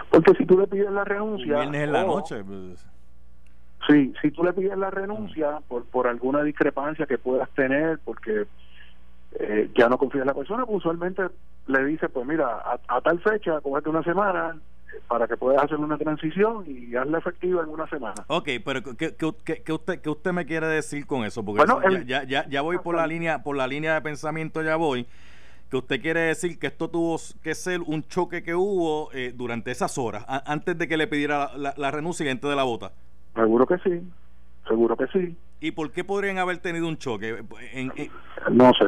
Porque 0.10 0.34
si 0.36 0.46
tú 0.46 0.58
le 0.60 0.68
pides 0.68 0.92
la 0.92 1.02
Un 1.02 1.06
renuncia... 1.06 1.56
viernes 1.56 1.84
en 1.84 1.92
la 1.92 2.04
o- 2.06 2.18
noche. 2.18 2.44
pues, 2.44 2.86
Sí, 3.88 4.14
si 4.22 4.32
tú 4.32 4.44
le 4.46 4.54
pides 4.54 4.78
la 4.78 4.90
renuncia 4.90 5.60
por, 5.68 5.84
por 5.86 6.08
alguna 6.08 6.42
discrepancia 6.42 7.06
que 7.06 7.18
puedas 7.18 7.50
tener, 7.50 8.00
porque 8.06 8.46
eh, 9.40 9.70
ya 9.76 9.90
no 9.90 9.98
confías 9.98 10.22
en 10.22 10.28
la 10.28 10.34
persona, 10.34 10.66
pues 10.66 10.78
usualmente 10.78 11.24
le 11.68 11.86
dice, 11.86 12.08
pues 12.08 12.26
mira, 12.26 12.48
a, 12.48 12.80
a 12.88 13.02
tal 13.02 13.20
fecha, 13.20 13.60
cógete 13.60 13.90
una 13.90 14.02
semana 14.04 14.56
eh, 14.94 15.02
para 15.08 15.28
que 15.28 15.36
puedas 15.36 15.62
hacer 15.64 15.78
una 15.80 15.98
transición 15.98 16.64
y 16.66 16.96
hazla 16.96 17.18
efectiva 17.18 17.62
en 17.64 17.70
una 17.70 17.86
semana. 17.90 18.24
Ok, 18.28 18.48
pero 18.64 18.82
¿qué, 18.84 19.16
qué, 19.18 19.32
qué- 19.44 19.64
qué 19.64 19.74
usted, 19.74 20.00
qué 20.02 20.10
usted 20.10 20.32
me 20.32 20.46
quiere 20.46 20.68
decir 20.68 21.06
con 21.06 21.26
eso? 21.26 21.44
Porque 21.44 21.66
Bueno, 21.66 21.82
eso- 21.82 21.98
el- 21.98 22.06
ya, 22.06 22.24
ya, 22.24 22.48
ya 22.48 22.62
voy 22.62 22.78
por 22.78 22.96
la 22.96 23.06
línea 23.06 23.44
por 23.44 23.58
la 23.58 23.68
línea 23.68 23.96
de 23.96 24.02
pensamiento, 24.02 24.62
ya 24.62 24.78
voy. 24.78 25.06
Que 25.74 25.78
usted 25.78 26.02
quiere 26.04 26.20
decir 26.20 26.60
que 26.60 26.68
esto 26.68 26.88
tuvo 26.88 27.18
que 27.42 27.56
ser 27.56 27.82
un 27.82 28.04
choque 28.04 28.44
que 28.44 28.54
hubo 28.54 29.12
eh, 29.12 29.34
durante 29.36 29.72
esas 29.72 29.98
horas, 29.98 30.24
a- 30.28 30.44
antes 30.46 30.78
de 30.78 30.88
que 30.88 30.98
le 30.98 31.08
pidiera 31.08 31.50
la, 31.58 31.58
la- 31.58 31.74
la 31.76 31.90
renuncia 31.90 32.24
y 32.24 32.30
antes 32.30 32.48
de 32.48 32.56
la 32.56 32.62
vota. 32.62 32.92
Seguro 33.34 33.66
que 33.66 33.80
sí, 33.80 34.04
seguro 34.68 34.96
que 34.96 35.08
sí. 35.08 35.36
¿Y 35.62 35.72
por 35.72 35.92
qué 35.92 36.04
podrían 36.04 36.38
haber 36.38 36.60
tenido 36.60 36.88
un 36.88 36.96
choque? 37.00 37.44
En- 37.72 37.92
en- 37.96 38.12
No 38.52 38.72
sé, 38.76 38.86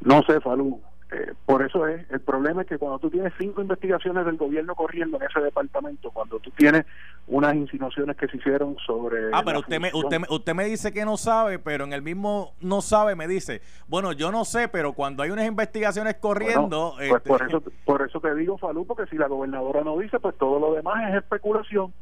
no 0.00 0.22
sé, 0.22 0.40
Falú. 0.40 0.80
Eh, 1.16 1.32
por 1.46 1.64
eso 1.64 1.86
es, 1.86 2.04
el 2.10 2.20
problema 2.20 2.62
es 2.62 2.66
que 2.68 2.76
cuando 2.76 2.98
tú 2.98 3.08
tienes 3.08 3.32
cinco 3.38 3.60
investigaciones 3.62 4.26
del 4.26 4.36
gobierno 4.36 4.74
corriendo 4.74 5.16
en 5.16 5.22
ese 5.30 5.38
departamento, 5.38 6.10
cuando 6.10 6.40
tú 6.40 6.50
tienes 6.50 6.86
unas 7.28 7.54
insinuaciones 7.54 8.16
que 8.16 8.26
se 8.26 8.36
hicieron 8.38 8.76
sobre... 8.84 9.30
Ah, 9.32 9.42
pero 9.44 9.60
usted 9.60 9.78
me, 9.78 9.90
usted, 9.94 10.18
me- 10.18 10.26
usted 10.28 10.54
me 10.54 10.64
dice 10.64 10.92
que 10.92 11.04
no 11.04 11.16
sabe, 11.16 11.60
pero 11.60 11.84
en 11.84 11.92
el 11.92 12.02
mismo 12.02 12.54
no 12.60 12.80
sabe 12.80 13.14
me 13.14 13.28
dice, 13.28 13.62
bueno, 13.86 14.10
yo 14.12 14.32
no 14.32 14.44
sé, 14.44 14.66
pero 14.66 14.92
cuando 14.92 15.22
hay 15.22 15.30
unas 15.30 15.46
investigaciones 15.46 16.16
corriendo... 16.16 16.94
Bueno, 16.96 16.96
pues 16.96 17.12
este, 17.12 17.28
por 17.28 17.42
eso, 17.48 17.62
por 17.84 18.02
eso 18.02 18.20
te 18.20 18.34
digo, 18.34 18.58
Falú, 18.58 18.84
porque 18.84 19.06
si 19.06 19.16
la 19.16 19.28
gobernadora 19.28 19.84
no 19.84 19.96
dice, 19.98 20.18
pues 20.18 20.36
todo 20.36 20.58
lo 20.58 20.74
demás 20.74 21.10
es 21.10 21.16
especulación. 21.16 21.92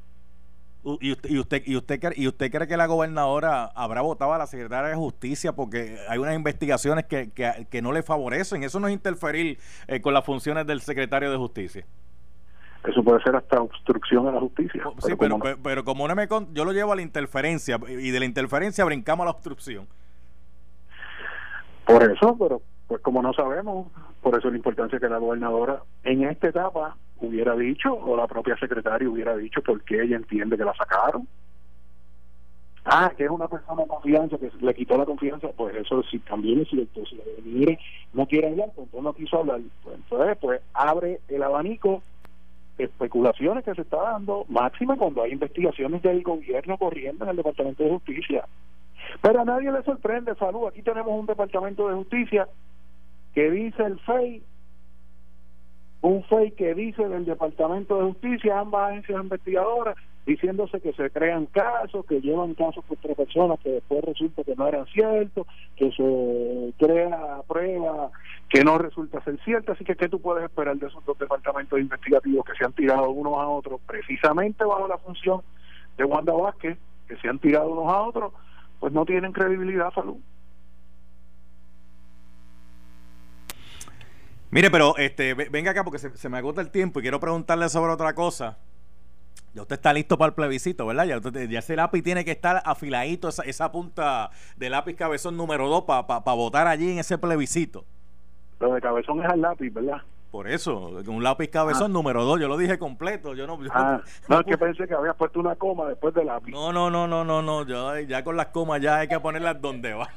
¿Y 1.01 1.12
usted, 1.12 1.30
y, 1.30 1.39
usted, 1.39 1.62
y, 1.64 1.76
usted, 1.76 2.12
¿Y 2.16 2.26
usted 2.26 2.51
cree 2.51 2.66
que 2.66 2.76
la 2.76 2.87
gobernadora 2.87 3.66
habrá 3.66 4.01
votado 4.01 4.33
a 4.33 4.39
la 4.39 4.47
secretaria 4.47 4.91
de 4.91 4.97
Justicia 4.97 5.53
porque 5.53 5.97
hay 6.09 6.18
unas 6.18 6.35
investigaciones 6.35 7.05
que, 7.07 7.30
que, 7.30 7.83
no 7.83 7.93
le 7.93 8.03
favorecen? 8.03 8.64
Eso 8.64 8.80
no 8.80 8.89
es 8.89 8.93
interferir 8.93 9.59
eh, 9.87 10.01
con 10.01 10.12
las 10.12 10.24
funciones 10.24 10.66
del 10.66 10.80
secretario 10.80 11.30
de 11.30 11.37
Justicia. 11.37 11.87
Eso 12.85 13.05
puede 13.05 13.22
ser 13.22 13.37
hasta 13.37 13.61
obstrucción 13.61 14.26
a 14.26 14.33
la 14.33 14.41
justicia. 14.41 14.83
Sí, 14.99 15.12
pero, 15.16 15.39
pero, 15.62 15.85
como 15.85 16.09
no 16.09 16.16
me 16.16 16.26
yo 16.53 16.64
lo 16.64 16.72
llevo 16.72 16.93
a 16.93 16.97
la 16.97 17.03
interferencia 17.03 17.78
y 17.89 18.11
de 18.11 18.18
la 18.18 18.24
interferencia 18.24 18.85
brincamos 18.85 19.22
a 19.22 19.26
la 19.26 19.30
obstrucción. 19.30 19.87
Por 21.87 22.03
eso, 22.03 22.37
pero 22.37 22.61
pues 22.89 23.01
como 23.03 23.22
no 23.22 23.33
sabemos, 23.35 23.87
por 24.20 24.37
eso 24.37 24.51
la 24.51 24.57
importancia 24.57 24.99
que 24.99 25.09
la 25.09 25.18
gobernadora 25.18 25.83
en 26.03 26.24
esta 26.24 26.49
etapa 26.49 26.97
hubiera 27.26 27.54
dicho, 27.56 27.94
o 27.94 28.16
la 28.16 28.26
propia 28.26 28.56
secretaria 28.56 29.08
hubiera 29.08 29.36
dicho 29.36 29.62
por 29.62 29.82
qué 29.82 30.02
ella 30.02 30.16
entiende 30.16 30.56
que 30.56 30.64
la 30.64 30.74
sacaron. 30.74 31.26
Ah, 32.84 33.12
que 33.16 33.24
es 33.24 33.30
una 33.30 33.46
persona 33.46 33.82
de 33.82 33.88
confianza, 33.88 34.38
que 34.38 34.50
le 34.60 34.74
quitó 34.74 34.98
la 34.98 35.06
confianza, 35.06 35.48
pues 35.56 35.76
eso 35.76 36.02
sí 36.10 36.18
también 36.18 36.60
es 36.60 36.68
cierto. 36.68 37.06
Si 37.06 37.16
la 37.16 37.76
no 38.12 38.26
quiere 38.26 38.48
hablar, 38.48 38.70
pues 38.74 38.86
entonces 38.86 39.04
no 39.04 39.12
quiso 39.14 39.38
hablar. 39.38 39.60
Pues 39.84 39.96
entonces, 39.96 40.36
pues 40.40 40.60
abre 40.74 41.20
el 41.28 41.42
abanico 41.44 42.02
especulaciones 42.78 43.64
que 43.64 43.74
se 43.74 43.82
está 43.82 43.98
dando, 43.98 44.44
máxima 44.48 44.96
cuando 44.96 45.22
hay 45.22 45.32
investigaciones 45.32 46.02
del 46.02 46.22
gobierno 46.22 46.76
corriendo 46.76 47.24
en 47.24 47.30
el 47.30 47.36
Departamento 47.36 47.84
de 47.84 47.90
Justicia. 47.90 48.44
Pero 49.20 49.40
a 49.40 49.44
nadie 49.44 49.70
le 49.70 49.82
sorprende, 49.82 50.34
salud. 50.36 50.66
Aquí 50.66 50.82
tenemos 50.82 51.12
un 51.18 51.26
Departamento 51.26 51.88
de 51.88 51.94
Justicia 51.94 52.48
que 53.34 53.50
dice 53.50 53.82
el 53.84 53.98
FEI 54.00 54.42
un 56.03 56.24
fake 56.24 56.57
que 56.57 56.74
dice 56.74 57.09
del 57.09 57.24
Departamento 57.24 57.96
de 57.96 58.12
Justicia, 58.12 58.59
ambas 58.59 58.90
agencias 58.90 59.22
investigadoras, 59.22 59.96
diciéndose 60.26 60.80
que 60.80 60.92
se 60.92 61.11
crean 61.11 61.46
casos, 61.46 62.05
que 62.07 62.20
llevan 62.20 62.55
casos 62.55 62.84
contra 62.86 63.14
personas 63.14 63.59
que 63.61 63.70
después 63.70 64.05
resulta 64.05 64.42
que 64.44 64.55
no 64.57 64.66
eran 64.66 64.86
ciertos, 64.86 65.46
que 65.76 65.90
se 65.92 66.72
crea 66.84 67.42
prueba 67.46 68.11
que 68.48 68.64
no 68.64 68.78
resulta 68.78 69.22
ser 69.24 69.38
cierta. 69.44 69.72
Así 69.72 69.84
que, 69.84 69.94
¿qué 69.94 70.09
tú 70.09 70.20
puedes 70.20 70.44
esperar 70.44 70.76
de 70.76 70.88
esos 70.88 71.05
dos 71.07 71.18
departamentos 71.18 71.78
investigativos 71.78 72.44
que 72.44 72.55
se 72.55 72.64
han 72.64 72.72
tirado 72.72 73.11
unos 73.11 73.38
a 73.38 73.48
otros, 73.48 73.80
precisamente 73.86 74.64
bajo 74.64 74.86
la 74.88 74.98
función 74.98 75.40
de 75.96 76.05
Wanda 76.05 76.32
Vázquez, 76.32 76.78
que 77.09 77.16
se 77.16 77.28
han 77.28 77.38
tirado 77.38 77.70
unos 77.70 77.92
a 77.92 78.03
otros? 78.03 78.32
Pues 78.80 78.92
no 78.92 79.05
tienen 79.05 79.32
credibilidad, 79.32 79.92
salud. 79.94 80.16
Mire, 84.53 84.70
pero 84.70 84.94
este, 84.98 85.32
venga 85.32 85.70
acá 85.70 85.82
porque 85.82 85.98
se, 85.98 86.28
me 86.28 86.36
agota 86.36 86.61
el 86.61 86.70
tiempo 86.70 86.98
y 86.98 87.03
quiero 87.03 87.18
preguntarle 87.18 87.70
sobre 87.70 87.90
otra 87.90 88.14
cosa. 88.14 88.59
Ya 89.55 89.62
usted 89.62 89.76
está 89.76 89.94
listo 89.94 90.18
para 90.18 90.28
el 90.28 90.34
plebiscito, 90.34 90.84
¿verdad? 90.84 91.07
Ya, 91.07 91.46
ya 91.48 91.59
ese 91.59 91.74
lápiz 91.74 92.03
tiene 92.03 92.22
que 92.22 92.32
estar 92.32 92.61
afiladito, 92.66 93.30
esa, 93.30 93.44
esa 93.44 93.72
punta 93.72 94.30
de 94.59 94.68
lápiz 94.68 94.94
cabezón 94.94 95.38
número 95.38 95.68
2 95.68 95.84
para 95.84 96.36
votar 96.36 96.66
allí 96.66 96.90
en 96.90 96.98
ese 96.98 97.16
plebiscito. 97.16 97.86
Lo 98.61 98.74
de 98.74 98.82
cabezón 98.82 99.24
es 99.24 99.30
al 99.30 99.40
lápiz, 99.40 99.70
¿verdad? 99.72 100.03
Por 100.33 100.49
eso, 100.49 100.89
un 101.09 101.22
lápiz 101.22 101.49
cabezón 101.49 101.91
ah. 101.91 101.93
número 101.93 102.24
2, 102.24 102.41
yo 102.41 102.49
lo 102.49 102.57
dije 102.57 102.78
completo. 102.78 103.35
Yo 103.35 103.47
no, 103.47 103.59
ah, 103.70 104.01
no, 104.28 104.41
es 104.41 104.47
que 104.47 104.57
pensé 104.57 104.89
que 104.89 104.95
había 104.95 105.12
puesto 105.12 105.39
una 105.39 105.57
coma 105.57 105.85
después 105.85 106.14
del 106.14 106.24
lápiz. 106.24 106.51
No, 106.51 106.72
no, 106.72 106.91
no, 106.91 107.07
no, 107.07 107.22
no, 107.22 107.43
no. 107.43 107.66
Yo, 107.66 107.99
ya 107.99 108.24
con 108.24 108.39
las 108.39 108.47
comas 108.47 108.80
ya 108.80 109.01
hay 109.01 109.09
que 109.09 109.20
ponerlas 109.20 109.61
donde 109.61 109.93
va. 109.93 110.09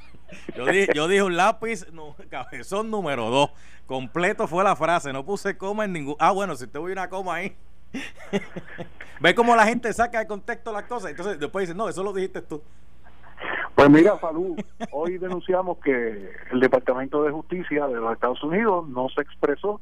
Yo 0.55 0.65
dije, 0.67 0.87
yo 0.95 1.09
dije 1.09 1.21
un 1.21 1.35
lápiz, 1.35 1.91
no, 1.91 2.15
cabezón 2.29 2.89
número 2.89 3.29
2. 3.29 3.51
Completo 3.87 4.47
fue 4.47 4.63
la 4.63 4.77
frase, 4.77 5.11
no 5.11 5.25
puse 5.25 5.57
coma 5.57 5.83
en 5.83 5.91
ningún. 5.91 6.15
Ah, 6.17 6.31
bueno, 6.31 6.55
si 6.55 6.65
te 6.65 6.79
voy 6.79 6.93
una 6.93 7.09
coma 7.09 7.35
ahí. 7.35 7.53
Ve 9.19 9.35
cómo 9.35 9.53
la 9.53 9.65
gente 9.65 9.91
saca 9.91 10.19
de 10.19 10.27
contexto 10.27 10.71
las 10.71 10.83
cosas. 10.83 11.11
Entonces 11.11 11.41
después 11.41 11.67
dice, 11.67 11.77
no, 11.77 11.89
eso 11.89 12.01
lo 12.03 12.13
dijiste 12.13 12.41
tú. 12.41 12.63
Pues 13.75 13.89
mira, 13.89 14.15
Falú, 14.15 14.55
hoy 14.93 15.17
denunciamos 15.17 15.77
que 15.79 16.31
el 16.53 16.59
Departamento 16.61 17.21
de 17.23 17.31
Justicia 17.31 17.85
de 17.87 17.95
los 17.95 18.13
Estados 18.13 18.41
Unidos 18.45 18.87
no 18.87 19.09
se 19.09 19.19
expresó 19.19 19.81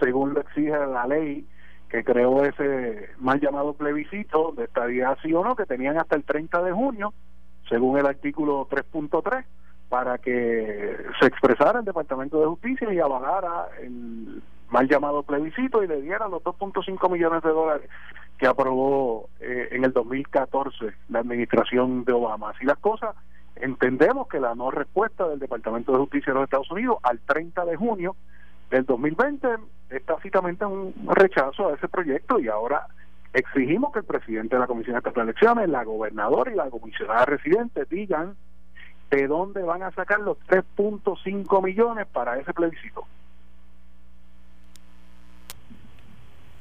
según 0.00 0.34
lo 0.34 0.40
exige 0.40 0.70
la 0.70 1.06
ley 1.06 1.46
que 1.88 2.04
creó 2.04 2.44
ese 2.44 3.10
mal 3.18 3.40
llamado 3.40 3.74
plebiscito 3.74 4.52
de 4.56 4.64
estadía 4.64 5.16
sí 5.22 5.34
o 5.34 5.44
no, 5.44 5.56
que 5.56 5.66
tenían 5.66 5.98
hasta 5.98 6.16
el 6.16 6.24
30 6.24 6.62
de 6.62 6.72
junio, 6.72 7.12
según 7.68 7.98
el 7.98 8.06
artículo 8.06 8.68
3.3 8.68 9.44
para 9.88 10.18
que 10.18 10.96
se 11.20 11.26
expresara 11.26 11.80
el 11.80 11.84
Departamento 11.84 12.40
de 12.40 12.46
Justicia 12.46 12.92
y 12.92 13.00
avalara 13.00 13.66
el 13.82 14.40
mal 14.70 14.88
llamado 14.88 15.24
plebiscito 15.24 15.82
y 15.82 15.88
le 15.88 16.00
diera 16.00 16.28
los 16.28 16.44
2.5 16.44 17.10
millones 17.10 17.42
de 17.42 17.50
dólares 17.50 17.90
que 18.38 18.46
aprobó 18.46 19.28
eh, 19.40 19.68
en 19.72 19.84
el 19.84 19.92
2014 19.92 20.92
la 21.08 21.18
administración 21.18 22.04
de 22.04 22.12
Obama. 22.12 22.50
Así 22.50 22.64
las 22.64 22.78
cosas, 22.78 23.16
entendemos 23.56 24.28
que 24.28 24.38
la 24.38 24.54
no 24.54 24.70
respuesta 24.70 25.28
del 25.28 25.40
Departamento 25.40 25.90
de 25.90 25.98
Justicia 25.98 26.32
de 26.32 26.38
los 26.38 26.44
Estados 26.44 26.70
Unidos 26.70 26.98
al 27.02 27.18
30 27.18 27.64
de 27.64 27.76
junio 27.76 28.14
del 28.70 28.86
2020 28.86 29.48
es 29.90 30.04
tácitamente 30.04 30.64
un 30.64 30.94
rechazo 31.08 31.68
a 31.68 31.74
ese 31.74 31.88
proyecto 31.88 32.38
y 32.38 32.48
ahora 32.48 32.86
exigimos 33.32 33.92
que 33.92 34.00
el 34.00 34.04
presidente 34.04 34.56
de 34.56 34.60
la 34.60 34.66
Comisión 34.66 35.00
de 35.00 35.20
Elecciones, 35.22 35.68
la 35.68 35.84
gobernadora 35.84 36.52
y 36.52 36.56
la 36.56 36.70
comisionada 36.70 37.26
residente 37.26 37.84
digan 37.90 38.36
de 39.10 39.26
dónde 39.26 39.62
van 39.62 39.82
a 39.82 39.90
sacar 39.90 40.20
los 40.20 40.38
3.5 40.46 41.64
millones 41.64 42.06
para 42.06 42.38
ese 42.38 42.54
plebiscito. 42.54 43.04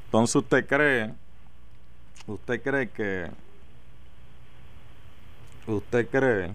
Entonces 0.05 0.36
usted 0.38 0.66
cree, 0.66 1.14
usted 2.26 2.64
cree 2.64 2.89
que, 2.89 3.30
usted 5.68 6.10
cree 6.10 6.51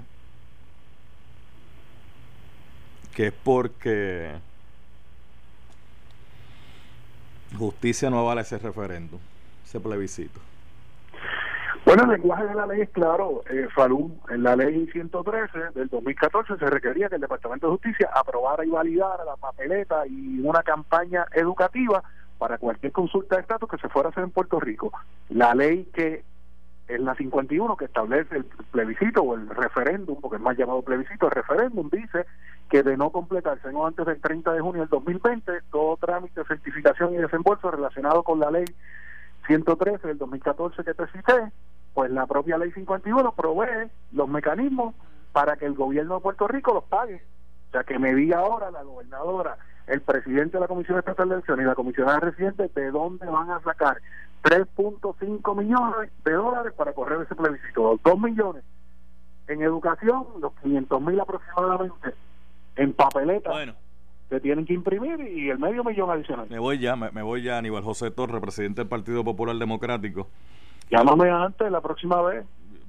que 3.15 3.29
es 3.29 3.33
porque 3.33 4.33
justicia 7.55 8.11
no 8.11 8.25
vale 8.25 8.43
ese 8.43 8.59
referéndum, 8.59 9.21
ese 9.65 9.81
plebiscito. 9.81 10.41
Bueno, 11.85 12.05
el 12.05 12.11
lenguaje 12.11 12.47
de 12.47 12.55
la 12.55 12.67
ley 12.67 12.81
es 12.81 12.91
claro, 12.91 13.43
eh, 13.51 13.69
Falú. 13.75 14.19
En 14.31 14.43
la 14.43 14.57
ley 14.57 14.89
113 14.91 15.59
del 15.75 15.89
2014 15.89 16.57
se 16.57 16.67
requería 16.67 17.11
que 17.11 17.17
el 17.17 17.21
Departamento 17.21 17.67
de 17.67 17.73
Justicia 17.73 18.09
aprobara 18.15 18.65
y 18.65 18.71
validara 18.71 19.25
la 19.25 19.37
papeleta 19.37 20.07
y 20.07 20.41
una 20.41 20.63
campaña 20.63 21.27
educativa 21.33 22.03
para 22.39 22.57
cualquier 22.57 22.93
consulta 22.93 23.37
de 23.37 23.43
estatus 23.43 23.69
que 23.69 23.79
se 23.79 23.89
fuera 23.91 24.09
a 24.09 24.13
hacer 24.13 24.25
en 24.25 24.31
Puerto 24.31 24.59
Rico. 24.61 24.93
La 25.29 25.55
ley 25.55 25.87
que 25.95 26.25
es 26.89 27.01
la 27.01 27.15
51 27.15 27.77
que 27.77 27.87
establece 27.87 28.37
el 28.37 28.45
plebiscito 28.45 29.23
o 29.23 29.35
el 29.35 29.49
referéndum, 29.49 30.21
porque 30.21 30.37
es 30.37 30.43
más 30.43 30.57
llamado 30.57 30.83
plebiscito, 30.83 31.27
el 31.27 31.33
referéndum 31.33 31.89
dice 31.91 32.27
que 32.69 32.83
de 32.83 32.97
no 32.97 33.11
completarse 33.11 33.73
no 33.73 33.87
antes 33.87 34.05
del 34.07 34.21
30 34.21 34.53
de 34.53 34.61
junio 34.61 34.83
del 34.83 34.91
2020 34.91 35.53
todo 35.71 35.97
trámite, 35.97 36.45
certificación 36.45 37.15
y 37.15 37.19
desembolso 37.19 37.71
relacionado 37.71 38.23
con 38.23 38.41
la 38.41 38.51
ley 38.51 38.65
113 39.47 40.09
del 40.09 40.19
2014 40.19 40.85
que 40.85 40.95
te 40.95 41.07
cité, 41.09 41.53
pues 41.93 42.11
la 42.11 42.27
propia 42.27 42.59
ley 42.59 42.71
51 42.73 43.33
provee 43.33 43.91
los 44.13 44.29
mecanismos 44.29 44.95
para 45.33 45.57
que 45.57 45.67
el 45.67 45.75
gobierno 45.75 46.17
de 46.17 46.21
Puerto 46.21 46.49
Rico 46.49 46.73
los 46.75 46.85
pague. 46.85 47.23
O 47.69 47.73
sea, 47.73 47.85
que 47.85 47.99
me 47.99 48.15
diga 48.15 48.39
ahora 48.39 48.71
la 48.71 48.83
gobernadora, 48.83 49.59
el 49.87 50.01
presidente 50.01 50.57
de 50.57 50.61
la 50.61 50.69
Comisión 50.69 50.99
Estatal 50.99 51.29
de 51.29 51.35
Elecciones 51.37 51.65
y 51.65 51.69
la 51.69 51.75
comisionada 51.75 52.21
residente 52.21 52.69
de 52.75 52.91
dónde 52.91 53.27
van 53.27 53.51
a 53.51 53.61
sacar 53.61 53.99
3.5 54.43 55.57
millones 55.57 56.11
de 56.25 56.33
dólares 56.33 56.73
para 56.77 56.93
correr 56.93 57.23
ese 57.23 57.35
plebiscito, 57.35 57.99
2 58.03 58.21
millones 58.21 58.65
en 59.49 59.63
educación, 59.63 60.27
los 60.41 60.53
500 60.63 61.01
mil 61.03 61.21
aproximadamente 61.21 62.15
en 62.77 62.93
papeleta. 62.93 63.51
Se 64.29 64.41
tienen 64.41 64.65
que 64.65 64.73
imprimir 64.73 65.21
y 65.21 65.51
el 65.51 65.59
medio 65.59 65.85
millón 65.85 66.11
adicional. 66.11 66.47
Me 66.49 66.59
voy 66.59 66.79
ya, 66.79 66.97
me, 66.97 67.23
voy 67.23 67.43
ya, 67.43 67.59
Aníbal 67.59 67.83
José 67.83 68.11
Torres, 68.11 68.41
presidente 68.41 68.81
del 68.81 68.89
Partido 68.89 69.23
Popular 69.23 69.55
Democrático. 69.57 70.29
Llámame 70.91 71.31
antes, 71.31 71.71
la 71.71 71.81
próxima 71.81 72.21
vez. 72.23 72.45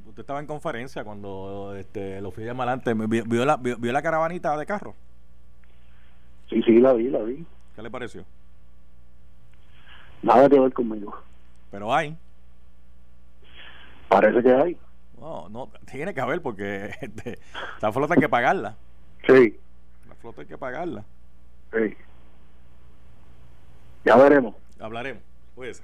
Usted 0.07 0.21
estaba 0.21 0.39
en 0.39 0.47
conferencia 0.47 1.03
cuando 1.03 1.75
este, 1.75 2.21
lo 2.21 2.31
fui 2.31 2.43
a 2.43 2.47
llamar 2.47 2.69
antes. 2.69 2.95
¿Vio, 3.09 3.45
la, 3.45 3.57
vio, 3.57 3.77
la 3.91 4.01
caravanita 4.01 4.57
de 4.57 4.65
carro? 4.65 4.95
Sí, 6.49 6.61
sí, 6.63 6.79
la 6.79 6.93
vi, 6.93 7.09
la 7.09 7.19
vi. 7.19 7.45
¿Qué 7.75 7.81
le 7.81 7.89
pareció? 7.89 8.23
Nada 10.21 10.49
que 10.49 10.59
ver 10.59 10.73
conmigo. 10.73 11.15
Pero 11.71 11.93
hay. 11.93 12.17
Parece 14.07 14.41
que 14.41 14.53
hay. 14.53 14.77
No, 15.19 15.49
no, 15.49 15.71
tiene 15.91 16.13
que 16.13 16.21
haber 16.21 16.41
porque 16.41 16.91
este, 17.01 17.39
la 17.81 17.91
flota 17.91 18.13
hay 18.13 18.19
que 18.19 18.29
pagarla. 18.29 18.75
Sí. 19.27 19.57
La 20.07 20.15
flota 20.15 20.41
hay 20.41 20.47
que 20.47 20.57
pagarla. 20.57 21.03
Sí. 21.73 21.95
Ya 24.03 24.15
veremos. 24.17 24.55
Hablaremos. 24.79 25.23
Cuídese. 25.55 25.83